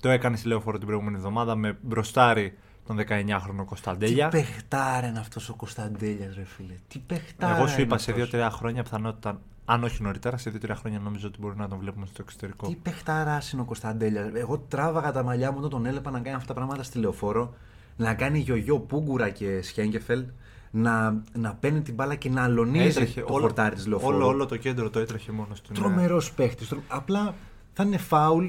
Το 0.00 0.08
έκανε 0.08 0.36
στη 0.36 0.48
λεωφόρο 0.48 0.78
την 0.78 0.86
προηγούμενη 0.86 1.16
εβδομάδα 1.16 1.54
με 1.56 1.78
μπροστάρι 1.82 2.58
τον 2.86 2.98
19χρονο 3.08 3.64
Κωνσταντέλια. 3.64 4.28
Τι 4.28 4.36
παιχτάρα 4.38 5.06
είναι 5.06 5.18
αυτός 5.18 5.48
ο 5.48 5.54
Κωνσταντέλιας, 5.54 6.34
ρε 6.36 6.44
φίλε. 6.44 6.74
Τι 6.88 6.98
παιχτάρα. 6.98 7.56
Εγώ 7.56 7.66
σου 7.66 7.74
είναι 7.74 7.82
είπα 7.82 7.98
σε 7.98 8.10
αυτός. 8.12 8.30
2-3 8.32 8.48
χρόνια 8.50 8.82
πιθανότητα, 8.82 9.40
αν 9.72 9.84
όχι 9.84 10.02
νωρίτερα, 10.02 10.36
σε 10.36 10.52
2-3 10.62 10.70
χρόνια 10.74 10.98
νομίζω 10.98 11.26
ότι 11.28 11.38
μπορεί 11.40 11.56
να 11.56 11.68
τον 11.68 11.78
βλέπουμε 11.78 12.06
στο 12.06 12.22
εξωτερικό. 12.22 12.66
Τι 12.68 12.74
παιχτάρα 12.74 13.38
είναι 13.52 13.62
ο 13.62 13.64
Κωνσταντέλιας. 13.64 14.30
Εγώ 14.34 14.58
τράβαγα 14.68 15.12
τα 15.12 15.22
μαλλιά 15.22 15.50
μου 15.50 15.56
όταν 15.58 15.70
τον 15.70 15.86
έλεπα 15.86 16.10
να 16.10 16.20
κάνει 16.20 16.36
αυτά 16.36 16.46
τα 16.46 16.54
πράγματα 16.54 16.82
στη 16.82 16.98
λεωφόρο. 16.98 17.54
Να 17.96 18.14
κάνει 18.14 18.38
γιογιό 18.38 18.78
Πούγκουρα 18.78 19.28
και 19.28 19.62
Σχέγκεφελ. 19.62 20.24
Να, 20.70 21.22
να 21.32 21.54
παίρνει 21.54 21.80
την 21.82 21.94
μπάλα 21.94 22.14
και 22.14 22.30
να 22.30 22.42
αλωνίζει 22.42 22.86
Έτρεχε 22.86 23.20
το 23.20 23.32
όλο, 23.32 23.42
χορτάρι 23.42 23.74
της 23.74 23.86
λεωφόρου. 23.86 24.16
όλο, 24.16 24.26
όλο 24.26 24.46
το 24.46 24.56
κέντρο 24.56 24.90
το 24.90 24.98
έτρεχε 24.98 25.32
μόνος 25.32 25.60
του. 25.60 25.72
ναι. 25.72 25.78
Τρομερός 25.78 26.32
παίχτης. 26.32 26.74
Απλά 26.88 27.34
θα 27.72 27.82
είναι 27.82 27.98
φάουλ 27.98 28.48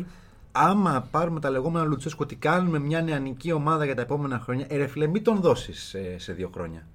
άμα 0.51 1.07
πάρουμε 1.11 1.39
τα 1.39 1.49
λεγόμενα 1.49 1.85
Λουτσέσκο 1.85 2.23
ότι 2.23 2.35
κάνουμε 2.35 2.79
μια 2.79 3.01
νεανική 3.01 3.51
ομάδα 3.51 3.85
για 3.85 3.95
τα 3.95 4.01
επόμενα 4.01 4.39
χρόνια. 4.39 4.65
Ε, 4.69 4.77
ρε 4.77 4.87
φίλε, 4.87 5.07
μην 5.07 5.23
τον 5.23 5.39
δώσεις 5.41 5.83
σε, 5.83 6.17
σε 6.17 6.33
δύο 6.33 6.49
χρόνια. 6.53 6.87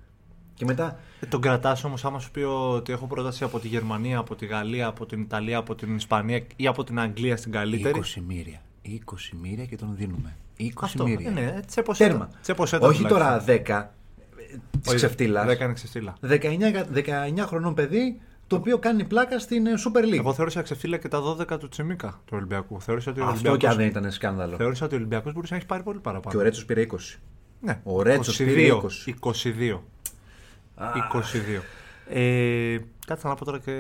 Και 0.56 0.64
μετά. 0.64 0.98
Ε, 1.20 1.26
τον 1.26 1.40
κρατάς 1.40 1.84
όμως, 1.84 2.04
άμα 2.04 2.18
σου 2.18 2.30
πει 2.30 2.40
ότι 2.40 2.92
έχω 2.92 3.06
πρόταση 3.06 3.44
από 3.44 3.58
τη 3.58 3.68
Γερμανία, 3.68 4.18
από 4.18 4.34
τη 4.34 4.46
Γαλλία, 4.46 4.86
από 4.86 5.06
την 5.06 5.20
Ιταλία, 5.20 5.58
από 5.58 5.74
την 5.74 5.96
Ισπανία 5.96 6.42
ή 6.56 6.66
από 6.66 6.84
την 6.84 7.00
Αγγλία 7.00 7.36
στην 7.36 7.52
καλύτερη. 7.52 8.02
20 8.16 8.20
μοίρια. 8.26 8.60
20 8.84 8.90
μοίρια 9.42 9.64
και 9.64 9.76
τον 9.76 9.94
δίνουμε. 9.96 10.36
20 10.58 10.68
Αυτό. 10.80 11.04
μοίρια. 11.04 11.28
Ε, 11.28 11.32
ναι, 11.32 11.60
τσέπος 11.66 12.00
έτα. 12.00 12.08
Τέρμα. 12.10 12.30
Τσέπος 12.42 12.72
έτα 12.72 12.86
Όχι 12.86 13.02
τουλάχιστον. 13.02 13.44
τώρα 13.66 13.90
10 13.90 13.90
της 14.70 14.88
Όχι, 14.88 14.96
ξεφτύλας. 14.96 15.44
Δεν 15.44 15.54
έκανε 15.54 15.72
ξεφτύλα. 15.72 16.14
19, 16.20 16.86
19 17.40 17.46
χρονών 17.46 17.74
παιδί 17.74 18.20
το 18.46 18.56
οποίο 18.56 18.78
κάνει 18.78 19.04
πλάκα 19.04 19.38
στην 19.38 19.66
ε, 19.66 19.72
Super 19.86 20.04
League. 20.04 20.18
Εγώ 20.18 20.32
θεώρησα 20.32 20.62
ξεφτύλα 20.62 20.96
και 20.96 21.08
τα 21.08 21.20
12 21.52 21.58
του 21.58 21.68
Τσιμίκα 21.68 22.08
του 22.08 22.32
Ολυμπιακού. 22.36 22.80
Θεώρησα 22.80 23.10
ότι 23.10 23.20
ο 23.20 23.24
Αυτό 23.24 23.34
και 23.34 23.46
αν 23.48 23.52
Ολυμπιακός, 23.52 23.76
δεν 23.76 23.86
ήταν 23.86 24.12
σκάνδαλο. 24.12 24.56
θεώρησα 24.56 24.84
ότι 24.84 24.94
ο 24.94 24.98
Ολυμπιακός 24.98 25.32
μπορούσε 25.32 25.52
να 25.52 25.58
έχει 25.58 25.66
πάρει 25.68 25.82
πολύ 25.82 25.98
παραπάνω. 25.98 26.30
Και 26.30 26.36
ο 26.36 26.42
Ρέτσος 26.42 26.64
πήρε 26.64 26.86
20. 26.90 27.18
Ναι. 27.60 27.80
Ο 27.84 28.02
Ρέτσος 28.02 28.36
πήρε 28.36 28.68
20. 28.72 29.14
22. 29.20 29.78
22. 30.78 31.60
Ε, 32.08 32.78
κάτσε 33.06 33.28
να 33.28 33.34
πω 33.34 33.44
τώρα 33.44 33.58
και 33.58 33.72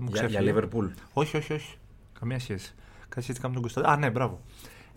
μου 0.00 0.08
Για, 0.12 0.26
για 0.26 0.40
ξέφυγε. 0.40 0.54
Liverpool. 0.54 0.90
Όχι, 1.12 1.36
όχι, 1.36 1.52
όχι. 1.52 1.76
Καμία 2.20 2.38
σχέση. 2.38 2.74
Κάτι 3.08 3.22
σχετικά 3.22 3.48
με 3.48 3.52
τον 3.52 3.62
Κωνσταντίνο. 3.62 3.92
Α, 3.92 3.96
ναι, 3.96 4.10
μπράβο. 4.10 4.40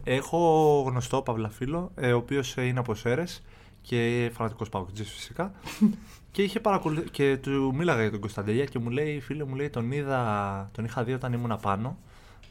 Έχω 0.03 0.83
γνωστό 0.87 1.21
παύλα 1.21 1.49
φίλο, 1.49 1.91
ε, 1.95 2.13
ο 2.13 2.17
οποίος 2.17 2.55
είναι 2.55 2.79
από 2.79 2.95
Σέρες 2.95 3.43
και 3.81 4.31
φανατικός 4.33 4.69
παγκοτζή 4.69 5.03
φυσικά. 5.03 5.51
και, 6.31 6.43
είχε 6.43 6.59
παρακολου... 6.59 7.03
και 7.03 7.37
του 7.37 7.73
μίλαγα 7.75 8.01
για 8.01 8.11
τον 8.11 8.19
Κωνσταντέλια 8.19 8.65
και 8.65 8.79
μου 8.79 8.89
λέει, 8.89 9.19
φίλε 9.19 9.43
μου 9.43 9.55
λέει, 9.55 9.69
τον, 9.69 9.91
είδα, 9.91 10.69
τον 10.71 10.85
είχα 10.85 11.03
δει 11.03 11.13
όταν 11.13 11.33
ήμουν 11.33 11.57
πάνω. 11.61 11.97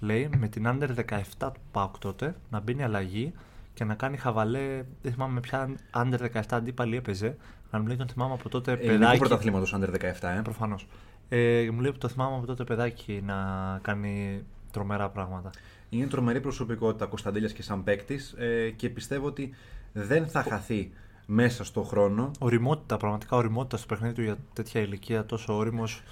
Λέει, 0.01 0.31
με 0.39 0.49
την 0.49 0.67
Under 0.67 0.89
17 0.89 1.21
του 1.39 1.61
Πάουκ 1.71 1.99
τότε, 1.99 2.37
να 2.51 2.61
μπαίνει 2.61 2.83
αλλαγή 2.83 3.33
και 3.75 3.85
να 3.85 3.95
κάνει 3.95 4.17
χαβαλέ. 4.17 4.85
Δεν 5.03 5.13
θυμάμαι 5.13 5.33
με 5.33 5.41
ποια 5.41 5.69
Under 5.95 6.19
17 6.35 6.43
αντίπαλη 6.51 6.97
έπαιζε. 6.97 7.37
Αλλά 7.71 7.83
μου 7.83 7.89
λέει, 7.89 7.97
τον 7.97 8.09
θυμάμαι 8.09 8.33
από 8.33 8.49
τότε 8.49 8.73
Ελληνικού 8.73 8.99
παιδάκι. 8.99 9.19
πρωταθλήματος 9.19 9.75
Under 9.77 9.89
17, 9.89 10.29
ε. 10.39 10.41
Προφανώς. 10.43 10.87
Ε, 11.29 11.69
μου 11.73 11.81
λέει, 11.81 11.93
το 11.99 12.09
θυμάμαι 12.09 12.37
από 12.37 12.47
τότε 12.47 12.65
παιδάκι 12.65 13.23
να 13.27 13.35
κάνει 13.83 14.45
τρομερά 14.71 15.09
πράγματα. 15.09 15.51
Είναι 15.91 16.07
τρομερή 16.07 16.41
προσωπικότητα 16.41 17.07
Κωνσταντέλιας 17.07 17.53
και 17.53 17.63
σαν 17.63 17.85
παίκτης 17.85 18.35
ε, 18.39 18.71
και 18.71 18.89
πιστεύω 18.89 19.27
ότι 19.27 19.55
δεν 19.93 20.27
θα 20.27 20.43
χαθεί 20.43 20.91
μέσα 21.27 21.65
στο 21.65 21.83
χρόνο. 21.83 22.31
Οριμότητα, 22.39 22.97
πραγματικά 22.97 23.37
οριμότητα 23.37 23.77
στο 23.77 23.87
παιχνίδι 23.87 24.15
του 24.15 24.23
για 24.23 24.37
τέτοια 24.53 24.81
ηλικία, 24.81 25.27
τόσο 25.27 25.57
όριμος. 25.57 26.03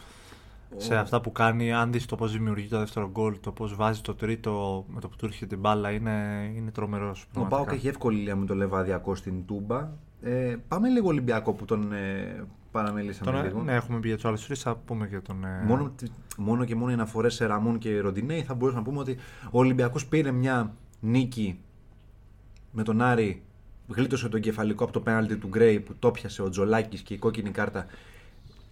σε 0.77 0.97
αυτά 0.97 1.21
που 1.21 1.33
κάνει. 1.33 1.73
Αν 1.73 1.92
δει 1.92 2.07
το 2.07 2.16
πώς 2.16 2.33
δημιουργεί 2.33 2.68
το 2.68 2.79
δεύτερο 2.79 3.11
γκολ, 3.11 3.40
το 3.40 3.53
πώς 3.53 3.75
βάζει 3.75 4.01
το 4.01 4.14
τρίτο 4.14 4.85
με 4.88 5.01
το 5.01 5.09
που 5.09 5.16
του 5.16 5.25
έρχεται 5.25 5.47
την 5.47 5.59
μπάλα, 5.59 5.90
είναι, 5.90 6.51
είναι 6.57 6.71
τρομερός. 6.71 7.27
Ο 7.35 7.40
Πάοκ 7.40 7.73
έχει 7.73 7.88
εύκολη 7.88 8.18
λία 8.18 8.37
με 8.37 8.47
το 8.47 8.55
Λεβαδιακό 8.55 9.14
στην 9.14 9.47
Τούμπα. 9.47 9.88
Ε, 10.22 10.57
πάμε 10.68 10.88
λίγο 10.88 11.09
Ολυμπιακό 11.09 11.52
που 11.52 11.64
τον 11.64 11.92
ε, 11.92 12.44
παραμελήσαμε 12.70 13.31
Τον, 13.31 13.42
λίγο. 13.44 13.62
ναι, 13.62 13.74
έχουμε 13.74 13.98
πει 14.00 14.07
για 14.07 14.16
τους 14.16 14.24
άλλους 14.24 14.46
τρεις, 14.46 14.61
θα 14.62 14.76
πούμε 14.76 15.09
και 15.09 15.18
τον. 15.20 15.44
ε, 15.44 15.64
Μόνο, 15.66 15.94
μόνο 16.37 16.64
και 16.64 16.74
μόνο 16.74 16.90
οι 16.90 16.94
αναφορές 16.94 17.35
σε 17.35 17.46
Ραμούν 17.46 17.78
και 17.78 18.00
Ροντινέη 18.00 18.42
θα 18.42 18.54
μπορούσαμε 18.54 18.83
να 18.83 18.88
πούμε 18.88 19.00
ότι 19.00 19.16
ο 19.50 19.59
Ολυμπιακός 19.59 20.07
πήρε 20.07 20.31
μια 20.31 20.74
νίκη 21.00 21.59
με 22.72 22.83
τον 22.83 23.02
Άρη. 23.02 23.42
Γλίτωσε 23.88 24.28
τον 24.28 24.40
κεφαλικό 24.40 24.85
από 24.85 24.92
το 24.92 25.00
πέναλτι 25.00 25.37
του 25.37 25.48
Γκρέι 25.48 25.81
που 25.81 25.94
το 25.98 26.11
πιασε 26.11 26.42
ο 26.42 26.48
Τζολάκης 26.48 27.00
και 27.00 27.14
η 27.14 27.18
κόκκινη 27.18 27.50
κάρτα. 27.50 27.87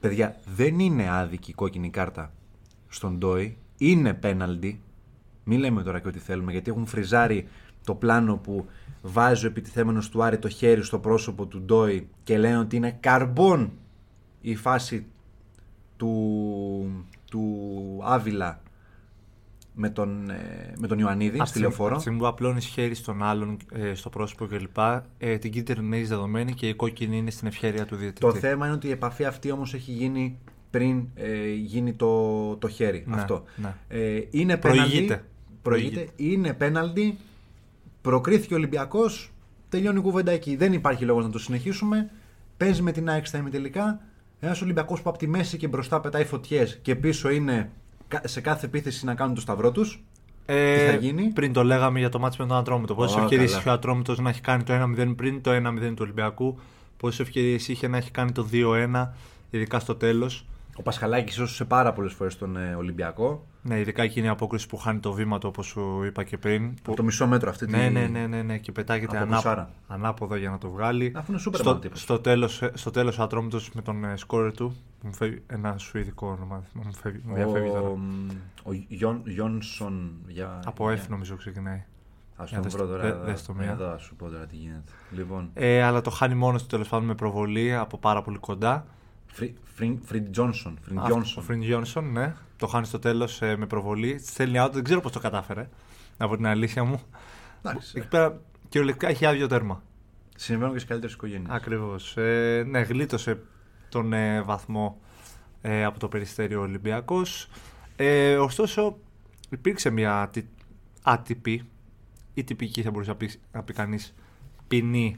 Παιδιά, 0.00 0.36
δεν 0.54 0.78
είναι 0.78 1.10
άδικη 1.10 1.50
η 1.50 1.54
κόκκινη 1.54 1.90
κάρτα 1.90 2.32
στον 2.88 3.18
Ντόι. 3.18 3.56
Είναι 3.78 4.14
πέναλτι. 4.14 4.80
Μην 5.44 5.58
λέμε 5.58 5.82
τώρα 5.82 6.00
και 6.00 6.08
ό,τι 6.08 6.18
θέλουμε 6.18 6.52
γιατί 6.52 6.70
έχουν 6.70 6.86
φριζάρει 6.86 7.48
το 7.86 7.94
πλάνο 7.94 8.36
που 8.36 8.66
βάζει 9.02 9.44
ο 9.44 9.48
επιτιθέμενος 9.48 10.08
του 10.08 10.22
Άρη 10.22 10.38
το 10.38 10.48
χέρι 10.48 10.82
στο 10.82 10.98
πρόσωπο 10.98 11.46
του 11.46 11.60
Ντόι 11.60 12.08
και 12.24 12.38
λένε 12.38 12.58
ότι 12.58 12.76
είναι 12.76 12.96
καρμπόν 13.00 13.72
η 14.40 14.56
φάση 14.56 15.06
του, 15.96 17.04
του 17.30 17.42
Άβυλα 18.04 18.60
με 19.74 19.90
τον, 19.90 20.30
ε, 20.30 20.72
με 20.78 20.86
τον 20.86 20.98
Ιωαννίδη 20.98 21.36
Από 21.38 21.46
στη 21.46 21.58
τη- 21.58 21.64
από 21.64 21.74
λεωφόρο. 21.74 21.94
τη 21.94 22.00
στιγμή 22.00 22.18
που 22.18 22.26
απλώνεις 22.26 22.66
χέρι 22.66 22.94
στον 22.94 23.22
άλλον 23.22 23.56
ε, 23.72 23.94
στο 23.94 24.08
πρόσωπο 24.10 24.46
κλπ. 24.46 24.76
Ε, 25.18 25.38
την 25.38 25.50
κίτρινη 25.52 25.96
έχει 25.96 26.06
δεδομένη 26.06 26.52
και 26.54 26.68
η 26.68 26.74
κόκκινη 26.74 27.16
είναι 27.16 27.30
στην 27.30 27.46
ευχαίρεια 27.46 27.84
του 27.86 27.96
διαιτητή. 27.96 28.20
Το 28.20 28.34
θέμα 28.34 28.66
είναι 28.66 28.74
ότι 28.74 28.86
η 28.86 28.90
επαφή 28.90 29.24
αυτή 29.24 29.50
όμως 29.50 29.74
έχει 29.74 29.90
γίνει 29.92 30.38
πριν 30.70 31.04
ε, 31.14 31.52
γίνει 31.52 31.92
το, 31.92 32.56
το 32.56 32.68
χέρι. 32.68 33.04
Ναι, 33.06 33.14
αυτό. 33.16 33.44
ναι. 33.56 33.74
Ε, 33.88 34.20
είναι 34.30 34.56
Προηγείται. 34.56 35.00
πέναλτι. 35.04 35.24
Προηγείται. 35.62 36.08
Είναι 36.16 36.52
πέναλτι. 36.54 37.18
Προκρίθηκε 38.10 38.54
ο 38.54 38.56
Ολυμπιακός. 38.56 39.30
Τελειώνει 39.68 39.98
η 39.98 40.02
κουβέντα 40.02 40.30
εκεί. 40.32 40.56
Δεν 40.56 40.72
υπάρχει 40.72 41.04
λόγος 41.04 41.24
να 41.24 41.30
το 41.30 41.38
συνεχίσουμε. 41.38 42.10
Παίζει 42.56 42.82
με 42.82 42.92
την 42.92 43.08
ΑΕΚ 43.08 43.26
στα 43.26 43.38
ημιτελικά. 43.38 44.00
Ένας 44.40 44.62
Ολυμπιακός 44.62 45.02
που 45.02 45.08
από 45.08 45.18
τη 45.18 45.26
μέση 45.28 45.56
και 45.56 45.68
μπροστά 45.68 46.00
πετάει 46.00 46.24
φωτιές 46.24 46.78
και 46.82 46.94
πίσω 46.96 47.30
είναι 47.30 47.70
κα- 48.08 48.20
σε 48.24 48.40
κάθε 48.40 48.66
επίθεση 48.66 49.04
να 49.04 49.14
κάνουν 49.14 49.34
το 49.34 49.40
σταυρό 49.40 49.70
τους. 49.70 50.04
Ε, 50.46 50.74
Τι 50.78 50.90
θα 50.90 50.96
γίνει; 50.96 51.22
Πριν 51.34 51.52
το 51.52 51.64
λέγαμε 51.64 51.98
για 51.98 52.08
το 52.08 52.18
μάτσο 52.18 52.42
με 52.42 52.48
τον 52.48 52.56
Ατρόμητο. 52.56 52.94
Πόσες 52.94 53.16
Ω, 53.16 53.22
ευκαιρίες 53.22 53.48
καλά. 53.48 53.60
είχε 53.60 53.68
ο 53.68 53.72
Ατρόμητος 53.72 54.18
να 54.18 54.28
έχει 54.28 54.40
κάνει 54.40 54.62
το 54.62 54.72
1-0 54.72 55.14
πριν 55.16 55.40
το 55.42 55.50
1-0 55.50 55.88
του 55.88 56.00
Ολυμπιακού. 56.00 56.58
Πόσες 56.96 57.20
ευκαιρίες 57.20 57.68
είχε 57.68 57.88
να 57.88 57.96
έχει 57.96 58.10
κάνει 58.10 58.32
το 58.32 58.46
2-1, 58.52 59.12
ειδικά 59.50 59.78
στο 59.78 59.94
τέλος. 59.94 60.46
Ο 60.76 60.82
Πασχαλάκης 60.82 61.38
έσωσε 61.38 61.64
πάρα 61.64 61.92
πολλές 61.92 62.12
φορές 62.12 62.38
τον 62.38 62.56
ε, 62.56 62.74
Ολυμπιακό. 62.74 63.46
Ναι, 63.68 63.78
ειδικά 63.80 64.02
εκείνη 64.02 64.26
η 64.26 64.28
απόκριση 64.28 64.66
που 64.66 64.76
χάνει 64.76 64.98
το 64.98 65.12
βήμα 65.12 65.38
του, 65.38 65.48
όπως 65.48 65.66
σου 65.66 66.02
είπα 66.04 66.24
και 66.24 66.38
πριν. 66.38 66.68
Που... 66.74 66.80
Από 66.86 66.96
το 66.96 67.02
μισό 67.02 67.26
μέτρο 67.26 67.50
αυτή 67.50 67.70
Ναι, 67.70 67.86
τη- 67.86 67.92
ναι, 67.92 68.06
ναι, 68.06 68.26
ναι, 68.26 68.42
ναι, 68.42 68.58
και 68.58 68.72
πετάγεται 68.72 69.16
Από 69.16 69.26
ανάποδα, 69.26 69.36
κουσάρα. 69.50 69.70
ανάποδα 69.88 70.36
για 70.36 70.50
να 70.50 70.58
το 70.58 70.70
βγάλει. 70.70 71.12
Αφού 71.16 71.32
είναι 71.32 71.40
Superman 71.46 71.54
στο, 71.58 71.76
τύπος. 71.76 72.00
στο 72.00 72.18
τέλος, 72.18 72.62
στο 72.74 72.90
τέλος 72.90 73.18
ο 73.18 73.22
Ατρόμητος 73.22 73.70
με 73.72 73.82
τον 73.82 74.04
ε, 74.04 74.16
σκόρερ 74.16 74.52
του, 74.52 74.76
που 75.00 75.06
μου 75.06 75.14
φεύγει 75.14 75.42
ένα 75.46 75.78
σουηδικό 75.78 76.26
όνομα, 76.26 76.62
μου, 76.72 76.92
φεύγει, 76.94 77.20
μου 77.24 77.34
διαφεύγει 77.34 77.68
τώρα. 77.70 77.80
Ο, 77.88 77.98
ο 78.64 78.72
Γιον, 78.88 79.22
Γιόνσον. 79.24 80.10
Για, 80.28 80.60
Από 80.64 80.92
για- 80.92 81.02
F 81.04 81.06
νομίζω 81.08 81.36
ξεκινάει. 81.36 81.84
Ας 82.36 82.48
Για 82.50 82.60
τον 82.60 82.70
δες 82.70 82.76
βρω 82.76 82.86
το- 82.86 82.90
τώρα. 82.90 83.02
δε- 83.02 83.08
εδώ. 83.08 83.24
δες 83.24 83.44
το 83.46 83.54
μία. 83.54 83.70
Εδώ 83.70 83.90
ας 83.90 84.02
σου 84.02 84.14
πω 84.16 84.28
τώρα 84.28 84.46
τι 84.46 84.56
γίνεται. 84.56 84.92
Λοιπόν, 85.10 85.50
Ε, 85.54 85.82
αλλά 85.82 86.00
το 86.00 86.10
χάνει 86.10 86.34
μόνος 86.34 86.62
του 86.62 86.68
τέλος 86.68 86.88
πάντων 86.88 87.06
με 87.06 87.14
προβολή 87.14 87.74
από 87.74 87.98
πάρα 87.98 88.22
πολύ 88.22 88.38
κοντά. 88.38 88.86
Φριντ 90.04 90.30
Τζόνσον. 90.30 90.78
Φριντ 90.82 90.98
Αυτό, 90.98 91.08
Ο 91.14 91.16
Τζόνσον. 91.16 91.42
Φριντ 91.42 91.62
Γιόνσον, 91.62 92.12
ναι. 92.12 92.34
Το 92.56 92.66
χάνει 92.66 92.86
στο 92.86 92.98
τέλος 92.98 93.38
με 93.40 93.66
προβολή. 93.68 94.18
Στέλνει 94.18 94.58
out, 94.60 94.70
δεν 94.72 94.84
ξέρω 94.84 95.00
πώς 95.00 95.12
το 95.12 95.18
κατάφερε. 95.18 95.68
Από 96.16 96.36
την 96.36 96.46
αλήθεια 96.46 96.84
μου. 96.84 97.00
Εντάξει, 97.62 97.92
Εκεί 97.98 98.08
πέρα 98.08 98.40
κυριολεκτικά 98.68 99.08
έχει 99.08 99.26
άδειο 99.26 99.46
τέρμα. 99.46 99.82
Συμβαίνουν 100.36 100.72
και 100.72 100.78
στι 100.78 100.88
καλύτερες 100.88 101.14
οικογένειες. 101.16 101.50
Ακριβώς. 101.50 102.16
Ε, 102.16 102.64
ναι, 102.66 102.80
γλίτωσε 102.80 103.40
τον 103.88 104.12
ε, 104.12 104.42
βαθμό 104.42 105.00
ε, 105.62 105.84
από 105.84 105.98
το 105.98 106.08
περιστέριο 106.08 106.60
Ολυμπιακός. 106.60 107.48
Ε, 107.96 108.36
ωστόσο, 108.36 108.98
υπήρξε 109.50 109.90
μια 109.90 110.20
ατι- 110.22 110.48
άτυπη 111.02 111.68
ή 112.34 112.44
τυπική, 112.44 112.82
θα 112.82 112.90
μπορούσε 112.90 113.10
να 113.10 113.16
πει, 113.16 113.30
να 113.52 113.62
πει 113.62 113.72
κανείς, 113.72 114.14
ποινή 114.68 115.16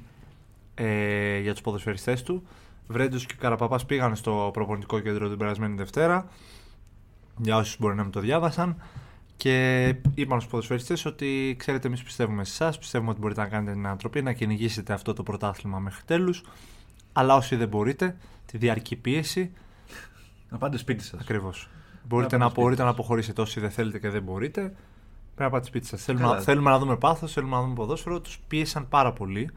ε, 0.75 1.39
για 1.39 1.53
τους 1.53 1.61
ποδοσφαιριστές 1.61 2.23
του. 2.23 2.47
Βρέντος 2.89 3.27
και 3.27 3.35
Καραπαπάς 3.39 3.87
πήγαν 3.87 4.17
στο 4.17 4.51
προπονητικό 4.53 5.01
κέντρο 5.01 5.29
την 5.29 5.39
περασμένη 5.39 5.77
Δευτέρα. 5.77 6.29
Για 7.37 7.57
όσους 7.57 7.77
μπορεί 7.79 7.95
να 7.95 8.03
μην 8.03 8.13
το 8.13 8.21
διάβασαν. 8.21 8.83
Και 9.37 9.87
είπαν 10.15 10.39
στους 10.41 10.51
ποδοσφαιριστές 10.51 11.05
ότι 11.05 11.55
ξέρετε, 11.59 11.87
εμείς 11.87 12.03
πιστεύουμε 12.03 12.45
σε 12.45 12.65
εσάς, 12.65 12.79
πιστεύουμε 12.79 13.11
ότι 13.11 13.21
μπορείτε 13.21 13.41
να 13.41 13.49
κάνετε 13.49 13.73
την 13.73 13.87
ανατροπή, 13.87 14.23
να 14.23 14.33
κυνηγήσετε 14.33 14.93
αυτό 14.93 15.13
το 15.13 15.23
πρωτάθλημα 15.23 15.79
μέχρι 15.79 16.03
τέλους. 16.05 16.45
Αλλά 17.13 17.35
όσοι 17.35 17.57
δεν 17.57 17.69
μπορείτε, 17.69 18.17
τη 18.47 18.59
διαρκή 18.59 18.97
πίεση, 18.97 19.53
Να 20.49 20.59
πάτε 20.59 20.77
σπίτι 20.79 21.05
σας. 21.05 21.21
ακριβώς. 21.21 21.69
Μπορείτε, 22.09 22.29
πάτε 22.31 22.37
να, 22.37 22.45
σπίτι 22.45 22.61
μπορείτε 22.61 22.83
σας. 22.83 22.91
να 22.91 22.97
αποχωρήσετε 22.99 23.41
όσοι 23.41 23.61
δεν 23.61 23.71
θέλετε 23.71 23.99
και 23.99 24.09
δεν 24.09 24.23
μπορείτε. 24.23 24.61
Πρέπει 24.61 24.77
να 25.35 25.51
πάτε 25.51 25.67
σπίτι 25.67 25.87
σας. 25.87 26.03
Θέλουμε, 26.03 26.25
Καλά. 26.25 26.37
να- 26.37 26.43
θέλουμε 26.43 26.71
να 26.71 26.79
δούμε 26.79 26.97
πάθος, 26.97 27.33
θέλουμε 27.33 27.57
να 27.57 27.63
δούμε 27.63 27.75
ποδόσφαιρο. 27.75 28.21
Τους 28.21 28.39
πίεσαν 28.49 28.89
πάρα 28.89 29.13
πολύ 29.13 29.51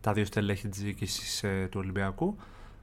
τα 0.00 0.12
δύο 0.12 0.24
στελέχη 0.24 0.68
της 0.68 0.80
διοίκησης 0.82 1.44
του 1.70 1.80
Ολυμπιακού, 1.80 2.36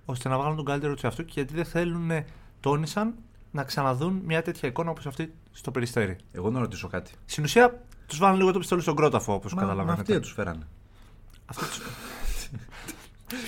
ώστε 0.06 0.30
να 0.30 0.38
βγάλουν 0.38 0.56
τον 0.56 0.66
καλύτερο 0.66 0.94
του 0.94 1.00
εαυτού 1.04 1.26
και 1.26 1.32
γιατί 1.36 1.54
δεν 1.54 1.66
θέλουν, 1.66 2.12
ε, 2.12 2.26
τόνισαν, 2.60 3.13
να 3.52 3.63
ξαναδούν 3.63 4.22
μια 4.26 4.42
τέτοια 4.42 4.70
εικόνα 4.70 4.89
όπως 4.89 5.06
αυτή 5.06 5.34
στο 5.52 5.72
περιστέρι. 5.72 6.16
Εγώ 6.32 6.50
να 6.50 6.60
ρωτήσω 6.60 6.88
κάτι. 6.88 7.12
Στην 7.26 7.44
ουσία, 7.44 7.82
τους 8.08 8.18
βάλουν 8.18 8.38
λίγο 8.38 8.52
το 8.52 8.60
πιστόλι 8.60 8.82
στον 8.82 8.96
κρόταφο, 8.96 9.34
όπως 9.34 9.54
Μα, 9.54 9.62
μα 9.62 9.68
καταλαβαίνετε. 9.68 10.02
αυτοί 10.02 10.20
τους 10.20 10.32
φέρανε. 10.34 10.68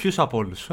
Ποιους 0.01 0.19
από 0.19 0.37
όλους. 0.37 0.67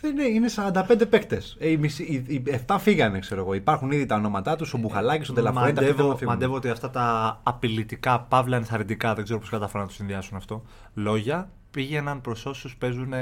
Δεν 0.00 0.18
είναι, 0.18 0.22
είναι 0.28 0.48
45 0.56 1.02
παίκτες. 1.10 1.56
Ε, 1.60 1.68
οι, 1.68 1.76
μισοί- 1.76 2.08
οι, 2.08 2.14
οι 2.14 2.42
7 2.66 2.76
φύγανε, 2.80 3.18
ξέρω 3.18 3.40
εγώ. 3.40 3.54
Υπάρχουν 3.54 3.90
ήδη 3.90 4.06
τα 4.06 4.14
ονόματά 4.14 4.56
τους, 4.56 4.74
ο 4.74 4.78
Μπουχαλάκης, 4.78 5.28
ο 5.28 5.32
Τελαφουέντα. 5.32 5.68
αυτοί 5.68 5.80
δεν 5.84 5.88
μαντεύω, 5.90 6.10
θα 6.10 6.16
φύγουν. 6.16 6.32
μαντεύω 6.34 6.54
ότι 6.54 6.68
αυτά 6.68 6.90
τα 6.90 7.40
απειλητικά, 7.42 8.20
παύλα 8.20 8.56
ενθαρρυντικά, 8.56 9.14
δεν 9.14 9.24
ξέρω 9.24 9.38
πώς 9.38 9.48
κατάφεραν 9.48 9.82
να 9.82 9.88
το 9.88 9.94
συνδυάσουν 9.94 10.36
αυτό, 10.36 10.62
λόγια 10.94 11.50
πήγαιναν 11.70 12.20
προς 12.20 12.46
όσους 12.46 12.76
παίζουν 12.76 13.12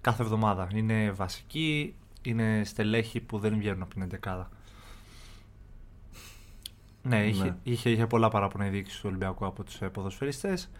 κάθε 0.00 0.22
εβδομάδα. 0.22 0.68
Είναι 0.74 1.10
βασικοί, 1.10 1.94
είναι 2.22 2.62
στελέχοι 2.64 3.20
που 3.20 3.38
δεν 3.38 3.56
βγαίνουν 3.58 3.82
από 3.82 3.92
την 3.92 4.02
εντεκάδα. 4.02 4.48
Ναι, 7.02 7.26
είχε, 7.26 7.44
Ναι. 7.44 7.56
είχε, 7.62 7.90
είχε 7.90 8.06
πολλά 8.06 8.28
παράπονα 8.28 8.66
η 8.66 8.70
διοίκηση 8.70 8.96
του 9.00 9.04
Ολυμπιακού 9.08 9.46
από 9.46 9.64
τους 9.64 9.78
ποδοσφαιριστές. 9.92 10.70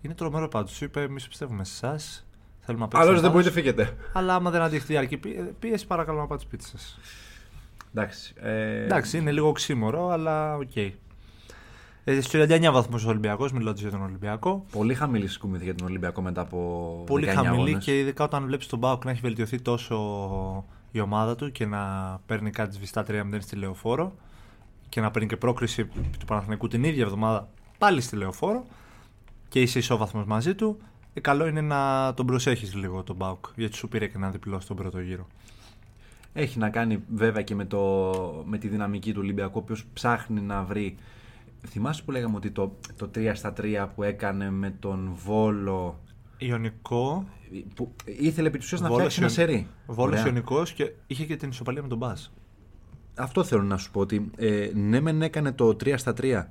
Είναι 0.00 0.14
τρομερό 0.14 0.48
πάντως. 0.48 0.80
Είπε: 0.80 1.02
Εμείς 1.02 1.28
πιστεύουμε 1.28 1.64
σε 1.64 1.86
εσάς. 1.86 2.26
Θέλουμε 2.60 2.84
να 2.84 2.90
παίξετε. 2.90 3.10
Αλλιώς 3.10 3.20
δεν 3.22 3.30
μπάλα, 3.30 3.42
μπορείτε, 3.42 3.60
φύγετε. 3.60 3.96
Αλλά 4.12 4.34
άμα 4.34 4.50
δεν 4.50 4.60
αντέχετε 4.60 4.86
διαρκή 4.86 5.16
πί- 5.16 5.40
πίεση, 5.58 5.86
παρακαλώ 5.86 6.18
να 6.20 6.26
πάτε 6.26 6.42
σπίτι 6.42 6.64
σας. 6.64 6.98
Εντάξει. 7.94 8.34
Ε, 8.36 8.84
Εντάξει, 8.84 9.18
είναι 9.18 9.32
λίγο 9.32 9.48
οξύμωρο, 9.48 10.08
αλλά 10.08 10.56
οκ. 10.56 10.76
Ε, 10.76 10.92
στο 12.20 12.38
39 12.38 12.70
βαθμούς 12.72 13.04
ο 13.04 13.08
Ολυμπιακός, 13.08 13.52
μιλώντας 13.52 13.80
για 13.80 13.90
τον 13.90 14.02
Ολυμπιακό. 14.02 14.64
Πολύ 14.72 14.94
χαμηλή 14.94 15.28
συγκομιδή 15.28 15.64
για 15.64 15.74
τον 15.74 15.86
Ολυμπιακό 15.86 16.22
μετά 16.22 16.40
από. 16.40 17.02
Πολύ 17.06 17.26
19 17.26 17.34
χαμηλή 17.34 17.52
αγώνες. 17.52 17.84
και 17.84 17.98
ειδικά 17.98 18.24
όταν 18.24 18.44
βλέπεις 18.46 18.66
τον 18.66 18.78
ΠΑΟΚ 18.78 19.04
να 19.04 19.10
έχει 19.10 19.20
βελτιωθεί 19.20 19.60
τόσο 19.60 20.64
η 20.90 21.00
ομάδα 21.00 21.36
του 21.36 21.52
και 21.52 21.66
να 21.66 21.80
παίρνει 22.26 22.50
κάτι 22.50 22.74
σβηστά 22.74 23.04
3-0 23.08 23.22
στη 23.38 23.56
λεωφόρο 23.56 24.12
και 24.88 25.00
να 25.00 25.10
παίρνει 25.10 25.28
και 25.28 25.36
πρόκριση 25.36 25.84
του 26.18 26.26
Παναθηναϊκού 26.26 26.68
την 26.68 26.84
ίδια 26.84 27.02
εβδομάδα 27.02 27.48
πάλι 27.78 28.00
στη 28.00 28.16
λεωφόρο 28.16 28.64
και 29.48 29.60
είσαι 29.60 29.78
ισόβαθμος 29.78 30.24
μαζί 30.24 30.54
του. 30.54 30.78
Ε, 31.14 31.20
καλό 31.20 31.46
είναι 31.46 31.60
να 31.60 32.14
τον 32.14 32.26
προσέχεις 32.26 32.74
λίγο 32.74 33.02
τον 33.02 33.16
Μπάουκ 33.16 33.46
γιατί 33.56 33.76
σου 33.76 33.88
πήρε 33.88 34.06
και 34.06 34.16
ένα 34.16 34.30
διπλό 34.30 34.60
στον 34.60 34.76
πρώτο 34.76 35.00
γύρο. 35.00 35.26
Έχει 36.32 36.58
να 36.58 36.70
κάνει 36.70 37.02
βέβαια 37.14 37.42
και 37.42 37.54
με, 37.54 37.64
το, 37.64 38.44
με 38.46 38.58
τη 38.58 38.68
δυναμική 38.68 39.12
του 39.12 39.20
Ολυμπιακού, 39.22 39.52
ο 39.54 39.58
οποίος 39.58 39.84
ψάχνει 39.92 40.40
να 40.40 40.62
βρει. 40.62 40.96
Θυμάσαι 41.66 42.02
που 42.04 42.10
λέγαμε 42.10 42.36
ότι 42.36 42.50
το, 42.50 42.76
το 42.96 43.10
3 43.14 43.30
στα 43.34 43.52
3 43.60 43.86
που 43.94 44.02
έκανε 44.02 44.50
με 44.50 44.74
τον 44.78 45.10
Βόλο. 45.24 46.00
Ιωνικό, 46.38 47.24
Που 47.74 47.92
ήθελε 48.04 48.48
επί 48.48 48.56
της 48.58 48.66
ουσίας 48.66 48.80
να 48.80 48.88
Βόλος 48.88 49.14
φτιάξει 49.14 49.42
ένα 49.42 49.50
Ιων- 49.50 49.62
σερί. 49.62 49.66
Βόλος 49.86 50.12
Ωραία. 50.20 50.26
Ιωνικός 50.26 50.72
και 50.72 50.92
είχε 51.06 51.24
και 51.24 51.36
την 51.36 51.48
ισοπαλία 51.48 51.82
με 51.82 51.88
τον 51.88 51.98
Μπάζ. 51.98 52.20
Αυτό 53.14 53.44
θέλω 53.44 53.62
να 53.62 53.76
σου 53.76 53.90
πω 53.90 54.00
ότι 54.00 54.30
ε, 54.36 54.70
ναι, 54.74 55.00
μεν 55.00 55.22
έκανε 55.22 55.52
το 55.52 55.68
3 55.68 55.94
στα 55.96 56.12
3 56.20 56.44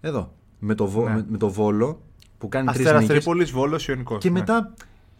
εδώ 0.00 0.32
με 0.58 0.74
το, 0.74 0.86
Βο- 0.86 1.08
Ναι. 1.08 1.14
με, 1.14 1.24
με 1.28 1.38
το 1.38 1.48
Βόλο 1.50 2.00
που 2.38 2.48
κάνει 2.48 2.66
τρεις 2.66 2.78
Αστέρα 2.78 3.00
νίκες 3.00 3.14
Τρίπολης, 3.16 3.50
Βόλος 3.50 3.88
Ιωνικός. 3.88 4.18
και 4.22 4.30
ναι. 4.30 4.38
μετά 4.38 4.74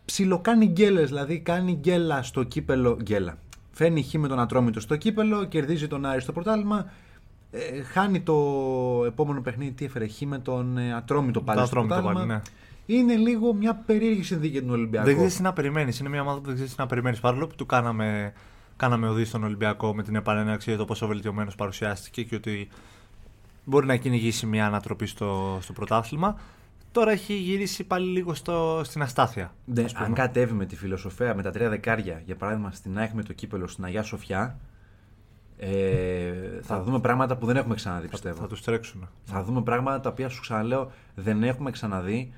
ψιλοκάνει 0.04 0.66
γκέλες. 0.66 1.08
Δηλαδή 1.08 1.40
κάνει 1.40 1.72
γκέλα 1.72 2.22
στο 2.22 2.42
κύπελο. 2.42 2.98
Γκέλα. 3.02 3.38
Φέρνει 3.70 4.02
χ 4.02 4.12
με 4.14 4.28
τον 4.28 4.38
Ατρόμητο 4.40 4.80
στο 4.80 4.96
κύπελο, 4.96 5.44
κερδίζει 5.44 5.86
τον 5.86 6.04
Άρη 6.04 6.20
στο 6.20 6.32
πρωτάθλημα. 6.32 6.90
Ε, 7.50 7.82
χάνει 7.82 8.20
το 8.20 8.34
επόμενο 9.06 9.40
παιχνίδι. 9.40 9.72
Τι 9.72 9.84
έφερε, 9.84 10.08
χ 10.08 10.20
με 10.20 10.38
τον 10.38 10.78
ε, 10.78 10.94
Ατρόμητο 10.94 11.40
πάλι 11.40 11.61
Το 11.61 11.66
στο 11.66 11.80
Ατρόμητο 11.80 12.08
πρωτάθλημα. 12.08 12.34
πάλι, 12.34 12.42
Είναι 12.87 13.16
λίγο 13.16 13.54
μια 13.54 13.74
περίεργη 13.74 14.22
συνθήκη 14.22 14.52
για 14.52 14.62
τον 14.62 14.70
Ολυμπιακό. 14.70 15.06
Δεν 15.06 15.14
ξέρεις 15.14 15.37
τι 15.37 15.42
να 15.42 15.52
περιμένεις. 15.52 15.98
Είναι 15.98 16.08
μια 16.08 16.20
ομάδα 16.20 16.38
που 16.38 16.44
δεν 16.44 16.54
ξέρεις 16.54 16.74
τι 16.74 16.80
να 16.80 16.87
περιμένεις. 16.87 17.20
Παρόλο 17.20 17.46
που 17.46 17.54
του 17.54 17.66
κάναμε 17.66 18.32
κάναμε 18.78 19.08
οδή 19.08 19.24
στον 19.24 19.44
Ολυμπιακό 19.44 19.94
με 19.94 20.02
την 20.02 20.14
επανέναρξη 20.14 20.70
για 20.70 20.78
το 20.78 20.84
πόσο 20.84 21.06
βελτιωμένος 21.06 21.54
παρουσιάστηκε 21.54 22.22
και 22.22 22.34
ότι 22.34 22.68
μπορεί 23.64 23.87
να 23.87 23.96
κυνηγήσει 23.96 24.46
μια 24.46 24.66
ανατροπή 24.66 25.06
στο, 25.06 25.58
στο 25.61 25.72
πρωτάθλημα. 25.72 26.38
Τώρα 26.92 27.11
έχει 27.11 27.34
γυρίσει 27.34 27.84
πάλι 27.84 28.06
λίγο 28.06 28.34
στο, 28.34 28.80
στην 28.84 29.02
αστάθεια. 29.02 29.54
Ναι, 29.64 29.82
ας 29.82 29.92
πούμε. 29.92 30.04
αν 30.06 30.14
κατέβει 30.14 30.52
με 30.52 30.66
τη 30.66 30.76
φιλοσοφία 30.76 31.34
με 31.34 31.42
τα 31.42 31.50
τρία 31.50 31.68
δεκάρια, 31.68 32.22
για 32.24 32.37
παράδειγμα 32.37 32.70
στην 32.70 32.98
ΑΕΚ 32.98 33.12
με 33.12 33.22
το 33.22 33.32
κύπελο 33.32 33.66
στην 33.66 33.84
Αγία 33.84 34.02
Σοφιά, 34.02 34.58
ε, 35.61 36.33
θα 36.62 36.83
δούμε 36.83 37.01
πράγματα 37.01 37.37
που 37.37 37.47
δεν 37.47 37.57
έχουμε 37.57 37.75
ξαναδεί, 37.75 38.09
πιστεύω. 38.09 38.40
Θα 38.40 38.47
τους 38.47 38.62
τρέξουν. 38.62 39.09
Θα 39.25 39.42
δούμε 39.42 39.62
πράγματα 39.62 40.01
τα 40.01 40.09
οποία 40.11 40.29
σου 40.29 40.40
ξαναλέω 40.40 40.90
δεν 41.14 41.42
έχουμε 41.42 41.71
ξαναδεί 41.71 42.33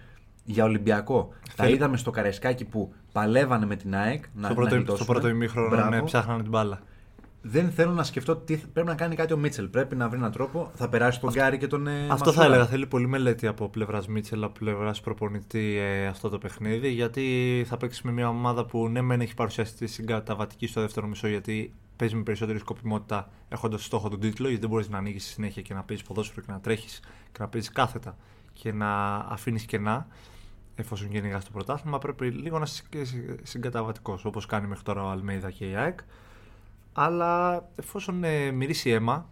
για 0.45 0.65
Ολυμπιακό. 0.65 1.29
Τα 1.57 1.63
Θέλει- 1.65 1.77
είδαμε 1.77 1.97
στο 1.97 2.11
Καρεσκάκι 2.11 2.65
που 2.65 2.93
παλεύανε 3.13 3.67
με 3.67 3.77
την 3.77 3.95
ΑΕΚ. 3.95 4.25
Να, 4.35 4.41
Στο 4.41 4.49
να 4.49 4.55
πρώτο, 4.55 4.75
γλιτώσουν. 4.75 5.05
στο 5.05 5.13
πρώτο 5.13 5.29
ημίχρονο 5.29 5.69
Μπράβο. 5.69 5.91
ναι, 5.91 6.03
ψάχνανε 6.03 6.41
την 6.43 6.51
μπάλα. 6.51 6.81
Δεν 7.43 7.71
θέλω 7.71 7.93
να 7.93 8.03
σκεφτώ 8.03 8.37
τι 8.37 8.57
πρέπει 8.57 8.89
να 8.89 8.95
κάνει 8.95 9.15
κάτι 9.15 9.33
ο 9.33 9.37
Μίτσελ. 9.37 9.67
Πρέπει 9.69 9.97
να 9.97 10.09
βρει 10.09 10.19
έναν 10.19 10.33
τρόπο. 10.33 10.71
Θα 10.75 10.89
περάσει 10.89 11.21
τον 11.21 11.31
Γκάρι 11.33 11.59
και 11.59 11.67
τον. 11.67 11.87
ε, 11.87 11.93
Αυτό 12.11 12.17
θα 12.17 12.25
Μασούρα. 12.25 12.45
έλεγα. 12.47 12.67
Θέλει 12.67 12.87
πολύ 12.87 13.07
μελέτη 13.07 13.47
από 13.47 13.69
πλευράς 13.69 14.07
Μίτσελ, 14.09 14.43
από 14.45 14.53
πλευράς 14.59 15.01
προπονητή 15.01 15.77
ε, 15.79 16.07
αυτό 16.07 16.29
το 16.29 16.39
παιχνίδι. 16.39 16.89
Γιατί 16.89 17.65
θα 17.69 17.77
παίξει 17.77 18.01
με 18.05 18.13
μια 18.13 18.29
ομάδα 18.29 18.65
που 18.65 18.89
ναι, 18.89 19.01
μεν 19.01 19.21
έχει 19.21 19.35
παρουσιάσει 19.35 19.77
τη 19.77 19.87
συγκαταβατική 19.87 20.67
στο 20.67 20.81
δεύτερο 20.81 21.07
μισό, 21.07 21.29
γιατί 21.29 21.73
παίζεις 22.01 22.17
με 22.17 22.23
περισσότερη 22.23 22.59
σκοπιμότητα 22.59 23.31
έχοντας 23.49 23.85
στόχο 23.85 24.09
τον 24.09 24.21
τίτλο. 24.21 24.47
Γιατί 24.47 24.61
δεν 24.61 24.71
μπορείς 24.71 24.89
να 24.89 24.99
ανοίγεις 24.99 25.25
συνέχεια 25.25 25.63
και 25.63 25.75
να 25.75 25.83
παίζεις 25.83 26.07
ποδόσφαιρο 26.07 26.41
και 26.47 26.53
να 26.53 26.61
τρέχεις 26.61 27.01
και 27.33 27.39
να 27.39 27.49
παίζεις 27.49 27.71
κάθετα 27.71 28.17
και 28.53 28.73
να 28.73 29.17
αφήνεις 29.17 29.65
κενά. 29.65 30.07
Εφόσον 30.75 31.09
κυνηγάς 31.09 31.45
το 31.45 31.51
πρωτάθλημα, 31.51 31.99
πρέπει 31.99 32.31
λίγο 32.31 32.59
να 32.59 32.65
είσαι 32.65 32.85
συγκαταβατικός 33.43 34.25
όπως 34.25 34.47
κάνει 34.47 34.67
μέχρι 34.67 34.85
τώρα 34.85 35.05
ο 35.05 35.09
Αλμέιδα 35.09 35.51
και 35.51 35.71
η 35.71 35.75
ΑΕΚ. 35.75 35.99
Αλλά 36.93 37.65
εφόσον 37.77 38.25
ε, 38.25 38.51
μυρίσει 38.51 38.91
αίμα 38.91 39.29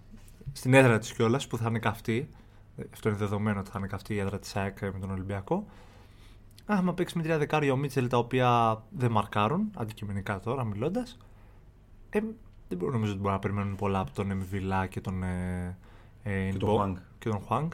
στην 0.52 0.74
έδρα 0.74 0.98
της 0.98 1.12
κιόλας 1.12 1.46
που 1.46 1.56
θα 1.56 1.68
είναι 1.68 1.78
καυτή, 1.78 2.28
ε, 2.76 2.82
αυτό 2.92 3.08
είναι 3.08 3.18
δεδομένο 3.18 3.60
ότι 3.60 3.70
θα 3.70 3.78
είναι 3.78 3.86
καυτή 3.86 4.14
η 4.14 4.18
έδρα 4.18 4.38
της 4.38 4.56
ΑΕΚ 4.56 4.80
με 4.80 4.98
τον 5.00 5.10
Ολυμπιακό. 5.10 5.66
Άμα 6.66 6.94
παίξεις 6.94 7.16
με 7.16 7.22
τρία 7.22 7.38
δεκάρια 7.38 7.72
ο 7.72 7.76
Μίτσελ 7.76 8.08
τα 8.08 8.18
οποία 8.18 8.82
δεν 8.90 9.10
μαρκάρουν, 9.10 9.70
αντικειμενικά 9.76 10.40
τώρα 10.40 10.64
μιλώντας, 10.64 11.18
ε, 12.10 12.20
δεν 12.68 12.78
μπορώ, 12.78 12.92
νομίζω 12.92 13.10
ότι 13.10 13.20
μπορούν 13.20 13.34
να 13.34 13.40
περιμένουν 13.42 13.76
πολλά 13.76 13.98
από 14.00 14.10
τον 14.14 14.30
Εμβιλά 14.30 14.86
και 14.86 15.00
τον. 15.00 15.22
Ε, 15.22 15.76
ε, 16.22 16.50
Και 16.50 16.58
τον 16.58 16.68
Νμπο- 16.68 16.76
Χουάνγκ. 16.78 16.96
Και 17.18 17.28
τον 17.28 17.40
Χουάνγκ. 17.46 17.70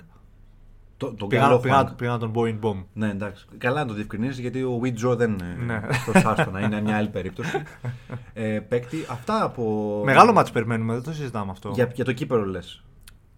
Το, 0.97 1.15
τον 1.15 1.29
Πήγα, 1.29 1.43
καλό 1.43 1.59
πήγα, 1.59 1.75
Χουάνγκ. 1.75 1.97
πήγα 1.97 2.11
να 2.11 2.19
τον 2.19 2.33
πω 2.33 2.43
in 2.45 2.59
bomb. 2.61 2.85
Ναι, 2.93 3.11
εντάξει. 3.11 3.47
Καλά 3.59 3.81
να 3.81 3.87
το 3.87 3.95
διευκρινίσει 3.95 4.41
γιατί 4.41 4.63
ο 4.63 4.79
Βίτζο 4.79 5.17
δεν. 5.17 5.39
ε, 5.41 5.65
Ναι. 5.65 5.81
Το 6.13 6.19
σάστονα, 6.19 6.61
είναι 6.61 6.81
μια 6.81 6.97
άλλη 6.97 7.09
περίπτωση. 7.09 7.63
ε, 8.33 8.61
παίκτη, 8.61 8.97
αυτά 9.11 9.45
από. 9.45 10.03
Μεγάλο 10.05 10.33
μάτς 10.33 10.51
περιμένουμε, 10.51 10.93
δεν 10.95 11.03
το 11.03 11.13
συζητάμε 11.13 11.51
αυτό. 11.51 11.71
Για, 11.75 11.91
για 11.95 12.05
το 12.05 12.13
κύπελο 12.13 12.45
λες. 12.47 12.83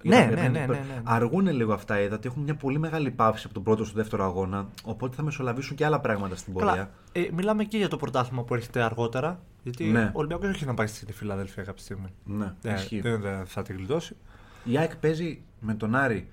Ναι, 0.03 0.31
ναι, 0.35 0.41
ναι, 0.41 0.49
ναι, 0.49 0.67
ναι. 0.67 1.01
Αργούν 1.05 1.47
λίγο 1.49 1.73
αυτά, 1.73 2.01
είδα 2.01 2.15
ότι 2.15 2.29
έχουν 2.29 2.43
μια 2.43 2.55
πολύ 2.55 2.79
μεγάλη 2.79 3.11
παύση 3.11 3.43
από 3.45 3.55
τον 3.55 3.63
πρώτο 3.63 3.85
στο 3.85 3.95
δεύτερο 3.97 4.25
αγώνα. 4.25 4.67
Οπότε 4.85 5.17
θα 5.17 5.23
μεσολαβήσουν 5.23 5.77
και 5.77 5.85
άλλα 5.85 6.01
πράγματα 6.01 6.37
στην 6.37 6.53
πορεία. 6.53 6.71
Καλά, 6.71 6.91
ε, 7.13 7.21
μιλάμε 7.35 7.65
και 7.65 7.77
για 7.77 7.89
το 7.89 7.97
πρωτάθλημα 7.97 8.43
που 8.43 8.55
έρχεται 8.55 8.83
αργότερα. 8.83 9.41
Γιατί 9.67 9.85
Ναι. 9.85 10.05
ο 10.05 10.11
Ολυμπιακός 10.19 10.49
έχει 10.49 10.65
να 10.67 10.75
πάει 10.75 10.87
στη 10.87 11.13
Φιλαδέλφια 11.13 11.63
κάποια 11.63 11.83
στιγμή. 11.83 12.07
Ναι, 12.25 12.53
Ε, 12.63 12.75
ισχύει. 12.75 13.01
δεν, 13.01 13.21
δεν 13.21 13.47
θα 13.47 13.63
τη 13.63 13.73
γλιτώσει. 13.73 14.17
Η 14.65 14.79
ΑΕΚ 14.79 14.97
παίζει 14.97 15.41
με 15.61 15.75
τον 15.75 15.95
Άρη 15.95 16.29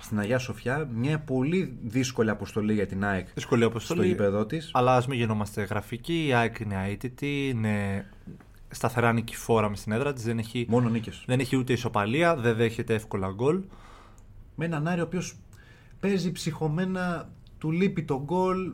στην 0.00 0.18
Αγία 0.18 0.38
Σοφιά 0.38 0.88
μια 0.94 1.18
πολύ 1.18 1.78
δύσκολη 1.82 2.30
αποστολή 2.30 2.72
για 2.74 2.86
την 2.86 3.04
ΑΕΚ 3.04 3.28
Δύσκολη 3.34 3.60
στο 3.60 3.70
αποστολή. 3.70 4.06
γήπεδο 4.06 4.46
της. 4.46 4.70
Αλλά 4.72 4.96
ας 4.96 5.06
μην 5.06 5.18
γινόμαστε 5.18 5.62
γραφικοί. 5.62 6.26
Η 6.26 6.32
ΑΕΚ 6.32 6.58
είναι 6.58 6.86
αίτητη, 6.88 7.48
είναι 7.48 8.06
σταθερά 8.68 9.12
νικηφόρα 9.12 9.68
μες 9.68 9.78
στην 9.78 9.92
έδρα 9.92 10.12
της. 10.12 10.24
Δεν 10.24 10.38
έχει, 10.38 10.66
Μόνο 10.68 10.88
νίκες. 10.88 11.22
δεν 11.26 11.40
έχει 11.40 11.56
ούτε 11.56 11.72
ισοπαλία, 11.72 12.36
δεν 12.36 12.56
δέχεται 12.56 12.94
εύκολα 12.94 13.30
γκολ. 13.34 13.62
Με 14.54 14.64
έναν 14.64 14.88
Άρη 14.88 15.00
ο 15.00 15.04
οποίος 15.04 15.36
παίζει 16.00 16.32
ψυχωμένα, 16.32 17.30
του 17.58 17.70
λείπει 17.70 18.02
το 18.02 18.22
γκολ. 18.24 18.72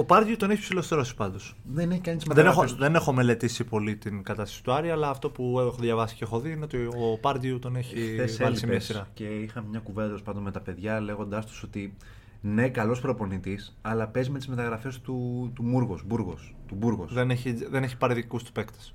Ο 0.00 0.04
Πάρντιου 0.04 0.36
τον 0.36 0.50
έχει 0.50 0.60
ψηλοστερώσει 0.60 1.14
πάντως. 1.14 1.56
Δεν 1.62 1.90
έχει 1.90 2.00
κάνει 2.00 2.18
τις 2.18 2.26
Δεν 2.34 2.46
έχω, 2.46 2.64
δεν 2.66 2.94
έχω 2.94 3.12
μελετήσει 3.12 3.64
πολύ 3.64 3.96
την 3.96 4.22
κατάσταση 4.22 4.62
του 4.62 4.72
Άρη, 4.72 4.90
αλλά 4.90 5.08
αυτό 5.08 5.30
που 5.30 5.60
έχω 5.60 5.76
διαβάσει 5.80 6.14
και 6.14 6.24
έχω 6.24 6.40
δει 6.40 6.50
είναι 6.50 6.64
ότι 6.64 6.76
ο 6.84 7.18
Πάρντιου 7.20 7.58
τον 7.58 7.76
έχει 7.76 7.96
Χθες 7.96 8.36
βάλει 8.36 8.56
σε 8.56 8.66
μια 8.66 8.74
έλειπες 8.74 8.84
σειρά. 8.84 9.08
Και 9.14 9.24
είχαμε 9.24 9.68
μια 9.68 9.78
κουβέντα 9.80 10.06
τέλος 10.06 10.22
πάντων 10.22 10.42
με 10.42 10.50
τα 10.50 10.60
παιδιά 10.60 11.00
λέγοντάς 11.00 11.46
τους 11.46 11.62
ότι 11.62 11.96
ναι, 12.40 12.68
καλός 12.68 13.00
προπονητής, 13.00 13.78
αλλά 13.82 14.08
παίζει 14.08 14.30
με 14.30 14.38
τις 14.38 14.48
μεταγραφές 14.48 15.00
του, 15.00 15.50
του 15.54 15.62
Μούργος, 15.62 16.02
Μπούργος, 16.06 16.54
του 16.66 16.74
Μπούργος. 16.74 17.12
Δεν 17.12 17.30
έχει, 17.30 17.52
δεν 17.52 17.82
έχει 17.82 17.96
πάρει 17.96 18.14
δικούς 18.14 18.42
του 18.42 18.52
παίκτες. 18.52 18.94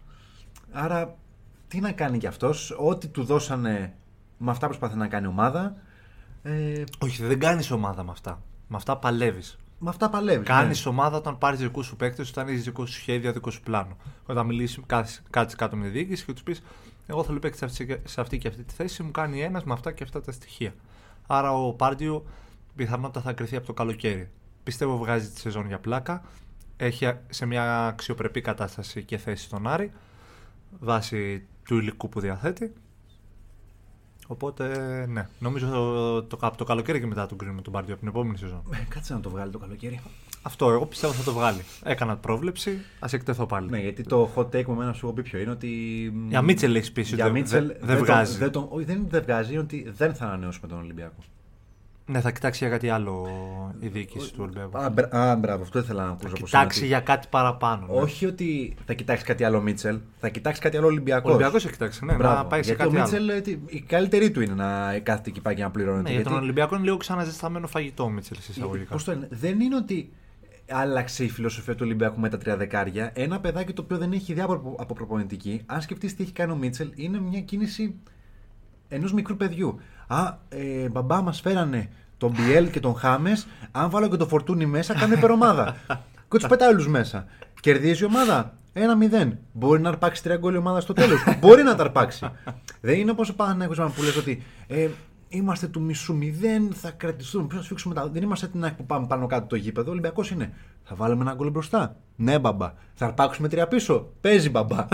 Άρα, 0.71 1.15
τι 1.67 1.79
να 1.79 1.91
κάνει 1.91 2.17
κι 2.17 2.27
αυτός, 2.27 2.75
ό,τι 2.79 3.07
του 3.07 3.23
δώσανε 3.23 3.93
με 4.37 4.51
αυτά 4.51 4.65
προσπαθεί 4.65 4.97
να 4.97 5.07
κάνει 5.07 5.27
ομάδα. 5.27 5.75
Ε, 6.43 6.83
Όχι, 6.99 7.23
δεν 7.23 7.39
κάνεις 7.39 7.71
ομάδα 7.71 8.03
με 8.03 8.11
αυτά. 8.11 8.41
Με 8.67 8.75
αυτά 8.75 8.97
παλεύεις. 8.97 9.57
Με 9.85 9.91
αυτά 9.91 10.09
παλεύει. 10.09 10.45
Κάνεις 10.45 10.85
ομάδα 10.85 11.17
όταν 11.17 11.37
πάρεις 11.37 11.59
δικού 11.59 11.83
σου 11.83 11.95
παίκτε, 11.95 12.21
όταν 12.29 12.47
έχεις 12.47 12.63
δικό 12.63 12.85
σου 12.85 12.93
σχέδιο, 12.93 13.33
δικό 13.33 13.49
σου 13.51 13.61
πλάνο. 13.61 13.97
Όταν 14.25 14.45
μιλήσεις, 14.45 14.79
κάτσεις 15.29 15.55
κάτω 15.55 15.75
με 15.75 15.83
τη 15.83 15.89
διοίκηση 15.89 16.25
και 16.25 16.33
τους 16.33 16.43
πεις: 16.43 16.63
Εγώ 17.07 17.23
θέλω 17.23 17.39
παίκτη 17.39 17.57
σε 17.57 17.65
αυτή- 17.65 18.01
σε 18.03 18.21
αυτή 18.21 18.37
και 18.37 18.47
αυτή 18.47 18.63
τη 18.63 18.73
θέση, 18.73 19.03
μου 19.03 19.11
κάνει 19.11 19.41
ένας 19.41 19.63
με 19.63 19.73
αυτά 19.73 19.91
και 19.91 20.03
αυτά 20.03 20.21
τα 20.21 20.31
στοιχεία. 20.31 20.73
Άρα 21.27 21.51
ο 21.51 21.73
Πάρντιου 21.73 22.25
πιθανότατα 22.75 23.21
θα 23.21 23.33
κρυθεί 23.33 23.55
από 23.55 23.65
το 23.65 23.73
καλοκαίρι. 23.73 24.29
Πιστεύω 24.63 24.97
βγάζει 24.97 25.29
τη 25.29 25.39
σεζόν 25.39 25.67
για 25.67 25.79
πλάκα. 25.79 26.23
Έχει 26.77 27.13
σε 27.29 27.45
μια 27.45 27.87
αξιοπρεπή 27.87 28.41
κατάσταση 28.41 29.03
και 29.03 29.17
θέση 29.17 29.43
στον 29.43 29.67
Άρη 29.67 29.91
βάσει 30.79 31.45
του 31.65 31.77
υλικού 31.77 32.09
που 32.09 32.19
διαθέτει. 32.19 32.73
Οπότε, 34.27 34.65
ναι, 35.09 35.27
νομίζω 35.39 35.67
το, 35.69 36.23
το, 36.23 36.37
από 36.41 36.57
το 36.57 36.63
καλοκαίρι 36.63 36.99
και 36.99 37.05
μετά 37.05 37.25
τον 37.25 37.37
κρίνουμε 37.37 37.61
τον 37.61 37.73
Πάρντιου 37.73 37.91
από 37.93 38.01
την 38.01 38.09
επόμενη 38.09 38.37
σεζόν. 38.37 38.61
Ε, 38.73 38.77
κάτσε 38.89 39.13
να 39.13 39.19
το 39.19 39.29
βγάλει 39.29 39.51
το 39.51 39.57
καλοκαίρι. 39.57 40.01
Αυτό 40.41 40.71
εγώ 40.71 40.85
πιστεύω 40.85 41.13
θα 41.13 41.23
το 41.23 41.33
βγάλει. 41.33 41.61
Έκανα 41.83 42.15
πρόβλεψη, 42.17 42.79
ας 42.99 43.13
εκτεθώ 43.13 43.45
πάλι. 43.45 43.69
Ναι, 43.69 43.79
γιατί 43.79 44.03
το 44.03 44.29
hot 44.35 44.45
take 44.45 44.65
με 44.65 44.73
εμένα 44.73 44.93
σου 44.93 45.05
έχω 45.05 45.15
πει 45.15 45.21
ποιο 45.21 45.39
είναι 45.39 45.51
ότι. 45.51 45.69
Για 46.27 46.41
Μίτσελ 46.41 46.75
έχεις 46.75 46.91
πει 46.91 46.99
ότι 46.99 47.15
Για 47.15 47.23
δεν, 47.23 47.33
Μίτσελ 47.33 47.67
δεν, 47.67 47.77
δεν, 47.81 47.97
βγάζει. 47.97 48.31
Τον, 48.31 48.39
δεν, 48.39 48.51
τον, 48.51 48.67
όχι, 48.69 48.83
δεν, 48.85 49.05
δεν 49.09 49.21
βγάζει, 49.21 49.51
είναι 49.51 49.61
ότι 49.61 49.91
δεν 49.95 50.13
θα 50.15 50.25
ανανεώσουμε 50.25 50.67
τον 50.67 50.77
Ολυμπιακό. 50.77 51.23
Ναι, 52.07 52.21
θα 52.21 52.31
κοιτάξει 52.31 52.63
για 52.65 52.73
κάτι 52.73 52.89
άλλο 52.89 53.27
η 53.79 53.87
διοίκηση 53.87 54.33
του 54.33 54.39
Ολυμπιακού. 54.41 54.77
Α, 54.77 54.89
μπρα- 54.89 55.15
α, 55.15 55.35
μπράβο, 55.35 55.63
αυτό 55.63 55.79
ήθελα 55.79 56.03
να 56.05 56.09
ακούσω 56.09 56.27
Θα 56.27 56.33
από 56.35 56.45
κοιτάξει 56.45 56.77
σένα, 56.77 56.87
για 56.89 56.99
κάτι 56.99 57.27
παραπάνω. 57.29 57.83
ότι- 57.83 57.93
ναι. 57.95 57.99
Όχι 58.01 58.25
ότι 58.25 58.75
θα 58.85 58.93
κοιτάξει 58.93 59.25
κάτι 59.25 59.43
άλλο 59.43 59.61
Μίτσελ, 59.61 59.99
θα 60.19 60.29
κοιτάξει 60.29 60.61
κάτι 60.61 60.77
άλλο 60.77 60.85
Ολυμπιακός. 60.87 61.31
Ο 61.31 61.33
Ολυμπιακός 61.33 61.63
έχει 61.63 61.73
κοιτάξει, 61.73 62.05
ναι, 62.05 62.13
να 62.13 62.45
πάει 62.45 62.63
σε 62.63 62.67
Γιατί 62.73 62.83
κάτι 62.83 62.95
ο 62.95 63.01
άλλο. 63.01 63.09
Μίτσελ, 63.11 63.29
ε, 63.29 63.41
τι- 63.41 63.57
η 63.65 63.81
καλύτερη 63.81 64.31
του 64.31 64.41
είναι 64.41 64.53
να 64.53 64.99
κάθεται 64.99 65.29
εκεί 65.29 65.41
πάει 65.41 65.55
και 65.55 65.61
να 65.61 65.71
πληρώνεται. 65.71 66.01
Ναι, 66.03 66.09
για 66.09 66.17
τον 66.17 66.27
γιατί- 66.31 66.43
Ολυμπιακό 66.43 66.75
είναι 66.75 66.83
λίγο 66.83 66.97
ξαναζεσταμένο 66.97 67.67
φαγητό 67.67 68.03
ο 68.03 68.09
Μίτσελ 68.09 68.37
εισαγωγικά. 68.49 68.91
Πώς 68.91 69.03
το 69.03 69.11
λένε, 69.11 69.27
δεν 69.31 69.59
είναι 69.59 69.75
ότι 69.75 70.11
άλλαξε 70.71 71.23
η 71.23 71.29
φιλοσοφία 71.29 71.73
του 71.73 71.81
Ολυμπιακού 71.83 72.19
με 72.19 72.29
τα 72.29 72.37
τρία 72.37 72.57
δεκάρια. 72.57 73.11
Ένα 73.13 73.39
παιδάκι 73.39 73.73
το 73.73 73.81
οποίο 73.81 73.97
δεν 73.97 74.11
έχει 74.11 74.31
ιδέα 74.31 74.45
από, 74.49 74.75
από 74.79 74.93
προπονητική, 74.93 75.61
αν 75.65 75.81
σκεφτείς 75.81 76.15
τι 76.15 76.23
έχει 76.23 76.31
κάνει 76.31 76.51
ο 76.51 76.55
Μίτσελ, 76.55 76.91
είναι 76.95 77.19
μια 77.21 77.41
κίνηση 77.41 77.95
ενός 78.87 79.13
μικρού 79.13 79.37
παιδιού. 79.37 79.79
Α, 80.07 80.37
ε, 80.49 80.89
μπαμπά 80.89 81.21
μας 81.21 81.41
φέρανε 81.41 81.89
τον 82.17 82.31
Μπιέλ 82.31 82.69
και 82.69 82.79
τον 82.79 82.95
Χάμες. 82.95 83.47
Αν 83.71 83.89
βάλω 83.89 84.09
και 84.09 84.17
το 84.17 84.27
φορτούνι 84.27 84.65
μέσα, 84.65 84.93
κάνω 84.93 85.13
υπερομάδα. 85.13 85.75
και 86.29 86.37
τους 86.37 86.47
πετάει 86.47 86.69
όλους 86.69 86.87
μέσα. 86.87 87.25
Κερδίζει 87.59 88.03
η 88.03 88.05
ομάδα. 88.05 88.53
1-0. 88.73 89.31
Μπορεί 89.51 89.81
να 89.81 89.89
αρπάξει 89.89 90.23
τρία 90.23 90.37
γκολ 90.37 90.53
η 90.53 90.57
ομάδα 90.57 90.79
στο 90.79 90.93
τέλος. 90.93 91.23
Μπορεί 91.39 91.63
να 91.63 91.75
τα 91.75 91.83
αρπάξει. 91.83 92.29
Δεν 92.81 92.99
είναι 92.99 93.11
όπως 93.11 93.29
ο 93.29 93.35
Παναγιώτο 93.35 93.91
που 93.95 94.03
λες 94.03 94.17
ότι 94.17 94.43
ε, 94.67 94.89
είμαστε 95.29 95.67
του 95.67 95.81
μισού 95.81 96.15
μηδέν, 96.15 96.73
θα 96.73 96.91
κρατηθούμε. 96.91 97.47
Πώ 97.47 97.55
θα 97.55 97.61
σφίξουμε 97.61 97.93
τα. 97.93 98.07
Δεν 98.07 98.23
είμαστε 98.23 98.47
την 98.47 98.63
ΑΕΚ 98.63 98.73
που 98.73 98.85
πάμε 98.85 99.07
πάνω 99.07 99.27
κάτω 99.27 99.45
το 99.45 99.55
γήπεδο. 99.55 99.87
Ο 99.87 99.91
Ολυμπιακός 99.91 100.31
είναι. 100.31 100.53
Θα 100.83 100.95
βάλουμε 100.95 101.21
ένα 101.21 101.33
γκολ 101.33 101.49
μπροστά. 101.49 101.95
Ναι, 102.15 102.39
μπαμπά. 102.39 102.73
Θα 102.93 103.05
αρπάξουμε 103.05 103.47
τρία 103.47 103.67
πίσω. 103.67 104.09
Παίζει 104.21 104.49
μπαμπά. 104.49 104.87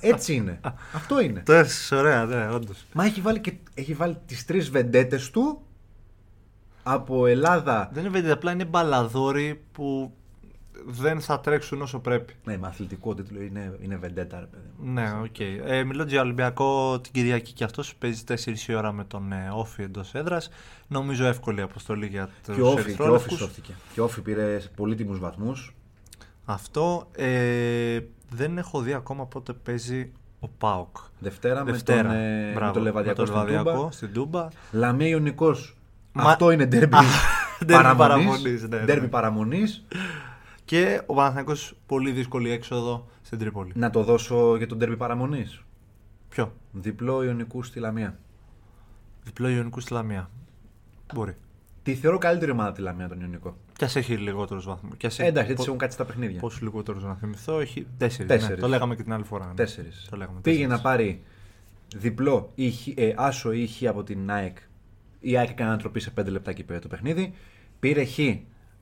Έτσι 0.00 0.34
είναι. 0.34 0.60
Αυτό 0.92 1.20
είναι. 1.20 1.42
Το 1.44 1.52
έθεσε 1.52 1.94
ωραία, 1.94 2.24
ναι, 2.24 2.48
όντως. 2.48 2.84
Μα 2.92 3.04
έχει 3.04 3.20
βάλει, 3.20 3.40
και, 3.40 3.52
έχει 3.74 3.94
βάλει 3.94 4.16
τις 4.26 4.44
τρεις 4.44 4.70
βεντέτες 4.70 5.30
του 5.30 5.62
από 6.82 7.26
Ελλάδα. 7.26 7.90
Δεν 7.92 8.02
είναι 8.04 8.12
βεντέτα, 8.12 8.34
απλά 8.34 8.52
είναι 8.52 8.64
μπαλαδόροι 8.64 9.62
που 9.72 10.12
δεν 10.86 11.20
θα 11.20 11.40
τρέξουν 11.40 11.82
όσο 11.82 11.98
πρέπει. 11.98 12.34
Ναι, 12.44 12.56
με 12.56 12.66
αθλητικό 12.66 13.14
τίτλο 13.14 13.42
είναι, 13.42 13.78
είναι 13.80 13.96
βεντέτα, 13.96 14.40
ρε 14.40 14.46
παιδί. 14.46 14.64
μου. 14.76 14.92
Ναι, 14.92 15.12
οκ. 15.22 15.40
Ε, 15.40 15.84
μιλώντας 15.84 16.10
για 16.10 16.20
Ολυμπιακό 16.20 17.00
την 17.00 17.12
Κυριακή 17.12 17.52
και 17.52 17.64
αυτός 17.64 17.94
παίζει 17.94 18.24
4 18.28 18.34
η 18.68 18.74
ώρα 18.74 18.92
με 18.92 19.04
τον 19.04 19.32
ε, 19.32 19.50
ΟΦΗ 19.52 19.82
εντός 19.82 20.14
έδρας. 20.14 20.50
Νομίζω 20.88 21.24
εύκολη 21.26 21.60
αποστολή 21.60 22.06
για 22.06 22.28
του 22.46 22.54
Και 22.54 22.60
ο 22.60 22.66
Όφη, 22.66 22.94
και 22.94 23.02
ο 23.02 23.14
Όφη 23.14 23.34
σώθηκε. 23.34 23.74
Και 23.92 24.00
ο 24.00 24.04
Όφη 24.04 24.20
πήρε 24.20 24.58
πολύτιμους 24.76 25.18
βαθμούς. 25.18 25.74
Αυτό 26.44 27.08
ε, 27.16 28.00
δεν 28.30 28.58
έχω 28.58 28.80
δει 28.80 28.92
ακόμα 28.92 29.26
πότε 29.26 29.52
παίζει 29.52 30.12
ο 30.40 30.48
Πάοκ. 30.48 30.96
Δευτέρα, 31.18 31.64
Δευτέρα. 31.64 32.02
με 32.02 32.08
τον, 32.08 32.16
ε, 32.22 32.46
με 32.46 32.52
Μπράβο, 32.54 32.72
τον 32.72 32.82
Λεβαδιακό, 32.82 33.20
με 33.20 33.26
τον 33.26 33.36
στην 33.36 33.48
Λεβαδιακό 33.48 33.78
Τούμπα. 33.78 33.90
στην 33.92 34.12
Τούμπα. 34.12 34.48
Λαμία 34.72 35.06
Ιωνικός. 35.08 35.76
Μα- 36.12 36.22
Αυτό 36.30 36.50
είναι 36.50 36.66
ντέρμπι 36.66 36.96
Α, 36.96 37.00
ντέρμπι 37.64 37.96
παραμονής, 37.96 38.62
ναι, 38.68 38.76
ναι. 38.78 38.84
Ντέρμπι 38.84 39.08
παραμονής. 39.08 39.84
Και 40.64 41.02
ο 41.06 41.14
Παναθηναϊκός 41.14 41.76
πολύ 41.86 42.10
δύσκολη 42.10 42.50
έξοδο 42.50 43.06
στην 43.22 43.38
Τρίπολη. 43.38 43.72
Να 43.74 43.90
το 43.90 44.02
δώσω 44.02 44.56
για 44.56 44.66
τον 44.66 44.78
τέρμι 44.78 44.96
παραμονής. 44.96 45.62
Ποιο; 46.28 46.52
Διπλό 46.72 47.22
Ιωνικού 47.22 47.62
στη 47.62 47.78
Λαμία. 47.80 48.18
Διπλό 49.24 49.48
Ιωνικού 49.48 49.80
στη 49.80 49.92
Λαμία. 49.92 50.30
Μπορεί. 51.14 51.36
Τη 51.82 51.94
θεωρώ 51.94 52.18
καλύτερη 52.18 52.50
ομάδα 52.50 52.68
από 52.68 52.76
τη 52.76 52.82
Λαμία 52.82 53.08
τον 53.08 53.20
Ιωνικό. 53.20 53.56
Κι 53.76 53.84
ας 53.84 53.96
έχει 53.96 54.14
λιγότερους 54.16 54.64
βαθμούς. 54.64 54.92
Ε, 55.18 55.24
εντάξει, 55.26 55.50
έτσι 55.50 55.64
έχουν 55.66 55.78
κάτσει 55.78 55.98
τα 55.98 56.04
παιχνίδια. 56.04 56.40
Πόσους 56.40 56.60
λιγότερους 56.60 57.02
να 57.04 57.14
θυμηθώ, 57.14 57.60
έχει 57.60 57.86
τέσσερις. 57.98 58.28
Τέσσερις. 58.30 58.60
το 58.60 58.68
λέγαμε 58.68 58.96
και 58.96 59.02
την 59.02 59.12
άλλη 59.12 59.24
φορά. 59.24 59.46
ναι. 59.46 59.54
Τέσσερις. 59.54 60.06
Το 60.10 60.16
λέγαμε, 60.16 60.40
Πήγε 60.40 60.56
τέσσερις. 60.56 60.76
να 60.76 60.82
πάρει 60.90 61.22
διπλό 61.96 62.50
ή 62.54 62.70
χ- 62.70 62.98
ε, 62.98 63.14
άσο 63.16 63.52
ή 63.52 63.66
χ 63.66 63.82
από 63.88 64.02
την 64.02 64.30
ΑΕΚ. 64.30 64.56
Η 65.20 65.36
ΑΕΚ 65.38 65.48
έκανε 65.50 65.68
ανατροπή 65.68 66.00
σε 66.00 66.10
5 66.20 66.30
λεπτά 66.30 66.52
και 66.52 66.64
πήρε 66.64 66.78
το 66.78 66.88
παιχνίδι. 66.88 67.34
Πήρε 67.80 68.04
χ 68.04 68.18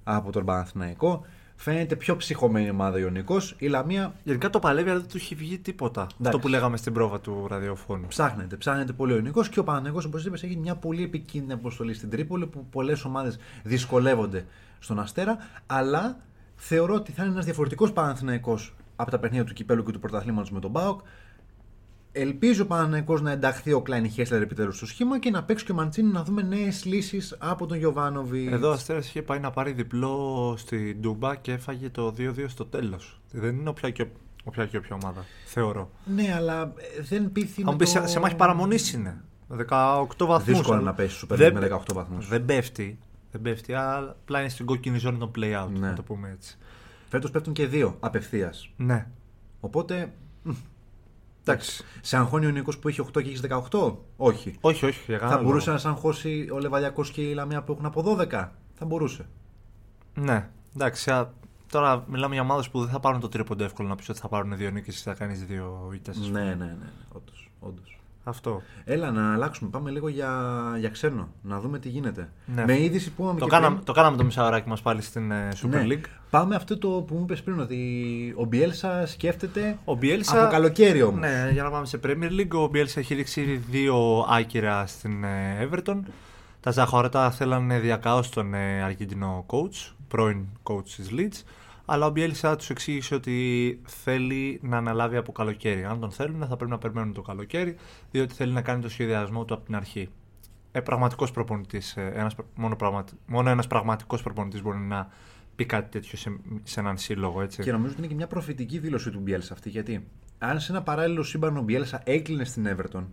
από 0.04 0.32
τον 0.32 0.44
Παναθηναϊκό. 0.44 1.24
Φαίνεται 1.62 1.96
πιο 1.96 2.16
ψυχωμένη 2.16 2.70
ομάδα 2.70 2.98
Ιωνικό. 2.98 3.36
Η 3.58 3.66
Λαμία 3.66 4.14
Γενικά 4.24 4.50
το 4.50 4.58
παλεύει, 4.58 4.90
αλλά 4.90 4.98
δεν 4.98 5.08
του 5.08 5.16
έχει 5.16 5.34
βγει 5.34 5.58
τίποτα. 5.58 6.06
Αυτό 6.24 6.38
που 6.38 6.48
λέγαμε 6.48 6.76
στην 6.76 6.92
πρόβα 6.92 7.20
του 7.20 7.46
ραδιοφώνου. 7.48 8.06
ψάχνεται. 8.06 8.56
Ψάχνεται 8.56 8.92
πολύ 8.92 9.12
ο 9.12 9.14
Ιωνικό 9.14 9.44
και 9.44 9.58
ο 9.58 9.64
Παναθηναϊκός 9.64 10.04
όπως 10.04 10.24
είπες, 10.24 10.42
έχει 10.42 10.56
μια 10.56 10.74
πολύ 10.74 11.02
επικίνδυνη 11.02 11.52
αποστολή 11.52 11.94
στην 11.94 12.10
Τρίπολη 12.10 12.46
που 12.46 12.66
πολλές 12.70 13.04
ομάδες 13.04 13.38
δυσκολεύονται 13.62 14.44
στον 14.78 15.00
Αστέρα. 15.00 15.36
Αλλά 15.66 16.16
θεωρώ 16.56 16.94
ότι 16.94 17.12
θα 17.12 17.22
είναι 17.22 17.32
ένας 17.32 17.44
διαφορετικός 17.44 17.92
Παναθηναϊκός 17.92 18.74
από 18.96 19.10
τα 19.10 19.18
παιχνίδια 19.18 19.44
του 19.44 19.52
κυπέλου 19.52 19.82
και 19.82 19.92
του 19.92 20.00
πρωταθλήματος 20.00 20.50
με 20.50 20.60
τον 20.60 20.70
Μπάουκ. 20.70 21.00
Ελπίζω 22.12 22.62
ο 22.62 22.66
Παναθηναϊκός 22.66 23.20
να 23.22 23.30
ενταχθεί 23.30 23.72
ο 23.72 23.80
Κλάιν 23.82 24.10
Χέσλερ 24.10 24.42
επιτέλους 24.42 24.76
στο 24.76 24.86
σχήμα 24.86 25.18
και 25.18 25.30
να 25.30 25.42
παίξει 25.44 25.64
και 25.64 25.72
ο 25.72 25.74
Μαντσίνη 25.74 26.12
να 26.12 26.24
δούμε 26.24 26.42
νέες 26.42 26.84
λύσεις 26.84 27.36
από 27.38 27.66
τον 27.66 27.78
Γιωβάνοβι. 27.78 28.48
Εδώ 28.52 28.68
ο 28.68 28.72
Αστέρας 28.72 29.06
είχε 29.08 29.22
πάει 29.22 29.38
να 29.38 29.50
πάρει 29.50 29.72
διπλό 29.72 30.54
στην 30.58 31.00
Ντούμπα 31.00 31.34
και 31.34 31.52
έφαγε 31.52 31.90
το 31.90 32.14
2-2 32.18 32.44
στο 32.48 32.64
τέλος. 32.64 33.20
Δεν 33.32 33.56
είναι 33.56 33.68
όποια 33.68 33.90
και, 33.90 34.06
όποια 34.44 34.66
και 34.66 34.76
όποια 34.76 34.98
ομάδα. 35.02 35.24
Θεωρώ. 35.46 35.90
Ναι, 36.04 36.34
αλλά 36.36 36.72
ε, 36.98 37.02
δεν 37.02 37.32
πείθει. 37.32 37.60
Αν 37.60 37.66
με 37.66 37.70
μου 37.70 37.76
πεις 37.76 37.92
το- 37.92 38.00
σε, 38.00 38.06
σε 38.06 38.20
μάχη 38.20 38.36
παραμονής 38.36 38.92
είναι. 38.92 39.24
18 39.68 40.06
βαθμούς. 40.18 40.44
Δύσκολο 40.44 40.80
να 40.80 40.94
πέσει 40.94 41.26
Super 41.28 41.34
League 41.34 41.52
με 41.52 41.68
18 41.72 41.94
βαθμούς. 41.94 42.28
Δεν 42.28 42.44
πέφτει. 42.44 42.98
Δεν 43.32 43.40
πέφτει, 43.42 43.72
αλλά 43.74 44.16
απλά 44.20 44.40
είναι 44.40 44.48
στην 44.48 44.66
κόκκινη 44.66 44.98
ζώνη 44.98 45.18
των 45.18 45.30
play-out, 45.36 45.68
Ναι. 45.78 45.86
να 45.88 45.92
το 45.94 46.02
πούμε 46.02 46.30
έτσι. 46.30 46.58
Φέτος 47.08 47.30
πέφτουν 47.30 47.52
και 47.52 47.66
δύο 47.66 47.96
απευθείας. 48.00 48.70
Ναι. 48.76 49.06
Οπότε. 49.60 50.12
Μ, 51.44 51.50
Εντάξει. 51.50 51.85
Σε 52.00 52.16
αγχώνει 52.16 52.44
ο 52.44 52.48
Ιωνικός 52.48 52.79
που 52.79 52.88
έχει 52.88 53.00
8 53.00 53.22
και 53.22 53.29
έχει 53.31 53.40
18. 53.70 53.96
Όχι. 54.16 54.57
Όχι, 54.61 54.87
όχι. 54.87 55.00
Για 55.07 55.18
Θα 55.18 55.24
κανένα 55.24 55.42
μπορούσε 55.42 55.64
λόγο. 55.70 55.72
να 55.72 55.79
σε 55.79 55.88
αγχώσει 55.88 56.48
ο 56.53 56.59
Λεβαδιακό 56.59 57.03
και 57.03 57.20
η 57.22 57.35
Λαμία 57.35 57.62
που 57.62 57.72
έχουν 57.72 57.87
από 57.87 58.03
12. 58.18 58.48
Θα 58.74 58.85
μπορούσε. 58.87 59.26
Ναι. 60.14 60.48
Εντάξει, 60.74 61.11
α, 61.11 61.33
τώρα 61.70 62.05
μιλάμε 62.09 62.35
για 62.35 62.42
ομάδες 62.42 62.70
που 62.70 62.81
δεν 62.81 62.88
θα 62.88 63.00
πάρουν 63.00 63.20
το 63.20 63.29
τρίποντο 63.29 63.64
εύκολο 63.64 63.88
να 63.88 63.94
πεις 63.94 64.09
ότι 64.09 64.18
θα 64.18 64.29
πάρουν 64.29 64.57
δύο 64.57 64.70
νίκες 64.70 64.96
και 64.96 65.03
θα 65.03 65.14
κάνεις 65.14 65.44
δύο 65.44 65.90
ήττες. 65.94 66.18
Ναι, 66.18 66.40
ναι, 66.42 66.55
ναι. 66.55 66.64
ναι. 66.64 66.90
Όντως, 67.12 67.50
όντως. 67.61 67.99
Αυτό. 68.24 68.62
Έλα 68.85 69.11
να 69.11 69.33
αλλάξουμε. 69.33 69.70
Πάμε 69.70 69.90
λίγο 69.90 70.09
για, 70.09 70.33
για 70.78 70.88
ξένο. 70.88 71.28
Να 71.42 71.61
δούμε 71.61 71.78
τι 71.78 71.88
γίνεται. 71.88 72.28
Ναι. 72.54 72.64
Με 72.64 72.80
είδηση 72.83 73.11
που 73.11 73.22
είπαμε 73.22 73.38
Το 73.38 73.44
και 73.44 73.50
κάναμε, 73.50 73.74
πριν. 73.74 73.87
το 73.87 73.92
κάναμε 73.92 74.16
το 74.16 74.24
μισάωράκι 74.24 74.68
μας 74.68 74.83
πάλι 74.83 75.02
στην 75.02 75.30
ε, 75.30 75.48
Super 75.62 75.68
Ναι. 75.68 75.85
League. 75.88 76.04
Πάμε 76.30 76.54
αυτό 76.54 76.78
το 76.78 76.88
που 76.88 77.14
μου 77.14 77.20
είπες 77.22 77.42
πριν 77.42 77.61
ότι 77.61 78.35
ο 78.37 78.44
Μπιέλσα 78.44 79.06
σκέφτεται. 79.06 79.78
Ο 79.85 79.98
Bielsa- 80.02 80.35
Από 80.37 80.50
καλοκαίρι 80.50 81.02
όμως. 81.02 81.20
Ναι, 81.20 81.48
για 81.52 81.62
να 81.62 81.70
πάμε 81.70 81.87
σε 81.87 82.00
Premier 82.06 82.30
League. 82.40 82.59
Ο 82.61 82.64
Bielsa 82.74 82.96
έχει 82.96 83.14
ρίξει 83.14 83.40
ήδη 83.40 83.54
δύο 83.56 84.26
άκυρα 84.28 84.87
στην 84.87 85.24
ε, 85.24 85.68
Everton. 85.70 85.96
Τα 86.61 86.70
Ζαχαρωτά 86.70 87.30
θέλανε 87.30 87.78
διακάω 87.78 88.20
τον 88.35 88.54
ε, 88.54 88.83
Αργεντινό 88.83 89.46
coach, 89.48 89.92
πρώην 90.09 90.44
coach 90.62 90.85
της 90.96 91.09
Leeds. 91.16 91.42
Αλλά 91.92 92.07
ο 92.07 92.12
Bielsa 92.16 92.55
τους 92.59 92.70
εξήγησε 92.70 93.14
ότι 93.14 93.81
θέλει 93.87 94.61
να 94.62 94.76
αναλάβει 94.76 95.16
από 95.16 95.33
καλοκαίρι. 95.33 95.85
Αν 95.85 96.00
τον 96.00 96.11
θέλουν 96.11 96.46
θα 96.46 96.57
πρέπει 96.57 96.70
να 96.70 96.79
περιμένουν 96.79 97.12
το 97.12 97.22
καλοκαίρι, 97.22 97.76
διότι 98.11 98.35
θέλει 98.35 98.53
να 98.53 98.62
κάνει 98.62 98.83
το 98.83 98.88
σχεδιασμό 98.88 99.44
του 99.44 99.55
από 99.55 99.64
την 99.64 99.76
αρχή. 99.76 100.09
Ε, 100.72 100.81
πραγματικός 100.81 101.31
προπονητής, 101.31 101.96
ε, 101.96 102.12
ένας, 102.14 102.35
πρα- 102.35 102.46
μόνο, 102.55 102.76
πραγματι, 102.76 103.12
μόνο 103.26 103.50
ένας 103.50 103.66
πραγματικός 103.66 104.22
προπονητής 104.22 104.62
μπορεί 104.62 104.79
να 104.79 105.09
πει 105.57 105.66
κάτι 105.66 105.90
τέτοιο 105.90 106.18
σε, 106.18 106.37
σε 106.62 106.81
έναν 106.81 106.98
σύλλογο. 106.98 107.42
Έτσι. 107.42 107.62
Και 107.62 107.72
νομίζω 107.72 107.90
ότι 107.90 107.98
είναι 107.98 108.09
και 108.09 108.14
μια 108.14 108.26
προφητική 108.26 108.79
δήλωση 108.79 109.11
του 109.11 109.20
Μπιέλσα 109.20 109.53
αυτή. 109.53 109.68
Γιατί 109.68 110.07
αν 110.38 110.61
σε 110.61 110.72
ένα 110.72 110.83
παράλληλο 110.83 111.22
σύμπαν 111.22 111.57
ο 111.57 111.62
Μπιέλσα 111.62 112.00
έκλεινε 112.05 112.44
στην 112.44 112.76
Everton, 112.76 113.05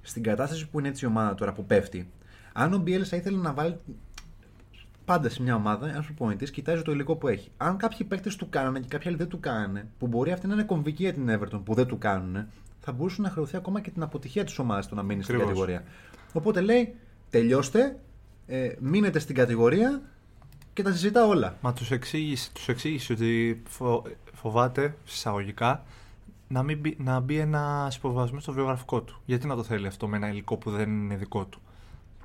στην 0.00 0.22
κατάσταση 0.22 0.68
που 0.68 0.78
είναι 0.78 0.88
έτσι 0.88 1.04
η 1.04 1.08
ομάδα 1.08 1.34
τώρα 1.34 1.52
που 1.52 1.64
πέφτει, 1.66 2.10
αν 2.52 2.72
ο 2.72 2.78
Μπιέλσα 2.78 3.16
ήθελε 3.16 3.38
να 3.38 3.52
βάλει 3.52 3.76
πάντα 5.06 5.28
σε 5.28 5.42
μια 5.42 5.54
ομάδα, 5.54 5.88
ένας 5.88 6.04
προπονητής 6.04 6.50
κοιτάζει 6.50 6.82
το 6.82 6.92
υλικό 6.92 7.16
που 7.16 7.28
έχει. 7.28 7.50
Αν 7.56 7.76
κάποιοι 7.76 8.06
παίκτες 8.06 8.36
του 8.36 8.48
κάνανε 8.48 8.80
και 8.80 8.88
κάποιοι 8.88 9.08
άλλοι 9.08 9.16
δεν 9.16 9.28
του 9.28 9.40
κάνανε, 9.40 9.88
που 9.98 10.06
μπορεί 10.06 10.32
αυτή 10.32 10.46
να 10.46 10.54
είναι 10.54 10.62
κομβική 10.62 11.02
για 11.02 11.12
την 11.12 11.28
Everton 11.30 11.60
που 11.64 11.74
δεν 11.74 11.86
του 11.86 11.98
κάνουν, 11.98 12.46
θα 12.80 12.92
μπορούσε 12.92 13.22
να 13.22 13.30
χρεωθεί 13.30 13.56
ακόμα 13.56 13.80
και 13.80 13.90
την 13.90 14.02
αποτυχία 14.02 14.44
της 14.44 14.58
ομάδας 14.58 14.88
το 14.88 14.94
να 14.94 15.02
μείνει 15.02 15.22
στην 15.22 15.34
Ακριβώς. 15.34 15.58
κατηγορία. 15.58 15.84
Οπότε 16.32 16.60
λέει, 16.60 16.94
τελειώστε, 17.30 17.98
ε, 18.46 18.68
μείνετε 18.80 19.18
στην 19.18 19.34
κατηγορία 19.34 20.02
και 20.72 20.82
τα 20.82 20.90
συζητά 20.90 21.26
όλα. 21.26 21.56
Μα 21.60 21.72
τους 21.72 21.90
εξήγησε, 21.90 22.50
τους 22.52 22.68
εξήγησε 22.68 23.12
ότι 23.12 23.62
φο, 23.68 24.02
φοβάται, 24.32 24.94
εισαγωγικά, 25.06 25.84
να, 26.48 26.62
μην 26.62 26.78
μπει, 26.78 26.96
να 26.98 27.20
μπει 27.20 27.38
ένα 27.38 27.92
υποβασμό 27.96 28.40
στο 28.40 28.52
βιογραφικό 28.52 29.02
του. 29.02 29.20
Γιατί 29.24 29.46
να 29.46 29.56
το 29.56 29.62
θέλει 29.62 29.86
αυτό 29.86 30.08
με 30.08 30.16
ένα 30.16 30.28
υλικό 30.28 30.56
που 30.56 30.70
δεν 30.70 30.90
είναι 30.90 31.16
δικό 31.16 31.44
του; 31.44 31.60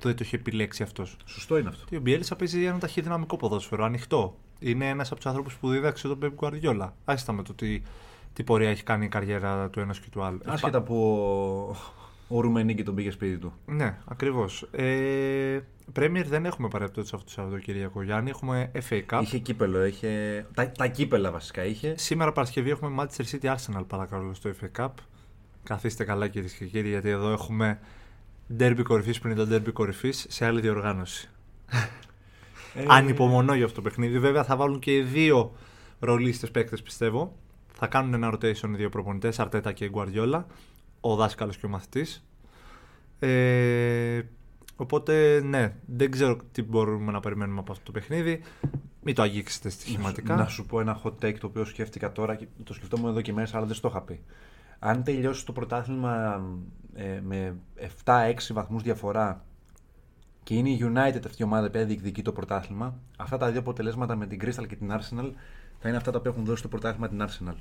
Το 0.02 0.08
δεν 0.08 0.16
το 0.16 0.22
έχει 0.26 0.34
επιλέξει 0.34 0.82
αυτός. 0.82 1.16
Σωστό 1.24 1.58
είναι 1.58 1.68
αυτό. 1.68 1.84
Και 1.88 1.96
ο 1.96 2.00
Μπιέλισσα 2.00 2.36
παίζει 2.36 2.64
ένα 2.64 2.78
ταχυδυναμικό 2.78 3.36
ποδόσφαιρο, 3.36 3.84
ανοιχτό. 3.84 4.38
Είναι 4.58 4.88
ένας 4.88 5.06
από 5.06 5.16
τους 5.16 5.26
ανθρώπου 5.26 5.50
που 5.60 5.68
δίδαξε 5.68 6.08
τον 6.08 6.18
Πέμπ 6.18 6.32
Guardiola. 6.40 6.88
Άσχετα 7.04 7.32
με 7.32 7.42
το 7.42 7.54
τι, 7.54 7.82
τι 8.32 8.42
πορεία 8.42 8.70
έχει 8.70 8.82
κάνει 8.82 9.04
η 9.04 9.08
καριέρα 9.08 9.68
του 9.68 9.80
ένας 9.80 10.00
και 10.00 10.06
του 10.10 10.22
άλλου. 10.22 10.40
Άσχετα 10.44 10.82
που 10.82 11.14
ο, 12.28 12.36
ο 12.36 12.40
Ρουμενίκη 12.40 12.82
τον 12.82 12.94
πήγε 12.94 13.10
σπίτι 13.10 13.38
του. 13.38 13.52
Ναι, 13.66 13.98
ακριβώς. 14.04 14.68
Ε, 14.70 15.60
Premier 15.96 16.24
δεν 16.26 16.44
έχουμε 16.46 16.68
παρεπτώσει 16.68 17.10
αυτό 17.14 17.26
το 17.26 17.32
Σαββατοκύριακο 17.32 18.02
Γιάννη. 18.02 18.30
Έχουμε 18.30 18.70
FA 18.88 19.02
Cup. 19.10 19.20
Είχε 19.22 19.38
κύπελο, 19.38 19.84
είχε. 19.84 20.46
Τα, 20.54 20.70
τα 20.70 20.86
κύπελα 20.86 21.30
βασικά 21.30 21.64
είχε. 21.64 21.94
Σήμερα 21.98 22.32
Παρασκευή 22.32 22.70
έχουμε 22.70 23.02
Manchester 23.02 23.24
City 23.30 23.54
Arsenal 23.54 23.84
παρακαλώ 23.86 24.34
στο 24.34 24.50
FA 24.60 24.82
Cup. 24.82 24.90
Καθίστε 25.62 26.04
καλά 26.04 26.28
κυρίες 26.28 26.52
και 26.52 26.64
κύριοι, 26.64 26.88
γιατί 26.88 27.08
εδώ 27.08 27.30
έχουμε 27.30 27.78
derby 28.58 28.82
κορυφής 28.82 29.20
που 29.20 29.28
είναι 29.28 29.44
το 29.44 29.54
derby 29.54 29.72
κορυφής 29.72 30.26
σε 30.28 30.46
άλλη 30.46 30.60
διοργάνωση. 30.60 31.28
Ε, 32.74 32.84
Ανυπομονώ 32.88 33.54
για 33.54 33.64
αυτό 33.64 33.76
το 33.76 33.88
παιχνίδι. 33.88 34.18
Βέβαια 34.18 34.44
θα 34.44 34.56
βάλουν 34.56 34.78
και 34.78 34.96
οι 34.96 35.02
δύο 35.02 35.52
ρολίστες 35.98 36.50
παίκτες 36.50 36.82
πιστεύω. 36.82 37.36
Θα 37.72 37.86
κάνουν 37.86 38.14
ένα 38.14 38.34
rotation 38.34 38.68
οι 38.68 38.76
δύο 38.76 38.88
προπονητές, 38.88 39.38
Αρτέτα 39.38 39.72
και 39.72 39.88
Γκουαρδιόλα. 39.88 40.46
Ο 41.00 41.16
δάσκαλος 41.16 41.56
και 41.56 41.66
ο 41.66 41.68
μαθητής. 41.68 42.24
Ε, 43.18 44.22
οπότε 44.76 45.40
ναι, 45.44 45.74
δεν 45.86 46.10
ξέρω 46.10 46.36
τι 46.52 46.62
μπορούμε 46.62 47.12
να 47.12 47.20
περιμένουμε 47.20 47.58
από 47.60 47.72
αυτό 47.72 47.84
το 47.84 47.92
παιχνίδι. 47.92 48.40
Μην 49.02 49.14
το 49.14 49.22
αγγίξετε 49.22 49.68
στοιχηματικά. 49.68 50.34
Να 50.34 50.46
σου 50.46 50.66
πω 50.66 50.80
ένα 50.80 51.00
hot 51.04 51.12
take 51.24 51.38
το 51.38 51.46
οποίο 51.46 51.64
σκέφτηκα 51.64 52.12
τώρα 52.12 52.34
και 52.34 52.46
το 52.64 52.74
σκεφτόμουν 52.74 53.08
εδώ 53.08 53.20
και 53.20 53.32
μέσα, 53.32 53.56
αλλά 53.56 53.66
δεν 53.66 53.74
στο 53.74 53.88
είχα 53.88 54.00
πει. 54.02 54.22
Αν 54.78 55.02
τελειώσει 55.02 55.46
το 55.46 55.52
πρωτάθλημα 55.52 56.42
ε, 56.94 57.20
με 57.22 57.54
7-6 58.04 58.12
βαθμούς 58.52 58.82
διαφορά 58.82 59.44
και 60.42 60.54
είναι 60.54 60.68
η 60.68 60.78
United 60.82 61.20
αυτή 61.26 61.42
η 61.42 61.44
ομάδα 61.44 61.70
που 61.70 61.84
διεκδικεί 61.84 62.22
το 62.22 62.32
πρωτάθλημα, 62.32 62.98
αυτά 63.16 63.36
τα 63.38 63.50
δύο 63.50 63.60
αποτελέσματα 63.60 64.16
με 64.16 64.26
την 64.26 64.38
Crystal 64.42 64.66
και 64.68 64.76
την 64.76 64.90
Arsenal 64.92 65.30
θα 65.78 65.88
είναι 65.88 65.96
αυτά 65.96 66.10
τα 66.10 66.18
οποία 66.18 66.30
έχουν 66.30 66.44
δώσει 66.44 66.62
το 66.62 66.68
πρωτάθλημα 66.68 67.08
την 67.08 67.22
Arsenal. 67.22 67.54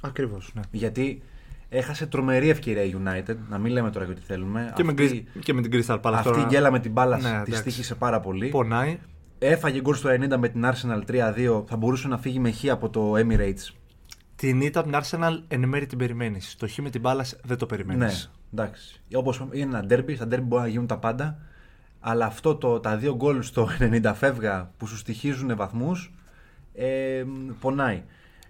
Ακριβώς, 0.00 0.50
ναι. 0.54 0.62
Γιατί 0.70 1.22
έχασε 1.68 2.06
τρομερή 2.06 2.48
ευκαιρία 2.48 2.82
η 2.82 2.94
United, 3.04 3.36
να 3.48 3.58
μην 3.58 3.72
λέμε 3.72 3.90
τώρα 3.90 4.04
για 4.04 4.14
τι 4.14 4.20
θέλουμε. 4.20 4.72
Και, 4.74 4.84
με, 4.84 4.90
Αυτή- 4.90 5.06
Γκρι- 5.06 5.44
και 5.44 5.52
με 5.52 5.62
την 5.62 5.70
Crystal 5.74 6.00
Palace 6.00 6.12
Αυτή 6.14 6.28
τώρα. 6.30 6.42
η 6.42 6.44
γκέλα 6.44 6.70
με 6.70 6.80
την 6.80 6.92
μπάλα 6.92 7.16
Ναι, 7.16 7.22
τη 7.22 7.28
εντάξει. 7.28 7.54
στήχησε 7.54 7.94
πάρα 7.94 8.20
πολύ. 8.20 8.48
Πονάει. 8.48 8.98
Έφαγε 9.38 9.80
γκολ 9.80 9.94
στο 9.94 10.08
90 10.10 10.36
με 10.38 10.48
την 10.48 10.64
Arsenal 10.64 11.02
3-2. 11.06 11.64
Θα 11.68 11.76
μπορούσε 11.76 12.08
να 12.08 12.18
φύγει 12.18 12.38
με 12.38 12.50
χ 12.50 12.64
από 12.70 12.90
το 12.90 13.12
Emirates. 13.16 13.74
Την 14.36 14.60
ήττα 14.60 14.80
από 14.80 14.90
την 14.90 14.98
Arsenal 15.02 15.42
εν 15.48 15.68
μέρη 15.68 15.86
την 15.86 15.98
περιμένεις. 15.98 16.56
Το 16.58 16.68
χ 16.68 16.78
με 16.78 16.90
την 16.90 17.00
μπάλα 17.00 17.26
δεν 17.44 17.56
το 17.58 17.66
περιμένεις. 17.66 18.00
Ναι, 18.24 18.45
εντάξει. 18.62 19.02
Όπως 19.14 19.42
είναι 19.52 19.62
ένα 19.76 19.84
ντέρμπι, 19.84 20.14
στα 20.14 20.26
ντέρμπι 20.26 20.46
μπορεί 20.46 20.62
να 20.62 20.68
γίνουν 20.68 20.86
τα 20.86 20.98
πάντα. 20.98 21.38
Αλλά 22.00 22.26
αυτό 22.26 22.56
το, 22.56 22.80
τα 22.80 22.96
δύο 22.96 23.14
γκολ 23.14 23.42
στο 23.42 23.68
90 24.02 24.12
φεύγα 24.14 24.70
που 24.76 24.86
σου 24.86 24.96
στοιχίζουν 24.96 25.56
βαθμούς 25.56 26.14
ε, 26.74 27.24
πονάει. 27.60 27.94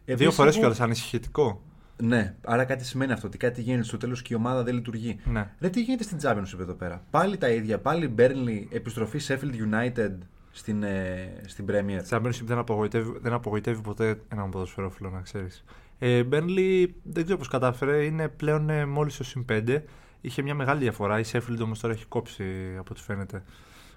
Δύο 0.04 0.14
Επίσης, 0.14 0.34
φορές 0.34 0.50
έχω- 0.52 0.61
κιόλας 0.61 0.80
ανησυχητικό. 0.80 1.61
Ναι, 2.02 2.34
άρα 2.44 2.64
κάτι 2.64 2.84
σημαίνει 2.84 3.12
αυτό. 3.12 3.26
Ότι 3.26 3.38
κάτι 3.38 3.62
γίνεται 3.62 3.84
στο 3.84 3.96
τέλος 3.96 4.22
και 4.22 4.34
η 4.34 4.36
ομάδα 4.36 4.62
δεν 4.62 4.74
λειτουργεί. 4.74 5.18
Ναι. 5.24 5.50
Ρε, 5.61 5.68
τι 5.68 5.82
γίνεται 5.82 6.02
στην 6.02 6.18
Championship 6.22 6.59
εδώ 6.61 6.72
πέρα; 6.72 7.02
Πάλι 7.11 7.36
τα 7.38 7.48
ίδια. 7.48 7.78
Πάλι 7.78 8.14
Burnley, 8.18 8.66
επιστροφή 8.70 9.18
Sheffield 9.28 9.74
United 9.74 10.12
στην, 10.50 10.82
ε, 10.82 11.32
στην 11.46 11.64
Premier. 11.68 11.98
Στη 12.02 12.16
Championship 12.20 12.44
δεν 12.44 12.59
απογοητεύει, 12.59 13.18
δεν 13.20 13.32
απογοητεύει 13.32 13.80
ποτέ 13.80 14.20
έναν 14.28 14.50
ποδοσφαιρόφιλο, 14.50 15.11
να 15.11 15.20
ξέρεις. 15.20 15.64
Ε, 15.99 16.24
Μπέρνλι 16.24 16.94
δεν 17.03 17.22
ξέρω 17.24 17.38
πώς 17.38 17.49
κατάφερε, 17.49 18.05
είναι 18.05 18.28
πλέον 18.28 18.70
ε, 18.70 18.86
μόλις 18.86 19.14
στο 19.14 19.24
συν 19.24 19.44
5. 19.49 19.82
Είχε 20.20 20.42
μια 20.42 20.55
μεγάλη 20.55 20.80
διαφορά. 20.80 21.18
Η 21.18 21.22
Sheffield 21.32 21.59
όμως 21.62 21.80
τώρα 21.80 21.94
έχει 21.94 22.07
κόψει 22.07 22.44
από 22.78 22.88
ό,τι 22.90 23.01
φαίνεται 23.03 23.42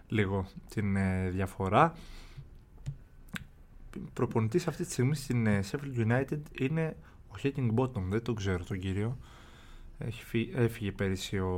λίγο 0.07 0.45
την 0.69 0.95
ε, 0.95 1.29
διαφορά. 1.29 1.93
προπονητής 4.13 4.67
αυτή 4.67 4.85
τη 4.85 4.91
στιγμή 4.91 5.15
στην 5.15 5.47
ε, 5.47 5.59
Sheffield 5.71 6.07
United 6.07 6.39
είναι 6.59 6.95
ο 7.27 7.35
Hacking 7.43 7.73
Bottom. 7.75 8.01
Δεν 8.09 8.21
τον 8.23 8.35
ξέρω 8.35 8.63
τον 8.63 8.79
κύριο. 8.79 9.17
Έχει 9.97 10.23
φύ- 10.25 10.55
έφυγε 10.57 10.91
πέρυσι 10.91 11.39
ο, 11.39 11.49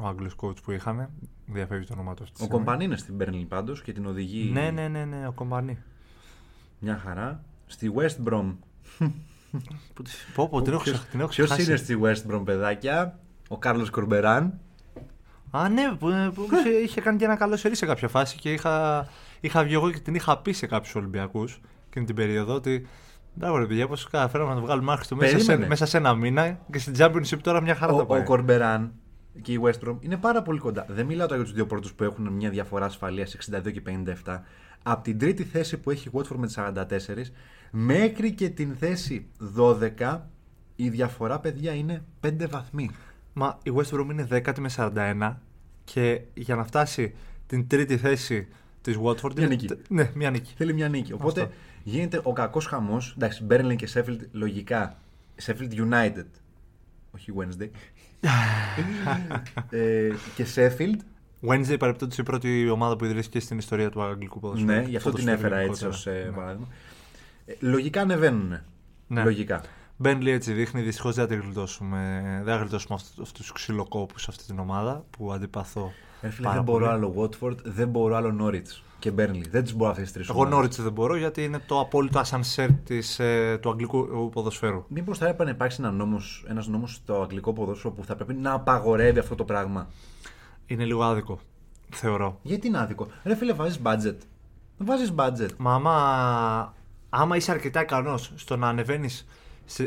ο 0.00 0.06
Άγγλος 0.06 0.34
coach 0.40 0.62
που 0.62 0.70
είχαμε. 0.72 1.10
Διαφεύγει 1.46 1.86
το 1.86 1.92
όνομά 1.92 2.14
του 2.14 2.22
αυτή 2.22 2.34
τη 2.36 2.42
Ο 2.42 2.44
στιγμή. 2.44 2.64
Κομπανί 2.64 2.84
είναι 2.84 2.96
στην 2.96 3.16
Burnley 3.20 3.44
πάντως 3.48 3.82
και 3.82 3.92
την 3.92 4.06
οδηγεί 4.06 4.50
Ναι, 4.52 4.70
ναι, 4.70 4.88
ναι, 4.88 5.04
ναι, 5.04 5.26
ο 5.26 5.32
Κομπανί. 5.32 5.78
μια 6.78 6.96
χαρά. 6.98 7.44
Στη 7.66 7.92
West 7.96 8.28
Brom. 8.28 8.54
Που 9.94 10.02
της- 10.02 10.26
Πω, 10.34 10.48
πω, 10.48 10.62
την 10.62 10.72
έχω 10.72 10.82
ξεχ- 10.82 11.10
την 11.10 11.20
έχω 11.20 11.28
Ποιος 11.28 11.46
ξεχάσει. 11.48 11.68
είναι 11.68 11.76
στη 11.76 11.98
West 12.02 12.32
Brom, 12.34 12.42
παιδάκια, 12.44 13.18
ο 13.48 13.58
Κάρλος 13.58 13.90
Κορμπεράν. 13.90 14.58
Α, 15.50 15.68
ναι, 15.68 15.82
που, 15.98 16.08
που 16.34 16.48
είχε, 16.52 16.68
είχε 16.68 17.00
κάνει 17.00 17.18
και 17.18 17.24
ένα 17.24 17.36
καλό 17.36 17.56
σερί 17.56 17.76
σε 17.76 17.86
κάποια 17.86 18.08
φάση 18.08 18.36
και 18.36 18.52
είχα, 18.52 19.06
είχα 19.40 19.62
βγει 19.64 19.74
εγώ 19.74 19.90
και 19.90 19.98
την 19.98 20.14
είχα 20.14 20.38
πει 20.38 20.52
σε 20.52 20.66
κάποιους 20.66 20.94
Ολυμπιακούς 20.94 21.60
εκείνη 21.88 22.04
την 22.04 22.14
περίοδο 22.14 22.54
ότι. 22.54 22.86
Μπράβο, 23.34 23.56
ρε 23.56 23.66
παιδιά, 23.66 23.86
πώς 23.88 24.08
καταφέραμε 24.08 24.50
να 24.50 24.56
το 24.56 24.62
βγάλουμε 24.62 24.92
άχρηστο 24.92 25.16
μέσα 25.16 25.30
σε, 25.38 25.44
Περίμενε. 25.44 25.66
μέσα 25.68 25.86
σε 25.86 25.96
ένα 25.96 26.14
μήνα 26.14 26.58
και 26.72 26.78
στην 26.78 26.94
Championship 26.98 27.38
τώρα 27.42 27.60
μια 27.62 27.74
χαρά 27.74 27.92
Ο, 27.92 27.96
τα 27.96 28.06
πάει. 28.06 28.20
ο 28.20 28.24
Κορμπεράν 28.24 28.92
και 29.42 29.52
η 29.52 29.60
West 29.62 29.88
Brom 29.88 29.96
είναι 30.00 30.16
πάρα 30.16 30.42
πολύ 30.42 30.58
κοντά. 30.58 30.86
Δεν 30.88 31.06
μιλάω 31.06 31.26
τώρα 31.26 31.36
για 31.36 31.44
τους 31.44 31.54
δύο 31.54 31.66
πρώτους 31.66 31.92
που 31.94 32.04
έχουν 32.04 32.28
μια 32.32 32.50
διαφορά 32.50 32.84
ασφαλείας 32.86 33.34
62 33.34 33.70
και 33.72 33.80
57. 33.80 34.44
Από 34.82 35.02
την 35.02 35.18
τρίτη 35.18 35.44
θέση 35.44 35.76
που 35.78 35.90
έχει 35.90 36.08
η 36.08 36.10
Watford 36.14 36.36
με 36.36 36.46
τις 36.46 36.58
44 36.58 37.32
μέχρι 37.70 38.32
και 38.32 38.48
την 38.48 38.74
θέση 38.78 39.26
12 39.98 40.18
η 40.76 40.88
διαφορά, 40.88 41.40
παιδιά, 41.40 41.72
είναι 41.74 42.02
5 42.26 42.46
βαθμοί. 42.50 42.90
Μα 43.32 43.58
η 43.62 43.72
West 43.76 43.94
Brom 43.98 44.06
είναι 44.10 44.24
δέκατη 44.24 44.60
με 44.60 44.70
41 44.76 45.32
και 45.84 46.20
για 46.34 46.54
να 46.56 46.64
φτάσει 46.64 47.14
την 47.46 47.66
τρίτη 47.68 47.96
θέση 47.96 48.48
της 48.80 48.96
Watford. 49.02 49.34
Μια 49.34 49.44
είναι- 49.44 49.46
νίκη. 49.46 49.68
Ναι, 49.88 50.10
μια 50.14 50.30
νίκη. 50.30 50.52
Θέλει 50.56 50.72
μια 50.72 50.88
νίκη. 50.88 51.12
Οπότε 51.12 51.40
Αυτό. 51.40 51.54
γίνεται 51.84 52.20
ο 52.22 52.32
κακός 52.32 52.66
χαμός. 52.66 53.14
Εντάξει, 53.16 53.46
Burnley 53.50 53.74
και 53.76 53.88
Sheffield 53.94 54.18
λογικά. 54.32 54.96
Sheffield 55.46 55.72
United. 55.72 56.26
Όχι 57.14 57.32
Wednesday. 57.38 57.68
ε, 59.70 60.08
και 60.34 60.46
Sheffield. 60.54 60.98
Wednesday 61.48 61.76
παρεπτόντω 61.78 62.14
η 62.18 62.22
πρώτη 62.22 62.68
ομάδα 62.68 62.96
που 62.96 63.04
ιδρύθηκε 63.04 63.40
στην 63.40 63.58
ιστορία 63.58 63.90
του 63.90 64.02
αγγλικού 64.02 64.40
ποδοσφαίρου. 64.40 64.80
Ναι, 64.80 64.88
γι' 64.88 64.96
αυτό 64.96 65.10
την 65.10 65.24
Ποδοσφαίρου 65.24 65.54
έφερα 65.54 65.70
έτσι 65.70 65.86
ως 65.86 66.06
γενικότερα. 66.06 66.54
Ναι. 66.54 66.64
Παράδειγμα. 67.48 67.68
Ε, 67.70 67.70
λογικά 67.70 68.00
ανεβαίνουν. 68.00 68.60
Ναι. 69.06 69.22
Λογικά. 69.22 69.62
Μπένλι 69.96 70.30
έτσι 70.30 70.52
δείχνει. 70.52 70.82
Δυστυχώς 70.82 71.14
δεν 71.14 71.28
θα 71.28 71.34
τη 71.34 71.40
γλιτώσουμε. 71.40 72.22
Δεν 72.44 72.54
θα 72.54 72.60
γλιτώσουμε 72.60 72.94
αυτούς 72.94 73.32
τους 73.32 73.52
ξυλοκόπους 73.52 74.28
αυτή 74.28 74.44
την 74.44 74.58
ομάδα 74.58 75.04
που 75.10 75.32
αντιπαθώ. 75.32 75.92
Ε, 76.20 76.28
φίλε, 76.30 76.46
πάρα 76.46 76.54
δεν 76.56 76.64
μπορώ 76.64 76.84
πολύ. 76.84 76.90
άλλο 76.90 77.14
Watford, 77.16 77.56
δεν 77.62 77.88
μπορώ 77.88 78.16
άλλο 78.16 78.36
Norwich 78.40 78.82
και 78.98 79.12
Burnley. 79.16 79.42
Δεν 79.50 79.62
τις 79.62 79.74
μπορώ 79.74 79.90
αυτές 79.90 80.04
τις 80.04 80.12
τρεις. 80.12 80.28
Εγώ 80.28 80.44
Νόριτ 80.44 80.74
δεν 80.74 80.92
μπορώ 80.92 81.16
γιατί 81.16 81.44
είναι 81.44 81.58
το 81.66 81.80
απόλυτο 81.80 82.18
ασανσέρ 82.18 82.72
της, 82.72 83.18
ε, 83.18 83.58
του 83.62 83.70
αγγλικού 83.70 84.30
ποδοσφαίρου. 84.32 84.84
Μήπως 84.88 85.18
θα 85.18 85.24
έπρεπε 85.24 85.44
να 85.44 85.50
υπάρξει 85.50 85.76
ένα 85.80 85.90
νόμος, 85.90 86.44
ένας 86.48 86.66
νόμος 86.66 86.94
στο 86.94 87.22
αγγλικό 87.22 87.52
ποδόσφαιρο 87.52 87.94
που 87.94 88.04
θα 88.04 88.14
πρέπει 88.16 88.34
να 88.34 88.52
απαγορεύει 88.52 89.18
αυτό 89.18 89.34
το 89.34 89.44
πράγμα; 89.44 89.88
Είναι 90.66 90.84
λίγο 90.84 91.02
άδικο, 91.02 91.38
θεωρώ. 91.90 92.38
Γιατί 92.42 92.66
είναι 92.66 92.78
άδικο; 92.78 93.06
Ρε 93.24 93.34
φίλε, 93.34 93.52
βάζεις 93.52 93.80
budget. 93.82 94.16
Βάζεις 94.78 95.12
budget. 95.16 95.50
Μα 95.56 95.74
άμα, 95.74 96.74
άμα 97.10 97.36
είσαι 97.36 97.50
αρκετά 97.50 97.82
ικανός 97.82 98.32
στο 98.36 98.56
να 98.56 98.68
ανεβαίνεις 98.68 99.26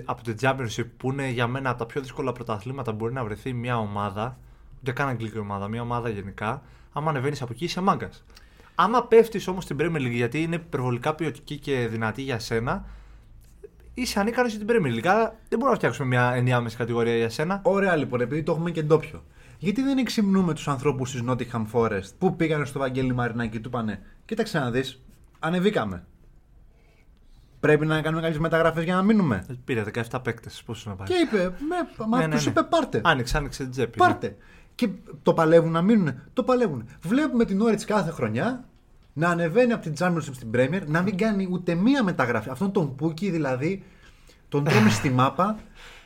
από 0.05 0.23
την 0.23 0.35
Championship 0.41 0.85
που 0.97 1.11
είναι 1.11 1.29
για 1.29 1.47
μένα 1.47 1.69
από 1.69 1.79
τα 1.79 1.85
πιο 1.85 2.01
δύσκολα 2.01 2.31
πρωταθλήματα 2.31 2.91
που 2.91 2.97
μπορεί 2.97 3.13
να 3.13 3.23
βρεθεί 3.23 3.53
μια 3.53 3.77
ομάδα, 3.77 4.37
ούτε 4.81 4.91
καν 4.91 5.07
αγγλική 5.07 5.37
ομάδα, 5.37 5.67
μια 5.67 5.81
ομάδα 5.81 6.09
γενικά, 6.09 6.61
άμα 6.93 7.09
ανεβαίνεις 7.09 7.41
από 7.41 7.53
εκεί 7.53 7.63
είσαι 7.63 7.81
μάγκας. 7.81 8.23
Άμα 8.75 9.03
πέφτεις 9.03 9.47
όμως 9.47 9.63
στην 9.63 9.77
Premier 9.79 10.01
League 10.01 10.11
γιατί 10.11 10.41
είναι 10.41 10.55
υπερβολικά 10.55 11.15
ποιοτική 11.15 11.57
και 11.57 11.87
δυνατή 11.87 12.21
για 12.21 12.39
σένα, 12.39 12.85
είσαι 13.93 14.19
ανίκανος 14.19 14.53
για 14.55 14.65
την 14.65 14.75
Premier 14.75 14.99
League. 14.99 15.07
Άρα 15.07 15.23
δεν 15.23 15.35
μπορούμε 15.49 15.69
να 15.69 15.75
φτιάξουμε 15.75 16.07
μια 16.07 16.33
ενδιάμεση 16.33 16.77
κατηγορία 16.77 17.15
για 17.15 17.29
σένα. 17.29 17.59
Ωραία 17.63 17.95
λοιπόν, 17.95 18.21
επειδή 18.21 18.43
το 18.43 18.51
έχουμε 18.51 18.71
και 18.71 18.83
ντόπιο. 18.83 19.23
Γιατί 19.57 19.81
δεν 19.81 19.97
εξυμνούμε 19.97 20.53
τους 20.53 20.67
ανθρώπους 20.67 21.11
της 21.11 21.23
Nottingham 21.27 21.65
Forest 21.71 22.09
που 22.17 22.35
πήγανε 22.35 22.65
στο 22.65 22.79
Βαγγέλη 22.79 23.13
Μαρινάκη 23.13 23.49
και 23.49 23.59
του 23.59 23.67
είπανε: 23.67 24.01
Κοίταξε 24.25 24.59
να 24.59 24.71
δεις, 24.71 25.01
ανεβήκαμε. 25.39 26.05
Πρέπει 27.61 27.85
να 27.85 28.01
κάνουμε 28.01 28.21
κάποιες 28.21 28.39
μεταγραφές 28.39 28.83
για 28.83 28.95
να 28.95 29.01
μείνουμε. 29.01 29.45
Πήρε 29.65 29.83
17 30.11 30.19
παίκτες. 30.23 30.63
Πώς 30.65 30.85
να 30.85 30.95
πάει. 30.95 31.07
Και 31.07 31.13
είπε: 31.13 31.43
με, 31.43 32.05
Μα 32.07 32.17
Ναι, 32.17 32.27
ναι, 32.27 32.35
τους 32.35 32.45
ναι. 32.45 32.51
είπε: 32.51 32.63
Πάρτε. 32.63 33.01
Άνοιξε, 33.03 33.37
άνοιξε 33.37 33.63
την 33.63 33.71
τσέπη. 33.71 33.97
Πάρτε. 33.97 34.37
Και 34.75 34.89
το 35.23 35.33
παλεύουν 35.33 35.71
να 35.71 35.81
μείνουν. 35.81 36.21
Το 36.33 36.43
παλεύουν. 36.43 36.85
Βλέπουμε 37.01 37.45
την 37.45 37.61
ώρα 37.61 37.75
της 37.75 37.85
κάθε 37.85 38.11
χρονιά 38.11 38.65
να 39.13 39.29
ανεβαίνει 39.29 39.73
από 39.73 39.83
την 39.83 39.93
Championship 39.99 40.33
στην 40.33 40.49
Premier, 40.53 40.81
να 40.85 41.01
μην 41.01 41.17
κάνει 41.17 41.47
ούτε 41.51 41.75
μία 41.75 42.03
μεταγραφή. 42.03 42.49
Αυτόν 42.49 42.71
τον 42.71 42.95
Πούκι 42.95 43.29
δηλαδή 43.29 43.83
τον 44.49 44.63
τρώμε 44.63 44.89
στη 44.99 45.09
μάπα. 45.09 45.57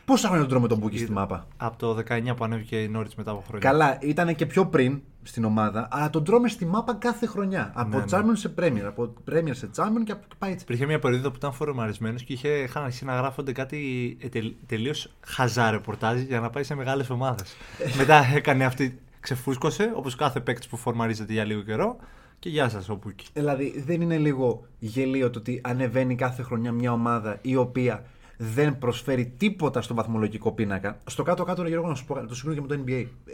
Πόσα 0.05 0.27
χρόνια 0.27 0.41
τον 0.41 0.49
τρώμε 0.51 0.67
τον 0.67 0.79
Πούκι 0.79 0.97
στη 0.97 1.11
μάπα; 1.11 1.47
Από 1.57 1.77
το 1.77 2.03
19 2.09 2.35
που 2.35 2.43
ανέβηκε 2.43 2.81
η 2.81 2.87
Νόριτς 2.87 3.15
μετά 3.15 3.31
από 3.31 3.43
χρόνια. 3.47 3.69
Καλά, 3.69 3.97
ήταν 4.01 4.35
και 4.35 4.45
πιο 4.45 4.65
πριν 4.65 5.01
στην 5.23 5.43
ομάδα, 5.45 5.87
αλλά 5.91 6.09
τον 6.09 6.23
τρώμε 6.23 6.47
στη 6.49 6.65
μάπα 6.65 6.93
κάθε 6.93 7.25
χρονιά. 7.25 7.71
Από 7.75 7.89
Ναι, 7.89 7.97
ναι. 7.97 8.03
Champion 8.11 8.31
σε 8.33 8.53
Premier, 8.59 8.83
από 8.87 9.13
Premier 9.31 9.51
σε 9.51 9.69
Champion 9.75 10.03
και 10.05 10.11
από- 10.11 10.25
πάει 10.37 10.51
έτσι. 10.51 10.63
Υπήρχε 10.63 10.85
μια 10.85 10.99
περίοδο 10.99 11.29
που 11.29 11.35
ήταν 11.37 11.53
φορομαρισμένος 11.53 12.23
και 12.23 12.33
είχε, 12.33 12.47
είχαν 12.49 12.83
αρχίσει 12.83 13.05
να 13.05 13.15
γράφονται 13.15 13.51
κάτι 13.51 14.17
τελείως 14.65 15.11
χαζά 15.25 15.71
ρεπορτάζ 15.71 16.21
για 16.21 16.39
να 16.39 16.49
πάει 16.49 16.63
σε 16.63 16.75
μεγάλες 16.75 17.09
ομάδες. 17.09 17.55
Μετά 17.97 18.25
έκανε 18.35 18.65
αυτή, 18.65 18.99
ξεφούσκωσε 19.19 19.91
όπως 19.95 20.15
κάθε 20.15 20.39
παίκτης 20.39 20.67
που 20.67 20.77
φορμαρίζεται 20.77 21.33
για 21.33 21.43
λίγο 21.43 21.61
καιρό 21.61 21.95
και 22.39 22.49
γεια 22.49 22.69
σας 22.69 22.89
ο 22.89 22.95
Πούκι. 22.95 23.25
Δηλαδή, 23.33 23.83
δεν 23.85 24.01
είναι 24.01 24.17
λίγο 24.17 24.65
γελίο 24.79 25.29
το 25.29 25.39
ότι 25.39 25.61
ανεβαίνει 25.63 26.15
κάθε 26.15 26.43
χρονιά 26.43 26.71
μια 26.71 26.91
ομάδα 26.91 27.37
η 27.41 27.55
οποία 27.55 28.03
δεν 28.37 28.77
προσφέρει 28.77 29.33
τίποτα 29.37 29.81
στο 29.81 29.93
βαθμολογικό 29.93 30.51
πίνακα. 30.51 30.97
Στο 31.05 31.23
κάτω-κάτω, 31.23 31.61
ρε 31.61 31.67
Γιώργο, 31.67 31.87
να 31.87 31.95
σου 31.95 32.05
πω 32.05 32.13
κάτι, 32.13 32.27
το 32.27 32.35
συγκρίνω 32.35 32.55
και 32.55 32.61
με 32.61 32.75
το 32.75 32.83
NBA. 32.87 33.05
Ε, 33.25 33.33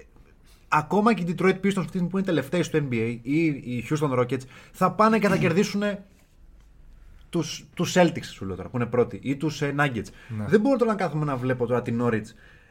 Ακόμα 0.73 1.13
και 1.13 1.21
οι 1.21 1.35
Detroit 1.37 1.59
Pistons 1.63 1.67
αυτή 1.67 1.81
τη 1.81 1.87
στιγμή 1.87 2.07
που 2.07 2.17
είναι 2.17 2.25
τελευταίοι 2.25 2.63
στο 2.63 2.79
NBA 2.79 3.17
ή 3.21 3.45
οι 3.45 3.85
Houston 3.89 4.19
Rockets 4.19 4.41
θα 4.71 4.91
πάνε 4.91 5.19
και 5.19 5.27
θα 5.27 5.37
κερδίσουν 5.37 5.83
τους, 7.29 7.65
τους 7.73 7.93
Celtics 7.97 8.23
σου 8.23 8.45
λέω 8.45 8.55
τώρα 8.55 8.69
που 8.69 8.77
είναι 8.77 8.85
πρώτοι 8.85 9.19
ή 9.23 9.35
τους 9.35 9.61
ε, 9.61 9.75
Nuggets. 9.77 10.07
Ναι. 10.37 10.45
Δεν 10.47 10.59
μπορώ 10.59 10.77
τώρα 10.77 10.91
να 10.91 10.97
κάθομαι 10.97 11.25
να 11.25 11.35
βλέπω 11.35 11.65
τώρα 11.65 11.81
την 11.81 12.01
Norwich 12.03 12.25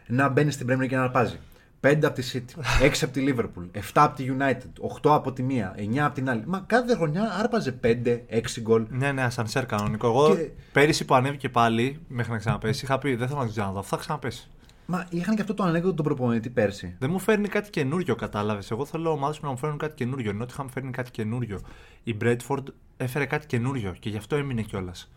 να 0.06 0.28
μπαίνει 0.28 0.50
στην 0.50 0.66
Premier 0.70 0.86
και 0.88 0.96
να 0.96 1.02
αρπάζει. 1.02 1.38
5 1.80 1.98
από 2.04 2.14
τη 2.14 2.30
City, 2.32 2.82
6 2.84 2.90
από 3.02 3.12
τη 3.12 3.24
Liverpool, 3.28 3.78
7 3.78 3.80
από 3.94 4.16
τη 4.16 4.26
United, 4.38 4.82
8 5.02 5.14
από 5.14 5.32
τη 5.32 5.42
μία, 5.42 5.74
9 5.78 5.98
από 5.98 6.14
την 6.14 6.30
άλλη. 6.30 6.42
Μα 6.46 6.64
κάθε 6.66 6.94
χρονιά 6.94 7.32
άρπαζε 7.38 7.72
5, 7.82 8.20
6 8.28 8.60
γκολ. 8.60 8.86
Ναι, 8.90 9.12
ναι, 9.12 9.22
ασανσέρ 9.22 9.66
κανονικό. 9.66 10.06
Εγώ 10.06 10.36
Και- 10.36 10.50
πέρυσι 10.72 11.04
που 11.04 11.14
ανέβηκε 11.14 11.48
πάλι 11.48 12.00
μέχρι 12.08 12.32
να 12.32 12.38
ξαναπέσει, 12.38 12.84
είχα 12.84 12.98
πει 12.98 13.14
δεν 13.14 13.26
θέλω 13.28 13.40
να 13.40 13.46
το 13.46 13.50
ξαναδώ. 13.52 13.82
Θα 13.82 13.96
ξαναπέσει. 13.96 14.48
Μα 14.86 15.06
είχαν 15.10 15.34
και 15.34 15.40
αυτό 15.40 15.54
το 15.54 15.62
ανέκδοτο 15.62 15.94
τον 15.94 16.04
προπονητή 16.04 16.50
πέρσι. 16.50 16.94
Δεν 16.98 17.10
μου 17.10 17.18
φέρνει 17.18 17.48
κάτι 17.48 17.70
καινούριο, 17.70 18.14
κατάλαβες. 18.14 18.70
Εγώ 18.70 18.84
θέλω 18.84 19.10
ομάδες 19.10 19.38
που 19.38 19.44
να 19.44 19.50
μου 19.50 19.56
φέρνουν 19.58 19.78
κάτι 19.78 19.94
καινούριο. 19.94 20.30
Ενώ 20.30 20.42
ότι 20.42 20.52
είχαμε 20.52 20.70
φέρνει 20.70 20.90
κάτι 20.90 21.10
καινούριο. 21.10 21.60
Η 22.02 22.16
Bradford 22.22 22.62
έφερε 22.96 23.24
κάτι 23.26 23.46
καινούριο 23.46 23.94
και 23.98 24.08
γι' 24.08 24.16
αυτό 24.16 24.36
έμεινε 24.36 24.62
κιόλας. 24.62 25.10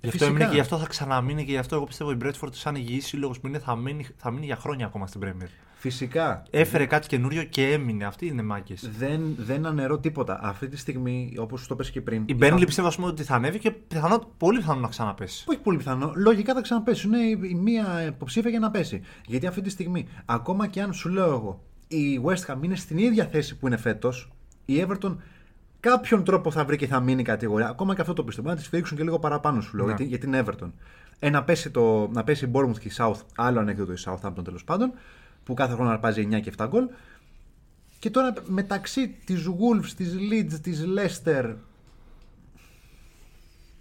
Γι' 0.00 0.08
αυτό 0.10 0.10
Φυσικά. 0.10 0.26
έμεινε 0.26 0.44
και 0.44 0.54
γι' 0.54 0.60
αυτό 0.60 0.78
θα 0.78 0.86
ξαναμείνει 0.86 1.44
και 1.44 1.50
γι' 1.50 1.58
αυτό 1.58 1.74
εγώ 1.76 1.84
πιστεύω 1.84 2.10
η 2.10 2.16
Bradford, 2.22 2.48
σαν 2.50 2.74
υγιής 2.74 3.06
σύλλογος 3.06 3.40
που 3.40 3.46
είναι, 3.46 3.58
θα 3.58 3.76
μείνει, 3.76 4.06
θα 4.16 4.30
μείνει 4.30 4.44
για 4.46 4.56
χρόνια 4.56 4.86
ακόμα 4.86 5.06
στην 5.06 5.20
Premier. 5.24 5.48
Φυσικά. 5.90 6.42
Έφερε 6.50 6.86
κάτι 6.86 7.08
καινούριο 7.08 7.44
και 7.44 7.72
έμεινε. 7.72 8.04
Αυτοί 8.04 8.26
είναι 8.26 8.42
μάγκες. 8.42 8.90
Δεν, 8.98 9.34
δεν 9.38 9.66
αναιρώ 9.66 9.98
τίποτα. 9.98 10.38
Αυτή 10.42 10.68
τη 10.68 10.76
στιγμή, 10.76 11.34
όπως 11.38 11.66
το 11.66 11.76
πες 11.76 11.90
και 11.90 12.00
πριν. 12.00 12.20
Η 12.20 12.24
υπάρχουν- 12.28 12.58
Burnley 12.58 12.66
πιστεύω 12.66 12.88
ας 12.88 12.96
πούμε, 12.96 13.06
ότι 13.08 13.22
θα 13.22 13.34
ανέβει 13.34 13.58
και 13.58 13.70
πιθανό, 13.70 14.18
πολύ 14.36 14.58
πιθανό 14.58 14.80
να 14.80 14.88
ξαναπέσει. 14.88 15.44
Όχι 15.48 15.58
πολύ 15.58 15.76
πιθανό. 15.76 16.12
Λογικά 16.16 16.54
θα 16.54 16.60
ξαναπέσει. 16.60 17.06
Είναι 17.06 17.18
η 17.18 17.38
η 17.50 17.54
μία 17.54 18.02
υποψήφια 18.06 18.50
για 18.50 18.58
να 18.58 18.70
πέσει. 18.70 19.00
Γιατί 19.26 19.46
αυτή 19.46 19.60
τη 19.60 19.70
στιγμή, 19.70 20.06
ακόμα 20.24 20.66
και 20.66 20.82
αν 20.82 20.92
σου 20.92 21.08
λέω 21.08 21.30
εγώ, 21.32 21.62
η 21.88 22.20
West 22.24 22.52
Ham 22.52 22.56
είναι 22.62 22.76
στην 22.76 22.98
ίδια 22.98 23.26
θέση 23.26 23.56
που 23.58 23.66
είναι 23.66 23.76
φέτος, 23.76 24.32
η 24.64 24.86
Everton 24.88 25.16
κάποιον 25.80 26.24
τρόπο 26.24 26.50
θα 26.50 26.64
βρει 26.64 26.76
και 26.76 26.86
θα 26.86 27.00
μείνει 27.00 27.22
κατηγορία. 27.22 27.68
Ακόμα 27.68 27.94
και 27.94 28.00
αυτό 28.00 28.12
το 28.12 28.24
πιστεύω. 28.24 28.48
Να 28.48 28.56
τη 28.56 28.62
σφίξουν 28.62 28.96
και 28.96 29.02
λίγο 29.02 29.18
παραπάνω 29.18 29.60
σου 29.60 29.76
λέω 29.76 29.86
Ναι. 29.86 29.94
γιατί, 29.96 30.04
για 30.04 30.18
την 30.18 30.34
Everton. 30.34 30.70
Ε, 31.18 31.30
να, 31.30 31.44
πέσει 31.44 31.70
το, 31.70 32.08
να 32.12 32.24
πέσει 32.24 32.44
η 32.44 32.50
Bournemouth 32.54 32.78
και 32.78 32.88
η 32.88 32.92
South, 32.96 33.20
άλλο 33.36 33.60
ανέκδοτο 33.60 33.92
η 33.92 33.96
Southampton 34.04 34.44
τέλος 34.44 34.64
πάντων, 34.64 34.92
που 35.44 35.54
κάθε 35.54 35.74
χρόνο 35.74 35.90
αρπάζει 35.90 36.28
9 36.32 36.40
και 36.40 36.52
7 36.58 36.66
γκολ. 36.68 36.84
Και 37.98 38.10
τώρα 38.10 38.32
μεταξύ 38.46 39.08
της 39.24 39.46
Wolves, 39.48 39.86
της 39.96 40.14
Leeds, 40.30 40.58
της 40.62 40.84
Leicester. 40.96 41.54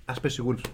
Α 0.06 0.14
πέσει 0.20 0.42
η 0.42 0.46
Wolves. 0.50 0.70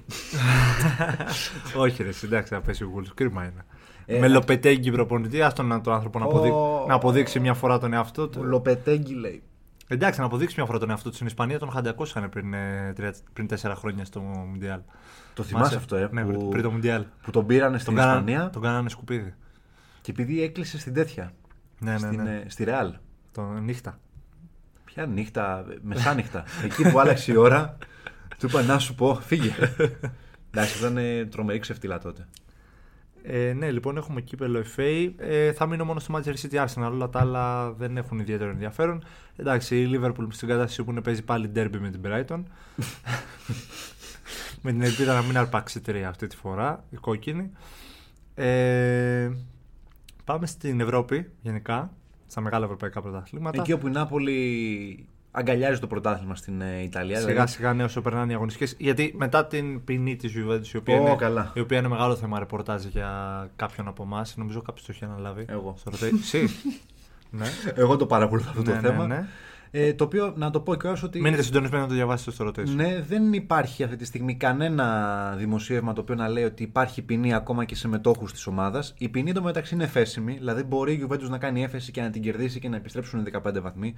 Όχι, 1.83 2.03
ρε, 2.03 2.09
εντάξει, 2.23 2.53
να 2.53 2.61
πέσει 2.61 2.83
ο 2.83 2.91
Wolves. 2.97 3.11
Κρίμα 3.13 3.43
είναι. 3.43 3.65
Ε, 4.05 4.19
Με 4.19 4.27
λοπετέγγι 4.27 4.91
προπονητή, 4.91 5.41
άστον 5.41 5.65
να 5.67 5.81
τον 5.81 5.93
άνθρωπο 5.93 6.19
να, 6.19 6.25
αποδει... 6.25 6.49
Ω. 6.49 6.85
να 6.87 6.93
αποδείξει 6.93 7.39
μια 7.39 7.53
φορά 7.53 7.79
τον 7.79 7.93
εαυτό 7.93 8.27
του. 8.27 8.39
Ο 8.41 8.43
Λοπετέγκη 8.43 9.13
λέει. 9.13 9.41
Εντάξει, 9.87 10.19
να 10.19 10.25
αποδείξει 10.25 10.55
μια 10.57 10.65
φορά 10.65 10.79
τον 10.79 10.89
εαυτό 10.89 11.09
του. 11.09 11.15
Στην 11.15 11.27
Ισπανία 11.27 11.59
τον 11.59 11.71
χαντιακώσανε 11.71 12.27
πριν, 12.27 12.53
ε, 12.53 12.93
τρία- 12.95 13.15
πριν 13.33 13.47
τέσσερα 13.47 13.75
χρόνια 13.75 14.05
στο 14.05 14.19
Μουντιάλ. 14.19 14.79
Το 15.33 15.43
θυμάσαι 15.43 15.75
αυτό, 15.75 15.95
ε, 15.95 16.09
Ναι, 16.11 16.23
που- 16.23 16.49
πριν 16.49 16.63
το 16.63 16.71
Μουντιάλ. 16.71 17.03
που 17.21 17.31
τον 17.31 17.45
πήρανε 17.45 17.77
στην 17.77 17.95
Τον, 17.95 18.03
Ισπανία; 18.03 18.33
κάνανε, 18.35 18.51
τον 18.51 18.61
κάνανε 18.61 18.89
σκουπίδι. 18.89 19.33
Και 20.09 20.21
επειδή 20.21 20.43
έκλεισε 20.43 20.79
στην 20.79 20.93
τέτοια. 20.93 21.33
Ναι, 21.79 21.91
ναι, 21.91 21.97
στην, 21.97 22.21
ναι. 22.21 22.35
ε, 22.35 22.49
στη 22.49 22.63
Ρεάλ. 22.63 22.93
Τον 23.31 23.63
νύχτα. 23.63 23.99
Ποια 24.85 25.05
νύχτα, 25.05 25.65
μεσάνυχτα. 25.81 26.43
Εκεί 26.63 26.91
που 26.91 26.99
άλλαξε 26.99 27.31
η 27.31 27.35
ώρα. 27.35 27.77
Του 28.39 28.45
είπα 28.45 28.61
να 28.61 28.79
σου 28.79 28.95
πω, 28.95 29.15
φύγε. 29.15 29.51
Εντάξει, 30.51 30.77
ήταν 30.77 30.97
ε, 30.97 31.25
τρομερή 31.25 31.59
ξεφτύλα 31.59 31.99
τότε. 31.99 32.27
Ε, 33.23 33.53
ναι, 33.53 33.71
λοιπόν, 33.71 33.97
έχουμε 33.97 34.21
κύπελο 34.21 34.63
FA. 34.75 35.11
Ε, 35.17 35.53
θα 35.53 35.65
μείνω 35.65 35.85
μόνο 35.85 35.99
στο 35.99 36.17
Manchester 36.17 36.49
City 36.49 36.65
Arsenal. 36.65 36.91
Όλα 36.91 37.09
τα 37.09 37.19
άλλα 37.19 37.71
δεν 37.71 37.97
έχουν 37.97 38.19
ιδιαίτερο 38.19 38.49
ενδιαφέρον. 38.49 39.03
Εντάξει, 39.35 39.81
η 39.81 39.89
Liverpool 39.93 40.27
στην 40.29 40.47
κατάσταση 40.47 40.83
που 40.83 40.91
είναι 40.91 41.01
παίζει 41.01 41.23
πάλι 41.23 41.51
derby 41.55 41.77
με 41.79 41.89
την 41.89 42.01
Brighton. 42.05 42.43
με 44.61 44.71
την 44.71 44.81
ελπίδα 44.81 45.13
να 45.13 45.21
μην 45.21 45.37
αρπάξει 45.37 45.81
τρία 45.81 46.09
αυτή 46.09 46.27
τη 46.27 46.35
φορά, 46.35 46.83
η 46.89 46.95
κόκκινη. 46.95 47.51
Ε, 48.35 49.29
πάμε 50.29 50.45
στην 50.45 50.79
Ευρώπη 50.79 51.31
γενικά, 51.41 51.91
στα 52.27 52.41
μεγάλα 52.41 52.65
ευρωπαϊκά 52.65 53.01
πρωταθλήματα. 53.01 53.61
Εκεί 53.61 53.73
όπου 53.73 53.87
η 53.87 53.91
Νάπολη 53.91 55.07
αγκαλιάζει 55.31 55.79
το 55.79 55.87
πρωτάθλημα 55.87 56.35
στην 56.35 56.61
ε, 56.61 56.81
Ιταλία. 56.81 57.15
Σιγά 57.19 57.27
δηλαδή. 57.31 57.51
σιγά 57.51 57.73
ναι, 57.73 57.83
όσο 57.83 58.01
περνάνε 58.01 58.31
οι 58.31 58.35
αγωνιστικές. 58.35 58.75
Γιατί 58.77 59.13
μετά 59.17 59.45
την 59.45 59.83
ποινή 59.83 60.15
της 60.15 60.33
Juventus, 60.37 60.67
η, 60.73 60.77
οποία 60.77 60.99
Ω, 60.99 61.01
είναι- 61.01 61.15
καλά. 61.15 61.51
η 61.55 61.59
οποία 61.59 61.77
είναι 61.77 61.87
μεγάλο 61.87 62.15
θέμα 62.15 62.39
ρεπορτάζ 62.39 62.83
για 62.85 63.49
κάποιον 63.55 63.87
από 63.87 64.03
εμάς, 64.03 64.37
νομίζω 64.37 64.61
κάποιος 64.61 64.85
το 64.85 64.91
έχει 64.95 65.03
αναλάβει. 65.05 65.45
Εγώ. 65.49 65.75
Στο 65.77 65.89
ρωτάει. 65.89 66.09
Εσύ. 66.19 66.49
ναι. 67.39 67.45
Εγώ 67.75 67.95
το 67.97 68.05
παρακολουθώ 68.05 68.49
αυτό 68.49 68.61
ναι, 68.61 68.67
το 68.67 68.81
ναι, 68.81 68.87
θέμα. 68.87 69.07
ναι. 69.07 69.25
Ε, 69.71 69.93
το 69.93 70.03
οποίο, 70.03 70.33
να 70.37 70.49
το 70.49 70.59
πω 70.59 70.75
και 70.75 70.87
ως 70.87 71.03
ότι. 71.03 71.21
Μείνετε 71.21 71.41
συντονισμένοι 71.41 71.83
να 71.83 71.89
το 71.89 71.95
διαβάσετε 71.95 72.31
στο 72.31 72.43
ρωτήσει. 72.43 72.75
Ναι, 72.75 73.01
δεν 73.01 73.33
υπάρχει 73.33 73.83
αυτή 73.83 73.95
τη 73.95 74.05
στιγμή 74.05 74.35
κανένα 74.35 75.35
δημοσίευμα 75.37 75.93
το 75.93 76.01
οποίο 76.01 76.15
να 76.15 76.27
λέει 76.27 76.43
ότι 76.43 76.63
υπάρχει 76.63 77.01
ποινή 77.01 77.33
ακόμα 77.33 77.65
και 77.65 77.75
σε 77.75 77.87
μετόχους 77.87 78.31
της 78.31 78.47
ομάδας. 78.47 78.93
Η 78.97 79.09
ποινή 79.09 79.29
εντωμεταξύ 79.29 79.73
είναι 79.73 79.83
εφέσιμη, 79.83 80.33
δηλαδή 80.33 80.63
μπορεί 80.63 80.93
η 80.93 81.07
Juventus 81.07 81.29
να 81.29 81.37
κάνει 81.37 81.63
έφεση 81.63 81.91
και 81.91 82.01
να 82.01 82.09
την 82.09 82.21
κερδίσει 82.21 82.59
και 82.59 82.69
να 82.69 82.75
επιστρέψουν 82.75 83.19
οι 83.19 83.23
15 83.47 83.61
βαθμοί. 83.61 83.95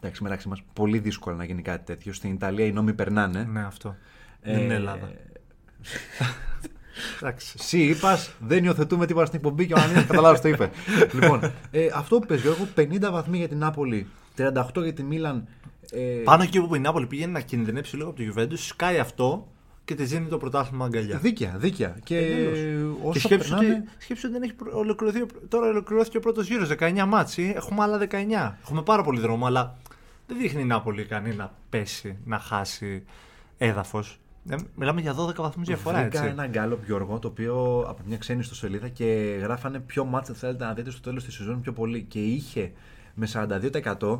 Εντάξει, 0.00 0.22
μεταξύ 0.22 0.48
μας, 0.48 0.62
πολύ 0.72 0.98
δύσκολο 0.98 1.36
να 1.36 1.44
γίνει 1.44 1.62
κάτι 1.62 1.84
τέτοιο. 1.84 2.12
Στην 2.12 2.32
Ιταλία 2.32 2.66
οι 2.66 2.72
νόμοι 2.72 2.92
περνάνε. 2.92 3.48
Ναι, 3.52 3.60
αυτό. 3.60 3.96
Ε, 4.40 4.52
Δεν 4.52 4.62
είναι 4.62 4.74
Ελλάδα. 4.74 5.10
Εντάξει. 7.20 7.54
Εσύ 7.58 7.78
είπας, 7.78 8.34
δεν 8.38 8.64
υιοθετούμε 8.64 9.06
τίποτα 9.06 9.26
στην 9.26 9.38
εκπομπή 9.38 9.66
και 9.66 9.74
ο 9.74 9.80
Ανίνα 9.80 10.02
καταλάβει 10.02 10.40
το 10.40 10.48
είπε. 10.48 10.70
λοιπόν, 11.20 11.52
ε, 11.70 11.86
αυτό 11.94 12.18
που 12.18 12.26
πες 12.26 12.40
Γιώργο, 12.40 12.68
50 12.76 13.08
βαθμοί 13.10 13.38
για 13.38 13.48
την 13.48 13.58
Νάπολη, 13.58 14.06
38 14.36 14.82
για 14.82 14.92
τη 14.92 15.02
Μίλαν. 15.02 15.46
Ε, 15.90 16.00
Πάνω 16.24 16.42
εκεί 16.42 16.60
που 16.60 16.74
η 16.74 16.78
Νάπολη 16.78 17.06
πήγαινε 17.06 17.32
να 17.32 17.40
κινδυνεύσει 17.40 17.96
λίγο 17.96 18.08
από 18.08 18.18
το 18.18 18.24
Juventus, 18.34 18.58
σκάει 18.58 18.98
αυτό 18.98 19.48
και 19.84 19.94
τη 19.94 20.04
δίνει 20.04 20.28
το 20.28 20.38
πρωτάθλημα 20.38 20.84
αγκαλιά. 20.84 21.18
Δίκαια, 21.18 21.54
δίκαια. 21.58 21.96
Και 22.04 22.18
Τελείως. 22.18 22.58
όσο 23.02 23.12
και 23.12 23.18
σκέψου 23.18 23.50
περνάνε. 23.50 23.74
ότι, 23.74 23.88
σκέψου 23.98 24.22
ότι 24.24 24.32
δεν 24.32 24.42
έχει 24.42 24.52
προ- 24.54 24.74
ολοκληρωθεί, 24.74 25.22
ο- 25.22 25.26
τώρα 25.48 25.68
ολοκληρώθηκε 25.68 26.16
ο 26.16 26.20
πρώτος 26.20 26.46
γύρος, 26.48 26.68
19 26.68 27.06
μάτς. 27.06 27.38
Έχουμε 27.38 27.82
άλλα 27.82 27.98
19. 27.98 28.58
Έχουμε 28.62 28.82
πάρα 28.82 29.02
πολύ 29.02 29.20
δρόμο, 29.20 29.46
αλλά 29.46 29.76
δεν 30.26 30.38
δείχνει 30.38 30.60
η 30.60 30.64
Νάπολη 30.64 31.00
ικανή 31.00 31.34
να 31.34 31.52
πέσει, 31.70 32.16
να 32.24 32.38
χάσει 32.38 33.04
έδαφος. 33.58 34.18
μιλάμε 34.74 35.00
για 35.00 35.14
12 35.14 35.42
βαθμούς 35.42 35.66
διαφορά, 35.66 36.00
Βρήκα 36.00 36.18
έτσι. 36.18 36.30
ένα 36.30 36.46
γκάλωπ 36.46 36.84
Γιώργο 36.84 37.18
το 37.18 37.28
οποίο 37.28 37.84
από 37.88 38.02
μια 38.06 38.16
ξένη 38.16 38.42
στο 38.42 38.54
σελίδα 38.54 38.88
και 38.88 39.36
γράφανε 39.42 39.78
ποιο 39.80 40.04
μάτς 40.04 40.30
θέλετε 40.38 40.64
να 40.64 40.72
δείτε 40.74 40.90
στο 40.90 41.00
τέλος 41.00 41.24
της 41.24 41.34
σεζόν 41.34 41.60
πιο 41.60 41.72
πολύ 41.72 42.02
και 42.02 42.18
είχε 42.24 42.72
με 43.14 43.28
42% 43.98 44.18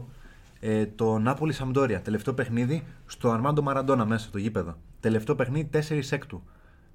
ε, 0.60 0.86
το 0.86 1.18
Νάπολη 1.18 1.52
Σαμπτόρια 1.52 2.00
τελευταίο 2.00 2.34
παιχνίδι 2.34 2.82
στο 3.06 3.30
Αρμάντο 3.30 3.62
Μαραντόνα 3.62 4.04
μέσα 4.04 4.26
στο 4.28 4.38
γήπεδο 4.38 4.76
τελευταίο 5.00 5.34
παιχνίδι 5.34 5.68
4 5.88 6.00
έκτου 6.10 6.42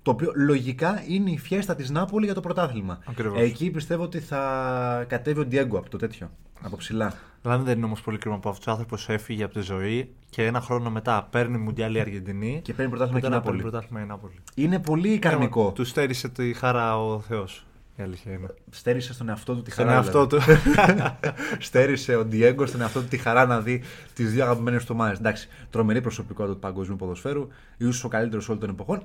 το 0.01 0.11
οποίο 0.11 0.31
λογικά 0.35 1.03
είναι 1.07 1.29
η 1.31 1.37
φιέστα 1.37 1.75
της 1.75 1.89
Νάπολη 1.89 2.25
για 2.25 2.33
το 2.33 2.41
πρωτάθλημα 2.41 2.99
Ακριβώς. 3.05 3.39
εκεί 3.39 3.71
πιστεύω 3.71 4.03
ότι 4.03 4.19
θα 4.19 5.05
κατέβει 5.07 5.39
ο 5.39 5.45
Ντιέγκο 5.45 5.77
από 5.77 5.89
το 5.89 5.97
τέτοιο 5.97 6.29
από 6.61 6.77
ψηλά 6.77 7.13
Δηλαδή 7.41 7.63
δεν 7.63 7.77
είναι 7.77 7.85
όμως 7.85 8.01
πολύ 8.01 8.17
κρίμα 8.17 8.39
που 8.39 8.49
αυτός 8.49 8.67
ο 8.67 8.71
άνθρωπος 8.71 9.09
έφυγε 9.09 9.43
από 9.43 9.53
τη 9.53 9.59
ζωή 9.61 10.13
και 10.29 10.45
ένα 10.45 10.61
χρόνο 10.61 10.89
μετά 10.89 11.27
παίρνει 11.31 11.57
Μουντιάλ 11.57 11.95
η 11.95 11.99
Αργεντινή. 11.99 12.59
και 12.63 12.73
παίρνει 12.73 12.89
πρωτάθλημα 12.91 13.19
και 13.19 13.25
η 13.25 13.29
τώρα 13.29 13.41
παίρνει 13.41 13.57
Νάπολη 13.57 13.71
πρωτάθλημα 13.71 14.03
η 14.03 14.07
Νάπολη. 14.07 14.33
είναι 14.55 14.79
πολύ 14.79 15.19
καρμικό 15.19 15.71
Του 15.71 15.85
στέρισε 15.85 16.29
τη 16.29 16.53
χαρά 16.53 17.03
ο 17.03 17.19
Θεός. 17.19 17.65
Η 17.97 18.03
αλήθεια 18.03 18.31
είναι. 18.31 18.47
στέρισε 18.69 19.13
στον 19.13 19.29
εαυτό 19.29 19.55
του 19.55 19.61
τη 19.61 19.71
Στον 19.71 19.85
χαρά 19.85 19.97
εαυτό 19.97 20.25
δηλαδή. 20.25 20.53
του. 20.55 20.61
Στέρισε 21.59 22.15
ο 22.15 22.25
Ντιέγκο 22.25 22.65
στον 22.65 22.81
εαυτό 22.81 22.99
του 23.01 23.07
τη 23.07 23.17
χαρά 23.17 23.45
να 23.45 23.61
δει 23.61 23.83
τις 24.13 24.31
δύο 24.31 24.43
αγαπημένες 24.43 24.85
του 24.85 24.91
ομάδες. 24.93 25.17
Εντάξει, 25.17 25.47
τρομερή 25.69 26.01
προσωπικότητα 26.01 26.53
του 26.53 26.59
παγκοσμίου 26.59 26.95
ποδοσφαίρου, 26.95 27.47
ίσως 27.77 28.03
ο 28.03 28.07
καλύτερος 28.07 28.47
όλων 28.49 28.59
των 28.59 28.69
εποχών. 28.69 29.01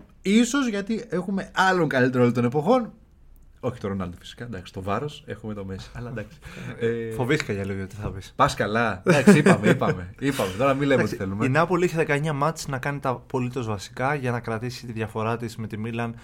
σω 0.46 0.68
γιατί 0.70 1.04
έχουμε 1.08 1.50
άλλον 1.54 1.88
καλύτερο 1.88 2.22
όλων 2.22 2.34
των 2.34 2.44
εποχών. 2.44 2.92
Όχι 3.62 3.80
το 3.80 3.88
Ρονάλντο 3.88 4.16
φυσικά, 4.18 4.44
εντάξει, 4.44 4.72
το 4.72 4.82
βάρος 4.82 5.22
έχουμε 5.26 5.54
το 5.54 5.64
Μέση. 5.64 5.90
Αλλά 5.94 6.08
εντάξει. 6.10 6.38
Ε, 6.80 7.10
Φοβήθηκα 7.12 7.52
για 7.52 7.64
λίγο 7.66 7.86
τι 7.86 7.94
θα 7.94 8.10
πεις. 8.10 8.32
Πας 8.36 8.54
καλά. 8.54 9.02
Εντάξει, 9.06 9.38
είπαμε, 9.38 9.68
είπαμε. 9.68 10.14
είπαμε. 10.18 10.50
Τώρα 10.58 10.74
μην 10.74 10.88
λέμε 10.88 11.02
ό,τι 11.02 11.14
Η 11.14 11.16
θέλουμε. 11.16 11.48
Νάπολη 11.48 11.84
είχε 11.84 12.04
19 12.08 12.30
μάτς 12.34 12.68
να 12.68 12.78
κάνει 12.78 12.98
τα 12.98 13.08
απολύτως 13.08 13.66
βασικά 13.66 14.14
για 14.14 14.30
να 14.30 14.40
κρατήσει 14.40 14.86
τη 14.86 14.92
διαφορά 14.92 15.36
της 15.36 15.56
με 15.56 15.66
τη 15.66 15.78
Μίλαν. 15.78 16.14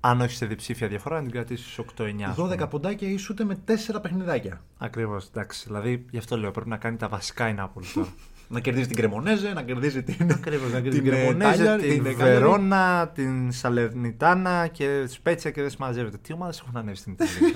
Αν 0.00 0.20
όχι 0.20 0.36
σε 0.36 0.46
διψήφια 0.46 0.88
διαφορά, 0.88 1.16
να 1.16 1.22
την 1.22 1.30
κρατήσεις 1.30 1.72
στου 1.72 1.84
8-9. 1.96 2.62
12 2.62 2.70
ποντάκια 2.70 3.08
ίσου 3.08 3.32
ούτε 3.32 3.44
με 3.44 3.58
4 3.96 4.02
παιχνιδάκια. 4.02 4.60
Ακριβώς, 4.78 5.26
εντάξει. 5.26 5.64
Δηλαδή, 5.66 6.04
γι' 6.10 6.18
αυτό 6.18 6.38
λέω 6.38 6.50
πρέπει 6.50 6.68
να 6.68 6.76
κάνει 6.76 6.96
τα 6.96 7.08
βασικά 7.08 7.48
η 7.48 7.54
Νάπολη 7.54 7.86
τώρα. 7.94 8.08
Να 8.50 8.60
κερδίζει 8.60 8.86
την 8.86 8.96
Κρεμονέζε, 8.96 9.52
να 9.52 9.62
κερδίζει 9.62 10.02
την. 10.02 10.32
Ακριβώς, 10.32 10.72
να 10.72 10.80
την 10.80 10.90
την 10.90 11.06
ε, 11.06 11.10
Κρεμονέζε, 11.10 11.64
Τάλιαρ, 11.64 11.80
την 11.80 12.06
ε, 12.06 12.10
Βερόνα, 12.12 13.10
την 13.14 13.52
Σαλερνιτάνα 13.52 14.66
και 14.66 15.06
Σπέτσια 15.06 15.50
και 15.50 15.60
δεν 15.60 15.70
συμμαζεύεται. 15.70 16.16
Τι 16.16 16.32
ομάδες 16.32 16.60
έχουν 16.60 16.76
ανέβει 16.76 16.96
στην 16.96 17.12
Ιταλία; 17.12 17.34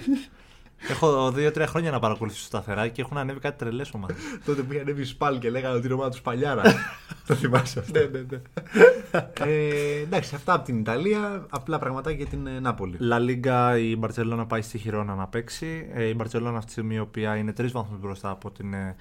Έχω 0.91 1.33
δύο-τρία 1.33 1.67
χρόνια 1.67 1.91
να 1.91 1.99
παρακολουθήσω 1.99 2.45
σταθερά 2.45 2.89
και 2.89 3.01
έχουν 3.01 3.19
ανέβει 3.19 3.41
κάτι 3.41 3.59
τρελές 3.59 3.91
ομάδες. 3.93 4.17
Τότε 4.47 4.63
που 4.63 4.73
είχε 4.73 4.81
ανέβει 4.81 5.01
η 5.01 5.05
Σπάλ 5.05 5.39
και 5.39 5.51
λέγανε 5.51 5.77
ότι 5.77 5.85
είναι 5.85 5.95
ομάδα 5.95 6.11
τους 6.11 6.21
Παλιάρα. 6.21 6.63
το 7.27 7.35
θυμάσαι 7.35 7.79
αυτό. 7.79 7.99
ναι, 7.99 8.25
ναι. 8.31 8.41
ε, 9.53 10.01
εντάξει, 10.01 10.35
αυτά 10.35 10.53
από 10.53 10.65
την 10.65 10.79
Ιταλία. 10.79 11.47
Απλά 11.51 11.79
πραγματάκια 11.79 12.19
για 12.19 12.27
την 12.27 12.47
ε, 12.47 12.61
Νάπολη. 12.61 12.97
Λα 12.99 13.19
Λίγκα 13.19 13.79
η 13.79 13.97
Μπαρσελόνα 13.97 14.47
πάει 14.47 14.63
στη 14.63 14.79
Χιρόνα 14.79 15.15
να 15.15 15.27
παίξει. 15.27 15.91
Ε, 15.93 16.05
η 16.05 16.15
Μπαρσελόνα 16.17 16.57
αυτή 16.57 16.67
τη 16.67 16.73
στιγμή 16.73 16.95
η 16.95 16.99
οποία 16.99 17.37
είναι 17.37 17.53
τρεις 17.53 17.73
βαθμούς 17.73 17.99
μπροστά 17.99 18.31
από 18.31 18.51
την 18.51 18.75
ε, 18.75 18.97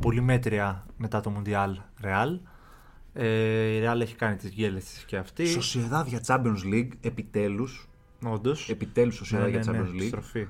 πολύ 0.00 0.20
μέτρια 0.20 0.86
μετά 0.96 1.20
το 1.20 1.30
Μουντιάλ 1.30 1.78
Ρεάλ. 2.00 2.38
Ε, 3.12 3.26
η 3.74 3.78
Ρεάλ 3.78 4.00
έχει 4.00 4.14
κάνει 4.14 4.36
τις 4.36 4.50
γέλες 4.50 4.84
τη 4.84 5.04
και 5.06 5.16
αυτή. 5.16 5.46
Σοσιαδάδ 5.46 6.06
για 6.06 6.20
Champions 6.26 6.74
League, 6.74 6.90
επιτέλους. 7.00 7.88
Όντως. 8.24 8.68
Επιτέλους 8.68 9.14
Σοσιαδάδ 9.14 9.48
για 9.48 9.62
Champions 9.66 10.00
League. 10.00 10.06
Στροφή. 10.06 10.46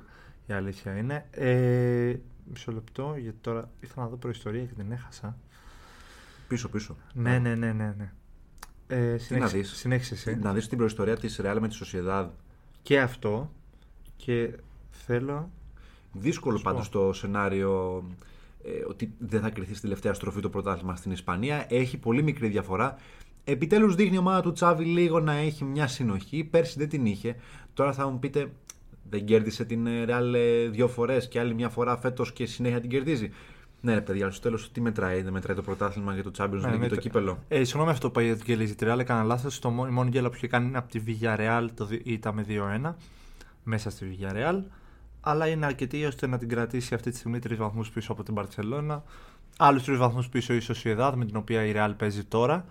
Η 0.51 0.53
αλήθεια 0.53 0.97
είναι. 0.97 1.27
Ε, 1.31 2.15
μισό 2.45 2.73
λεπτό, 2.73 3.15
γιατί 3.19 3.39
τώρα 3.41 3.71
ήθελα 3.81 4.03
να 4.03 4.09
δω 4.11 4.17
προϊστορία 4.17 4.65
και 4.65 4.75
την 4.75 4.93
έχασα. 4.93 5.37
Πίσω, 6.49 6.69
πίσω. 6.69 6.97
Ναι, 7.13 7.39
ναι, 7.39 7.55
ναι, 7.55 7.73
ναι. 7.73 7.95
ναι. 7.99 8.13
Ε, 8.87 9.19
συνέχισε, 9.19 9.57
δεις; 9.57 9.71
συνέχισε 9.71 10.15
εσύ. 10.15 10.39
Να 10.43 10.53
δεις 10.53 10.69
την 10.69 10.79
προϊστορία 10.79 11.17
της 11.17 11.41
Real 11.43 11.57
με 11.61 11.69
τη 11.69 11.75
Σοσιαδάδ. 11.75 12.29
Και 12.83 13.01
αυτό. 13.01 13.51
Και 14.17 14.59
θέλω. 14.91 15.51
Δύσκολο 16.13 16.57
Σου 16.57 16.63
πω. 16.63 16.71
πάντω 16.73 16.89
το 16.91 17.13
σενάριο 17.13 18.05
ε, 18.65 18.85
ότι 18.89 19.13
δεν 19.19 19.41
θα 19.41 19.51
κρυθεί 19.51 19.73
στη 19.73 19.81
τελευταία 19.81 20.15
στροφή 20.15 20.41
το 20.41 20.51
πρωτάθλημα 20.51 20.97
στην 20.97 21.11
Ισπανία. 21.13 21.67
Έχει 21.69 21.99
πολύ 21.99 22.23
μικρή 22.23 22.49
διαφορά. 22.49 22.97
Επιτέλους 23.45 23.95
δείχνει 23.95 24.15
η 24.15 24.19
ομάδα 24.19 24.41
του 24.41 24.53
Τσάβη 24.53 24.85
λίγο 24.85 25.21
να 25.21 25.33
έχει 25.33 25.65
μια 25.65 25.87
συνοχή. 25.87 26.45
Πέρσι 26.45 26.79
δεν 26.79 26.89
την 26.89 27.07
είχε. 27.07 27.37
Τώρα 27.75 27.93
θα 27.93 28.09
μου 28.09 28.19
πείτε, 28.19 28.53
δεν 29.11 29.25
κέρδισε 29.25 29.65
την 29.65 29.87
ε, 29.87 30.05
Real 30.09 30.35
ε, 30.35 30.69
δύο 30.69 30.89
φορές 30.89 31.29
και 31.29 31.41
άλλη 31.41 31.55
μια 31.55 31.69
φορά 31.69 31.97
φέτος 31.97 32.33
και 32.33 32.47
συνέχεια 32.47 32.81
την 32.81 32.91
κερδίζει. 32.91 33.31
Ναι, 33.83 33.95
ρε 33.95 34.01
παιδιά, 34.01 34.31
στο 34.31 34.41
τέλος 34.43 34.73
τι 34.73 34.81
μετράει, 34.81 35.23
δεν 35.23 35.33
μετράει 35.33 35.57
το 35.57 35.63
πρωτάθλημα 35.63 36.15
για 36.15 36.23
το 36.23 36.31
Champions 36.39 36.45
League 36.45 36.51
Ναι, 36.61 36.67
και 36.67 36.73
το 36.73 36.79
μετρα- 36.79 36.97
κύπελο; 37.01 37.39
Ε, 37.49 37.65
συγγνώμη 37.65 37.91
αυτό 37.91 38.11
που 38.11 38.21
είπα 38.21 38.29
για 38.29 38.37
την 38.37 38.45
Γκέλη 38.45 38.75
τη 38.75 38.87
Real, 38.89 38.99
έκανα 38.99 39.23
λάθος. 39.23 39.59
Το 39.59 39.71
μόνη, 39.71 39.91
η 39.91 39.95
μόνη 39.95 40.11
γκέλα 40.11 40.29
που 40.29 40.35
είχε 40.37 40.47
κάνει 40.47 40.67
είναι 40.67 40.79
από 40.79 40.89
τη 40.91 41.01
Villarreal, 41.07 41.67
το 41.75 41.85
δι- 41.85 42.07
ήταν 42.07 42.35
με 42.35 42.43
2-1 42.49 42.97
μέσα 43.63 43.91
στη 43.91 44.19
Villarreal. 44.21 44.63
Αλλά 45.21 45.47
είναι 45.47 45.67
αρκετή 45.67 46.05
ώστε 46.05 46.27
να 46.27 46.39
την 46.39 46.49
κρατήσει 46.49 46.95
αυτή 46.95 47.11
τη 47.11 47.17
στιγμή 47.17 47.39
τρεις 47.39 47.59
βαθμούς 47.59 47.91
πίσω 47.91 48.13
από 48.13 48.23
την 48.23 48.35
Barcelona. 48.39 49.01
Άλλους 49.59 49.83
τρεις 49.85 49.99
βαθμούς 49.99 50.29
πίσω 50.29 50.55
η 50.55 50.61
Sociedad 50.69 51.13
με 51.17 51.25
την 51.25 51.37
οποία 51.37 51.65
η 51.65 51.73
Real 51.77 51.93
παίζει 51.97 52.25
τώρα. 52.25 52.65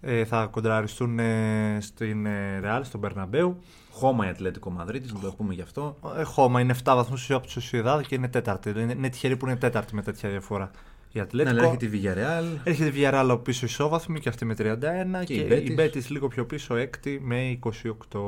Ε, 0.00 0.24
θα 0.24 0.46
κοντραριστούν 0.46 1.18
ε, 1.18 1.78
στην 1.80 2.26
ε, 2.26 2.60
Real, 2.64 2.80
στον 2.82 3.00
Bernabeu. 3.04 3.52
Χώμα 3.90 4.26
η 4.26 4.28
Ατλέτικο 4.28 4.70
Μαδρίτη, 4.70 5.12
να 5.12 5.20
το 5.20 5.32
πούμε 5.36 5.54
γι' 5.54 5.62
αυτό. 5.62 5.96
Ε, 6.18 6.22
χώμα 6.22 6.60
είναι 6.60 6.74
7 6.78 6.82
βαθμούς 6.84 7.20
πίσω 7.20 7.36
από 7.36 7.46
τη 7.46 7.54
Sociedad 7.56 8.00
και 8.06 8.14
είναι 8.14 8.28
τέταρτη. 8.28 8.70
Είναι, 8.70 8.92
είναι 8.92 9.08
τυχερή 9.08 9.36
που 9.36 9.46
είναι 9.46 9.56
τέταρτη 9.56 9.94
με 9.94 10.02
τέτοια 10.02 10.28
διαφορά. 10.28 10.70
Η 11.12 11.18
Ναι, 11.18 11.20
Ατλέτικο. 11.20 11.58
αλλά 11.58 11.68
έχει 11.68 11.76
τη 11.76 11.88
Villarreal. 11.92 12.58
Έρχεται 12.64 12.98
η 12.98 13.02
Villarreal 13.02 13.26
από 13.28 13.36
πίσω 13.36 13.66
ισόβαθμη 13.66 14.20
και 14.20 14.28
αυτή 14.28 14.44
με 14.44 14.54
31 14.58 15.24
και, 15.24 15.34
η 15.34 15.64
η 15.64 15.76
Betis. 15.78 15.80
Betis 15.80 16.06
λίγο 16.08 16.28
πιο 16.28 16.46
πίσω 16.46 16.74
έκτη 16.76 17.20
με 17.22 17.58
28. 17.62 18.20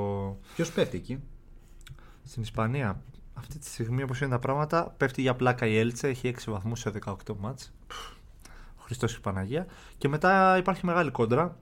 Ποιος 0.55 0.73
πέφτει 0.73 0.97
εκεί; 0.97 1.19
Στην 2.25 2.43
Ισπανία 2.43 3.03
αυτή 3.35 3.59
τη 3.59 3.67
στιγμή 3.67 4.03
όπως 4.03 4.21
είναι 4.21 4.31
τα 4.31 4.39
πράγματα 4.39 4.95
πέφτει 4.97 5.21
για 5.21 5.35
πλάκα 5.35 5.67
η 5.67 5.79
Έλτσε, 5.79 6.09
έχει 6.09 6.35
6 6.39 6.53
βαθμούς 6.53 6.81
σε 6.81 6.91
18 7.05 7.15
μάτς. 7.41 7.73
Ο 8.93 8.95
Χριστός 8.95 9.13
και 9.13 9.19
η 9.19 9.33
Παναγία. 9.33 9.67
Και 9.99 10.09
μετά 10.09 10.57
υπάρχει 10.59 10.87
μεγάλη 10.87 11.11
κόντρα. 11.11 11.57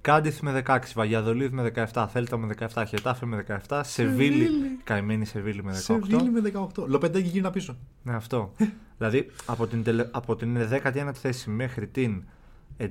Κάντιθ 0.00 0.40
με 0.40 0.62
16, 0.66 0.78
Βαγιαδολίδ 0.94 1.52
με 1.52 1.72
17, 1.94 2.06
Θέλτα 2.08 2.36
με 2.36 2.54
17, 2.74 2.84
Χετάφε 2.88 3.26
με 3.26 3.44
17, 3.68 3.80
Σεβίλη, 3.84 4.48
καημένη 4.84 5.24
Σεβίλη 5.24 5.64
με 5.64 5.72
18. 5.72 5.76
Σεβίλη 5.76 6.30
με 6.30 6.52
18. 6.74 6.86
Λοπεντέκι 6.88 7.28
γύρνα 7.28 7.50
πίσω. 7.50 7.76
Ναι, 8.02 8.14
αυτό. 8.14 8.52
δηλαδή 8.98 9.30
από 9.46 9.66
την, 9.66 9.82
τελε... 9.82 10.08
από 10.10 10.36
την 10.36 10.56
19η 10.70 11.10
θέση 11.12 11.50
μέχρι 11.50 11.86
την 11.86 12.22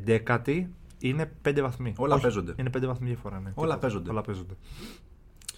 11η 0.07 0.65
Είναι 0.99 1.31
πέντε 1.41 1.61
βαθμοί. 1.61 1.93
Όλα 1.97 2.19
παίζονται. 2.19 2.53
Είναι 2.57 2.69
πέντε 2.69 2.87
βαθμοί 2.87 3.07
διαφορά. 3.07 3.35
Ναι. 3.35 3.41
Όλα 3.43 3.53
Τίποτα. 3.53 3.77
παίζονται. 3.77 4.09
Όλα 4.09 4.21
παίζονται. 4.21 4.53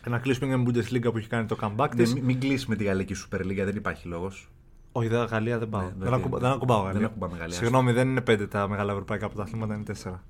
Και 0.04 0.10
να 0.10 0.20
κλείσουμε 0.20 0.56
για 0.56 0.64
την 0.64 0.68
Bundesliga 0.68 1.12
που 1.12 1.18
έχει 1.18 1.28
κάνει 1.28 1.46
το 1.46 1.58
comeback 1.62 1.90
Ναι, 1.96 2.04
της. 2.04 2.14
μην, 2.14 2.24
μην 2.24 2.40
κλείσει 2.40 2.66
με 2.70 2.76
τη 2.76 2.84
Γαλλική 2.84 3.16
Super 3.18 3.40
League, 3.40 3.62
δεν 3.66 3.76
υπάρχει 3.76 4.08
λόγος. 4.08 4.50
Όχι, 4.96 5.08
δεν, 5.08 5.26
Γαλλία 5.26 5.60
δεν 5.60 5.70
πάω. 5.70 5.82
Ναι, 5.82 5.88
δεν, 5.88 5.96
δεν- 6.00 6.14
ακουμπα, 6.14 6.40
δεν 6.40 6.52
ακουμπάω 6.52 6.82
δεν 6.84 6.92
Γαλλία. 6.92 7.08
ακουμπάμε 7.08 7.38
Γαλλία. 7.38 7.56
Συγγνώμη, 7.56 7.92
δεν 7.92 8.10
είναι 8.10 8.22
πέντε 8.22 8.48
τα 8.48 8.68
μεγάλα 8.68 8.92
ευρωπαϊκά 8.92 9.28
πρωταθλήματα, 9.30 9.74
είναι 9.76 9.84
τέσσερα. 9.84 10.24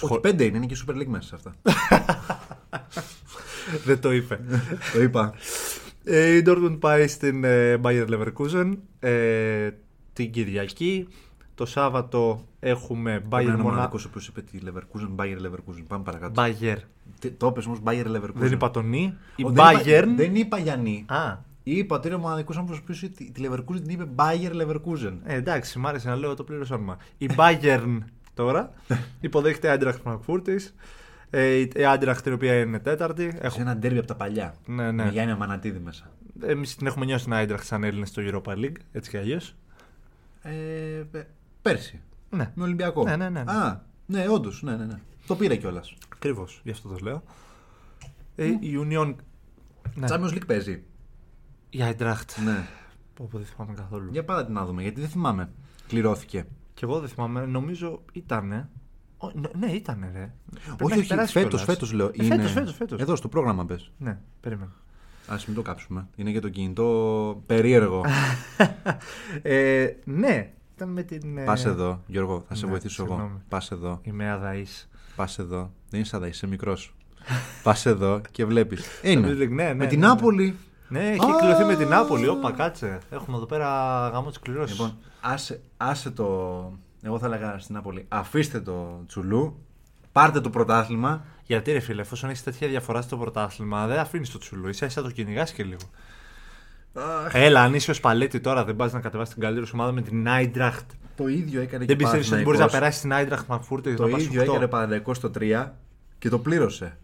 Όχι, 0.00 0.20
πέντε 0.20 0.44
είναι, 0.44 0.56
είναι 0.56 0.66
και 0.66 0.74
η 0.74 0.76
Super 0.86 0.94
League 1.00 1.06
μέσα 1.06 1.28
σε 1.28 1.34
αυτά. 1.34 1.54
δεν 3.84 4.00
το 4.00 4.12
είπε. 4.12 4.40
το 4.92 5.02
είπα. 5.02 5.34
Ε, 6.04 6.36
η 6.36 6.42
Dortmund 6.46 6.76
πάει 6.80 7.06
στην 7.08 7.44
ε, 7.44 7.80
Bayer 7.82 8.06
Leverkusen 8.08 8.72
ε, 9.00 9.70
την 10.12 10.30
Κυριακή. 10.30 11.08
Το 11.54 11.66
Σάββατο 11.66 12.46
έχουμε 12.60 13.22
Bayern 13.30 13.34
Bayern 13.34 13.40
είναι 13.42 13.52
ο 13.52 13.56
Μονα... 13.56 13.62
μοναδικός 13.62 14.04
ο 14.04 14.08
οποίος 14.08 14.26
είπε 14.28 14.42
τη 14.42 14.58
Leverkusen, 14.66 15.08
Bayer 15.16 15.38
Leverkusen. 15.46 15.82
Πάμε 15.88 16.04
παρακάτω. 16.04 16.42
Bayer. 16.42 16.76
Τι- 17.18 17.30
Το 17.30 17.46
είπες 17.46 17.66
όμως 17.66 17.78
Bayer 17.84 18.06
Leverkusen. 18.06 18.30
Δεν 18.34 18.52
είπα 18.52 18.70
τον 18.70 18.88
Νι. 18.88 19.14
Η 19.36 19.44
Ο, 19.44 19.50
δεν 19.50 19.64
είπα- 19.70 19.80
Bayern. 19.84 20.08
Δεν 20.16 20.34
είπα 20.36 20.58
Γιάννη. 20.58 21.04
Α, 21.08 21.36
Είπα 21.62 21.96
ότι 21.96 22.06
είναι 22.06 22.16
ο 22.16 22.18
μοναδικό 22.18 22.52
άνθρωπος 22.56 22.82
που 22.82 22.92
είπε 22.92 23.08
τη 23.08 23.30
τη 23.30 23.42
Leverkusen 23.46 23.80
την 23.82 23.88
είπε 23.88 24.08
Bayer 24.16 24.52
Leverkusen. 24.62 25.14
ε, 25.24 25.34
εντάξει, 25.34 25.78
μ' 25.78 25.86
άρεσε 25.86 26.08
να 26.08 26.16
λέω 26.16 26.34
το 26.34 26.44
πλήρω 26.44 26.64
όνομα. 26.70 26.96
Η 27.18 27.28
Bayern 27.36 27.98
τώρα 28.34 28.72
υποδέχεται 29.20 29.78
Eintracht 29.80 30.02
Frankfurt. 30.04 30.48
Ε, 31.30 31.54
η 31.54 31.72
Eintracht 31.74 32.26
η 32.26 32.30
οποία 32.32 32.60
είναι 32.60 32.78
τέταρτη. 32.78 33.30
Σε 33.30 33.38
Έχουμε... 33.40 33.62
ένα 33.62 33.76
ντέρμπι 33.76 33.98
από 33.98 34.06
τα 34.06 34.14
παλιά. 34.14 34.54
Ναι, 34.66 34.90
ναι. 34.90 35.04
Με 35.04 35.10
Γιάννη 35.10 35.32
Αμανατίδη 35.32 35.78
μέσα. 35.78 36.10
Εμείς 36.42 36.76
την 36.76 36.86
έχουμε 36.86 37.04
νιώσει 37.04 37.24
την 37.24 37.32
Eintracht 37.36 37.62
σαν 37.62 37.84
Έλληνες 37.84 38.08
στο 38.08 38.22
Europa 38.24 38.52
League, 38.52 38.76
έτσι 38.92 39.10
κι 39.10 39.16
αλλιώς. 39.16 39.54
Ε, 40.42 41.18
ε, 41.18 41.26
πέρσι. 41.62 42.00
Ναι, 42.30 42.50
Με 42.54 42.62
Ολυμπιακό. 42.62 43.04
Ναι, 43.04 43.16
ναι, 43.16 43.28
ναι, 43.28 43.42
ναι. 43.42 43.52
Α, 43.52 43.82
ναι, 44.06 44.28
όντως. 44.28 44.62
Ναι, 44.62 44.76
ναι, 44.76 44.84
ναι. 44.84 44.98
Το 45.26 45.36
πήρε 45.36 45.56
κιόλας. 45.56 45.94
ακριβώς, 46.14 46.60
γι' 46.64 46.70
αυτό 46.70 46.88
το 46.88 46.96
λέω. 47.02 47.22
Ε, 48.36 48.46
η 48.46 48.78
Union. 48.88 49.14
Ναι. 49.94 50.06
Champions 50.10 50.32
League 50.32 50.46
παίζει. 50.46 50.82
Η 51.74 51.78
Eintracht. 51.80 52.42
Ναι. 52.44 52.66
Πω, 53.14 53.28
πω, 53.30 53.38
δεν 53.38 53.46
θυμάμαι 53.46 53.74
καθόλου. 53.74 54.08
Για 54.12 54.24
πάντα 54.24 54.44
την 54.44 54.54
να 54.54 54.64
δούμε, 54.64 54.82
γιατί 54.82 55.00
δεν 55.00 55.08
θυμάμαι. 55.08 55.50
Κληρώθηκε. 55.88 56.46
Κι 56.74 56.84
εγώ 56.84 57.00
δεν 57.00 57.08
θυμάμαι, 57.08 57.46
νομίζω 57.46 58.02
ήτανε. 58.12 58.68
Ω, 59.16 59.30
ναι, 59.34 59.48
ναι, 59.66 59.72
ήτανε, 59.72 60.10
ρε. 60.14 60.32
Πρέπει 60.50 60.66
να 60.68 60.74
όχι, 60.84 60.92
έχει 60.92 61.00
όχι, 61.00 61.08
περάσει 61.08 61.32
φέτος, 61.32 61.48
κιόλας. 61.48 61.64
φέτος 61.66 61.92
λέω. 61.92 62.10
Ε, 62.16 62.24
φέτος, 62.24 62.52
φέτος, 62.52 62.74
φέτος. 62.74 63.00
Εδώ 63.00 63.16
στο 63.16 63.28
πρόγραμμα 63.28 63.64
πες. 63.64 63.90
Ναι, 63.98 64.18
περίμενα. 64.40 64.72
Α 65.26 65.36
μην 65.46 65.54
το 65.56 65.62
κάψουμε. 65.62 66.08
Είναι 66.16 66.30
για 66.30 66.40
το 66.40 66.48
κινητό 66.48 67.42
περίεργο. 67.46 68.04
ε, 69.42 69.86
ναι, 70.04 70.52
ήταν 70.74 70.88
με 70.88 71.02
την. 71.02 71.38
ε, 71.38 71.44
Πας 71.44 71.64
εδώ, 71.64 72.02
Γιώργο, 72.06 72.44
θα 72.48 72.54
σε 72.54 72.64
ναι, 72.64 72.70
βοηθήσω 72.70 73.02
εγώ. 73.04 73.12
συγγνώμη. 73.14 73.40
Πας 73.48 73.70
εδώ, 73.70 74.00
Είμαι 74.02 74.30
αδαής. 74.30 74.88
πας 75.16 75.38
εδώ. 75.38 75.72
Δεν 75.90 76.00
είσαι 76.00 76.16
αδα, 76.16 76.26
είσαι 76.26 76.46
μικρός. 76.46 76.94
Πας 77.62 77.86
εδώ 77.86 78.20
και 78.30 78.44
βλέπεις. 78.44 78.86
Είναι. 79.02 79.28
Champions 79.28 79.42
League, 79.42 79.48
ναι, 79.48 79.64
ναι, 79.64 79.74
με 79.74 79.86
την 79.86 79.98
ναι, 80.00 80.06
ναι. 80.92 81.00
Νάπολη. 81.00 81.08
Ναι, 81.08 81.10
έχει 81.10 81.30
Α! 81.30 81.36
κληρωθεί 81.40 81.64
με 81.64 81.76
την 81.76 81.88
Νάπολη. 81.88 82.28
Όπα, 82.28 82.52
κάτσε. 82.52 82.98
Έχουμε 83.10 83.36
εδώ 83.36 83.46
πέρα 83.46 83.66
γάμος 84.12 84.32
της 84.32 84.42
κληρώσει. 84.42 84.72
Λοιπόν, 84.72 84.96
άσε, 85.20 85.60
άσε 85.76 86.10
το. 86.10 86.26
Εγώ 87.02 87.18
θα 87.18 87.26
έλεγα 87.26 87.58
στην 87.58 87.74
Νάπολη. 87.74 88.04
Αφήστε 88.08 88.60
το 88.60 89.04
τσουλού. 89.06 89.64
Πάρτε 90.12 90.40
το 90.40 90.50
πρωτάθλημα. 90.50 91.24
Γιατί 91.42 91.72
ρε 91.72 91.80
φίλε, 91.80 92.00
εφόσον 92.00 92.28
έχεις 92.30 92.42
τέτοια 92.42 92.68
διαφορά 92.68 93.00
στο 93.02 93.16
πρωτάθλημα, 93.16 93.86
δεν 93.86 93.98
αφήνεις 93.98 94.30
το 94.30 94.38
τσουλού. 94.38 94.68
Ίσα 94.68 94.86
ίσα 94.86 95.02
το 95.02 95.10
κυνηγάς 95.10 95.52
και 95.52 95.62
λίγο. 95.64 95.82
Έλα, 97.32 97.62
αν 97.62 97.74
είσαι 97.74 97.90
ο 97.90 97.94
Σπαλέτη 97.94 98.40
τώρα, 98.40 98.64
δεν 98.64 98.76
πας 98.76 98.92
να 98.92 99.00
κατεβάσεις 99.00 99.34
την 99.34 99.42
καλύτερη 99.42 99.66
σου 99.66 99.72
ομάδα 99.74 99.92
με 99.92 100.02
την 100.02 100.28
Άιντραχτ. 100.28 100.90
Το 101.16 101.28
ίδιο 101.28 101.60
έκανε 101.60 101.84
Δεν 101.84 101.86
και 101.86 102.02
πιστεύεις 102.02 102.32
ότι 102.32 102.42
μπορείς 102.42 102.58
να 102.60 102.66
Παναθηναϊκός. 102.66 102.78
περάσεις 102.78 103.00
την 103.00 103.12
Άιντραχτ 103.12 103.46
Φραγκφούρτη 103.46 103.94
Το 103.94 104.08
ίδιο 104.08 104.42
έκανε 104.42 104.66
Παναδιακό 104.66 105.14
στο 105.14 105.30
3 105.38 105.66
και 106.18 106.28
το 106.28 106.38
πλήρωσε. 106.38 106.96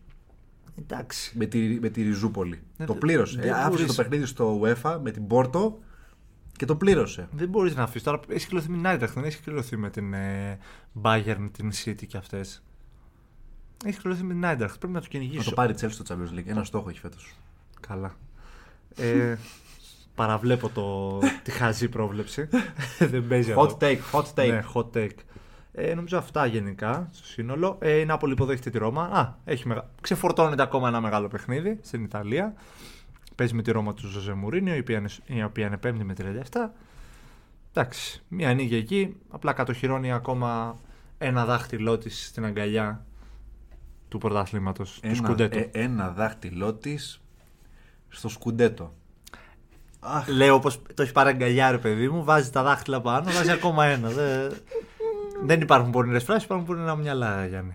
Εντάξει. 0.78 1.32
Με 1.38 1.46
τη, 1.46 1.58
με 1.80 1.88
τη 1.88 2.02
Ριζούπολη. 2.02 2.60
Ναι, 2.76 2.86
το 2.86 2.92
δεν- 2.92 3.00
πλήρωσε. 3.02 3.38
δεν 3.40 3.48
Ε, 3.48 3.52
άφησε 3.52 3.68
μπορείς. 3.68 3.86
το 3.86 3.94
παιχνίδι 4.02 4.26
στο 4.26 4.60
UEFA 4.62 4.98
με 5.02 5.10
την 5.10 5.26
Πόρτο 5.26 5.78
και 6.56 6.64
το 6.64 6.76
πλήρωσε. 6.76 7.28
Δεν 7.32 7.48
μπορείς 7.48 7.74
να 7.76 7.82
αφήσεις. 7.82 8.02
Τώρα 8.02 8.20
έχει 8.28 8.46
κληρωθεί 8.46 8.70
με 8.70 8.76
την 8.76 8.86
Άιντραχτ, 8.86 9.14
δεν 9.14 9.24
έχει 9.24 9.40
κληρωθεί 9.42 9.76
με 9.76 9.90
την 9.90 10.12
ε, 10.14 10.58
Bayern, 11.02 11.48
την 11.52 11.70
City 11.84 12.06
και 12.06 12.16
αυτές. 12.16 12.62
Έχει 13.84 13.98
κληρωθεί 14.00 14.22
με 14.22 14.32
την 14.32 14.44
Άιντραχτ. 14.44 14.78
Πρέπει 14.78 14.92
να 14.92 15.00
το 15.00 15.06
Να 15.12 15.18
κυνηγήσει. 15.18 15.44
το 15.48 15.54
πάρει 15.54 15.72
η 15.72 15.76
Chelsea 15.80 15.90
στο 15.90 16.04
Champions 16.08 16.38
League. 16.38 16.46
Ένα 16.46 16.64
στόχο 16.64 16.88
έχει 16.88 16.98
φέτος. 16.98 17.34
Καλά. 17.80 18.16
Ε, 18.96 19.36
παραβλέπω 20.14 20.68
το, 20.68 21.18
τη 21.42 21.50
χαζή 21.50 21.88
πρόβλεψη. 21.88 22.48
δεν 23.10 23.26
παίζει 23.26 23.54
Hot 23.56 23.64
αυτό. 23.66 23.78
take, 23.80 23.98
hot 24.12 24.24
take. 24.34 24.48
Ναι, 24.48 24.64
hot 24.74 24.90
take. 24.90 25.10
Ε, 25.80 25.94
νομίζω 25.94 26.18
αυτά 26.18 26.46
γενικά 26.46 27.08
στο 27.12 27.26
σύνολο. 27.26 27.76
Ε, 27.80 27.92
η 27.98 28.04
Νάπολη 28.04 28.32
υποδέχεται 28.32 28.70
τη 28.70 28.78
Ρώμα. 28.78 29.02
Α, 29.02 29.34
έχει 29.44 29.68
μεγα... 29.68 29.90
ξεφορτώνεται 30.00 30.62
ακόμα 30.62 30.88
ένα 30.88 31.00
μεγάλο 31.00 31.28
παιχνίδι 31.28 31.78
στην 31.82 32.04
Ιταλία. 32.04 32.54
Παίζει 33.34 33.54
με 33.54 33.62
τη 33.62 33.70
Ρώμα 33.70 33.94
του 33.94 34.08
Ζωζέ 34.08 34.32
Μουρίνιο, 34.32 34.74
η 34.74 34.78
οποία 34.78 34.98
είναι, 34.98 35.08
η 35.26 35.42
οποία 35.42 35.66
είναι 35.66 35.76
πέμπτη 35.76 36.04
με 36.04 36.14
37. 36.50 36.58
Εντάξει, 37.72 38.22
μία 38.28 38.48
ανοίγει 38.50 38.76
εκεί. 38.76 39.16
Απλά 39.28 39.52
κατοχυρώνει 39.52 40.12
ακόμα 40.12 40.76
ένα 41.18 41.44
δάχτυλό 41.44 41.98
της 41.98 42.26
στην 42.26 42.44
αγκαλιά 42.44 43.06
του 44.08 44.18
πρωταθλήματος, 44.18 44.92
του 44.92 45.00
ένα, 45.06 45.14
Σκουντέτο. 45.14 45.58
ε, 45.58 45.70
ένα 45.72 46.10
δάχτυλό 46.10 46.74
της 46.74 47.20
στο 48.08 48.28
σκουντέτο. 48.28 48.94
Αχ, 50.00 50.28
Λέω 50.28 50.58
πως 50.58 50.82
το 50.94 51.02
έχει 51.02 51.12
πάρει 51.12 51.28
αγκαλιά, 51.28 51.70
ρε 51.70 51.78
παιδί 51.78 52.08
μου, 52.08 52.24
βάζει 52.24 52.50
τα 52.50 52.62
δάχτυλα 52.62 53.00
πάνω, 53.00 53.30
βάζει 53.30 53.50
ακόμα 53.50 53.84
ένα. 53.84 54.08
Δεν, 54.08 54.52
δεν 55.44 55.60
υπάρχουν 55.60 55.90
πονηρές 55.90 56.24
φράσεις, 56.24 56.44
υπάρχουν 56.44 56.66
πονηρά 56.66 56.96
μυαλά, 56.96 57.46
Γιάννη. 57.46 57.72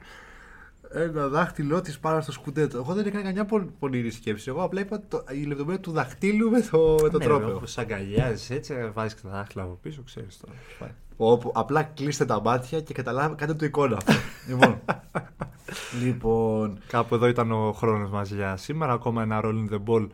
ένα 0.94 1.28
δάχτυλό 1.28 1.82
της 1.82 2.00
πάνω 2.00 2.22
στο 2.22 2.32
σκουντέτο. 2.32 2.78
Εγώ 2.78 2.94
δεν 2.94 3.06
έκανα 3.06 3.24
καμιά 3.24 3.46
πον- 3.46 3.74
πονηρή 3.80 4.12
σκέψη. 4.12 4.50
Εγώ 4.50 4.64
απλά 4.64 4.80
είπα 4.82 5.02
το, 5.08 5.24
η 5.32 5.44
λεπτομέρεια 5.44 5.80
του 5.80 5.92
δαχτύλου 5.92 6.50
με 6.50 6.62
το, 6.62 6.96
με 7.02 7.10
το 7.10 7.18
ναι, 7.18 7.24
τρόπαιο. 7.24 7.56
Όπω 7.56 7.66
αγκαλιάζεις 7.76 8.50
έτσι, 8.50 8.74
βάζεις 8.94 9.14
και 9.16 9.22
τα 9.24 9.30
δάχτυλα 9.30 9.64
από 9.64 9.80
πίσω, 9.82 10.02
ξέρεις 10.06 10.38
τώρα. 10.38 10.54
Πάει. 10.80 10.90
Όπου 11.18 11.52
απλά 11.56 11.84
κλείστε 11.84 12.26
τα 12.26 12.42
μάτια 12.42 12.82
και 12.82 12.94
καταλάβετε, 12.94 13.36
κάντε 13.36 13.54
το 13.54 13.66
εικόνα. 13.66 13.98
λοιπόν. 14.50 14.80
λοιπόν. 16.04 16.80
Κάπου 16.88 17.16
εδώ 17.16 17.28
ήταν 17.28 17.52
ο 17.52 17.72
χρόνος 17.72 18.10
μας 18.10 18.30
για 18.32 18.58
σήμερα. 18.58 18.94
Ακόμα 18.94 19.22
ένα 19.22 19.42
Rolling 19.44 19.70
the 19.74 19.80
Ball 19.88 20.08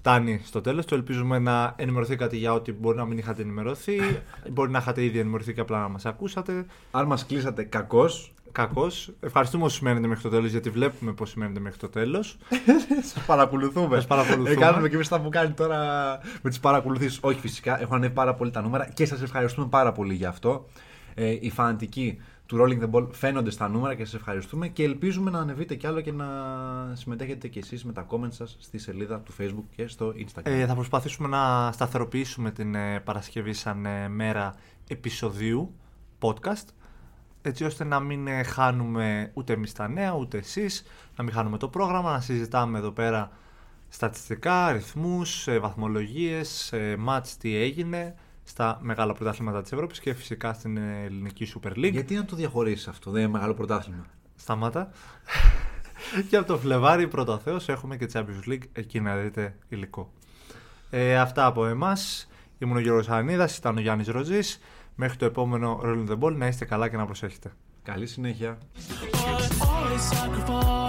φτάνει 0.00 0.40
στο 0.44 0.60
τέλος 0.60 0.86
του. 0.86 0.94
Ελπίζουμε 0.94 1.38
να 1.38 1.74
ενημερωθήκατε 1.76 2.36
για 2.36 2.52
ό,τι 2.52 2.72
μπορεί 2.72 2.96
να 2.96 3.04
μην 3.04 3.18
είχατε 3.18 3.42
ενημερωθεί. 3.42 3.98
μπορεί 4.52 4.70
να 4.70 4.78
είχατε 4.78 5.04
ήδη 5.04 5.18
ενημερωθεί 5.18 5.54
και 5.54 5.60
απλά 5.60 5.80
να 5.80 5.88
μας 5.88 6.06
ακούσατε. 6.06 6.66
Αν 6.90 7.06
μας 7.06 7.26
κλείσατε 7.26 7.62
κακώς, 7.62 8.32
Κακώς. 8.52 9.10
Ευχαριστούμε 9.20 9.64
όσους 9.64 9.80
μένετε 9.80 10.06
μέχρι 10.06 10.22
το 10.22 10.28
τέλος, 10.28 10.50
γιατί 10.50 10.70
βλέπουμε 10.70 11.12
πώς 11.12 11.34
μένετε 11.34 11.60
μέχρι 11.60 11.78
το 11.78 11.88
τέλος. 11.88 12.36
σας 13.12 13.24
παρακολουθούμε. 13.26 13.96
Σας 13.96 14.06
παρακολουθούμε. 14.06 14.50
Ε, 14.50 14.54
κάνουμε 14.54 14.88
και 14.88 14.94
εμείς 14.94 15.12
αυτά 15.12 15.24
που 15.24 15.28
κάνει 15.28 15.50
τώρα 15.52 15.78
με 16.42 16.50
τις 16.50 16.60
παρακολουθήσεις. 16.60 17.18
Όχι, 17.22 17.40
φυσικά 17.40 17.80
έχουν 17.80 17.94
ανέβει 17.94 18.12
πάρα 18.12 18.34
πολύ 18.34 18.50
τα 18.50 18.62
νούμερα 18.62 18.88
και 18.94 19.06
σας 19.06 19.22
ευχαριστούμε 19.22 19.66
πάρα 19.68 19.92
πολύ 19.92 20.14
γι' 20.14 20.24
αυτό. 20.24 20.66
Ε, 21.14 21.36
οι 21.40 21.50
φανατικοί 21.50 22.18
του 22.50 22.56
Rolling 22.60 22.82
the 22.82 22.90
Ball 22.90 23.08
φαίνονται 23.12 23.50
στα 23.50 23.68
νούμερα 23.68 23.94
και 23.94 24.04
σας 24.04 24.14
ευχαριστούμε 24.14 24.68
και 24.68 24.82
ελπίζουμε 24.82 25.30
να 25.30 25.38
ανεβείτε 25.38 25.74
κι 25.74 25.86
άλλο 25.86 26.00
και 26.00 26.12
να 26.12 26.26
συμμετέχετε 26.92 27.48
κι 27.48 27.58
εσείς 27.58 27.84
με 27.84 27.92
τα 27.92 28.06
comments 28.10 28.32
σας 28.32 28.56
στη 28.60 28.78
σελίδα 28.78 29.20
του 29.20 29.32
Facebook 29.38 29.64
και 29.76 29.86
στο 29.86 30.12
Instagram. 30.16 30.42
Ε, 30.42 30.66
θα 30.66 30.74
προσπαθήσουμε 30.74 31.28
να 31.28 31.72
σταθεροποιήσουμε 31.72 32.50
την 32.50 32.74
ε, 32.74 33.00
Παρασκευή 33.00 33.52
σαν 33.52 33.86
ε, 33.86 34.08
μέρα 34.08 34.54
επεισοδίου 34.88 35.74
podcast 36.20 36.66
έτσι 37.42 37.64
ώστε 37.64 37.84
να 37.84 38.00
μην 38.00 38.26
ε, 38.26 38.42
χάνουμε 38.42 39.30
ούτε 39.34 39.52
εμείς 39.52 39.72
τα 39.72 39.88
νέα 39.88 40.14
ούτε 40.14 40.38
εσείς 40.38 40.84
να 41.16 41.24
μην 41.24 41.32
χάνουμε 41.32 41.58
το 41.58 41.68
πρόγραμμα 41.68 42.12
να 42.12 42.20
συζητάμε 42.20 42.78
εδώ 42.78 42.90
πέρα 42.90 43.30
στατιστικά, 43.88 44.64
αριθμούς, 44.64 45.48
ε, 45.48 45.58
βαθμολογίες, 45.58 46.72
ε, 46.72 46.96
μάτς 46.98 47.36
τι 47.36 47.56
έγινε 47.56 48.14
στα 48.50 48.78
μεγάλα 48.82 49.12
πρωτάθληματα 49.12 49.62
της 49.62 49.72
Ευρώπης 49.72 50.00
και 50.00 50.14
φυσικά 50.14 50.52
στην 50.52 50.76
ε, 50.76 51.02
ελληνική 51.04 51.52
Super 51.54 51.70
League. 51.70 51.90
Γιατί 51.92 52.14
να 52.14 52.24
το 52.24 52.36
διαχωρίσει 52.36 52.88
αυτό, 52.88 53.10
δεν 53.10 53.22
είναι 53.22 53.30
μεγάλο 53.30 53.54
πρωτάθλημα. 53.54 54.06
Σταμάτα. 54.36 54.90
και 56.28 56.36
από 56.36 56.46
το 56.46 56.58
Φλεβάρι 56.58 57.08
πρώτο 57.08 57.38
Θεός 57.38 57.68
έχουμε 57.68 57.96
και 57.96 58.10
Champions 58.12 58.48
League 58.48 58.62
εκεί 58.72 59.00
να 59.00 59.16
δείτε 59.16 59.56
υλικό. 59.68 60.12
Ε, 60.90 61.18
αυτά 61.18 61.46
από 61.46 61.66
εμάς. 61.66 62.28
Ήμουν 62.58 62.76
ο 62.76 62.80
Γιώργος 62.80 63.08
Ανίδας, 63.08 63.56
ήταν 63.56 63.76
ο 63.76 63.80
Γιάννης 63.80 64.08
Ροζής. 64.08 64.60
Μέχρι 64.94 65.16
το 65.16 65.24
επόμενο 65.24 65.80
Rolling 65.84 66.08
the 66.08 66.18
Ball 66.18 66.34
να 66.36 66.46
είστε 66.46 66.64
καλά 66.64 66.88
και 66.88 66.96
να 66.96 67.04
προσέχετε. 67.04 67.52
Καλή 67.82 68.06
συνέχεια. 68.06 68.58
I 69.12 69.62
always 69.62 70.02
sacrifice. 70.12 70.79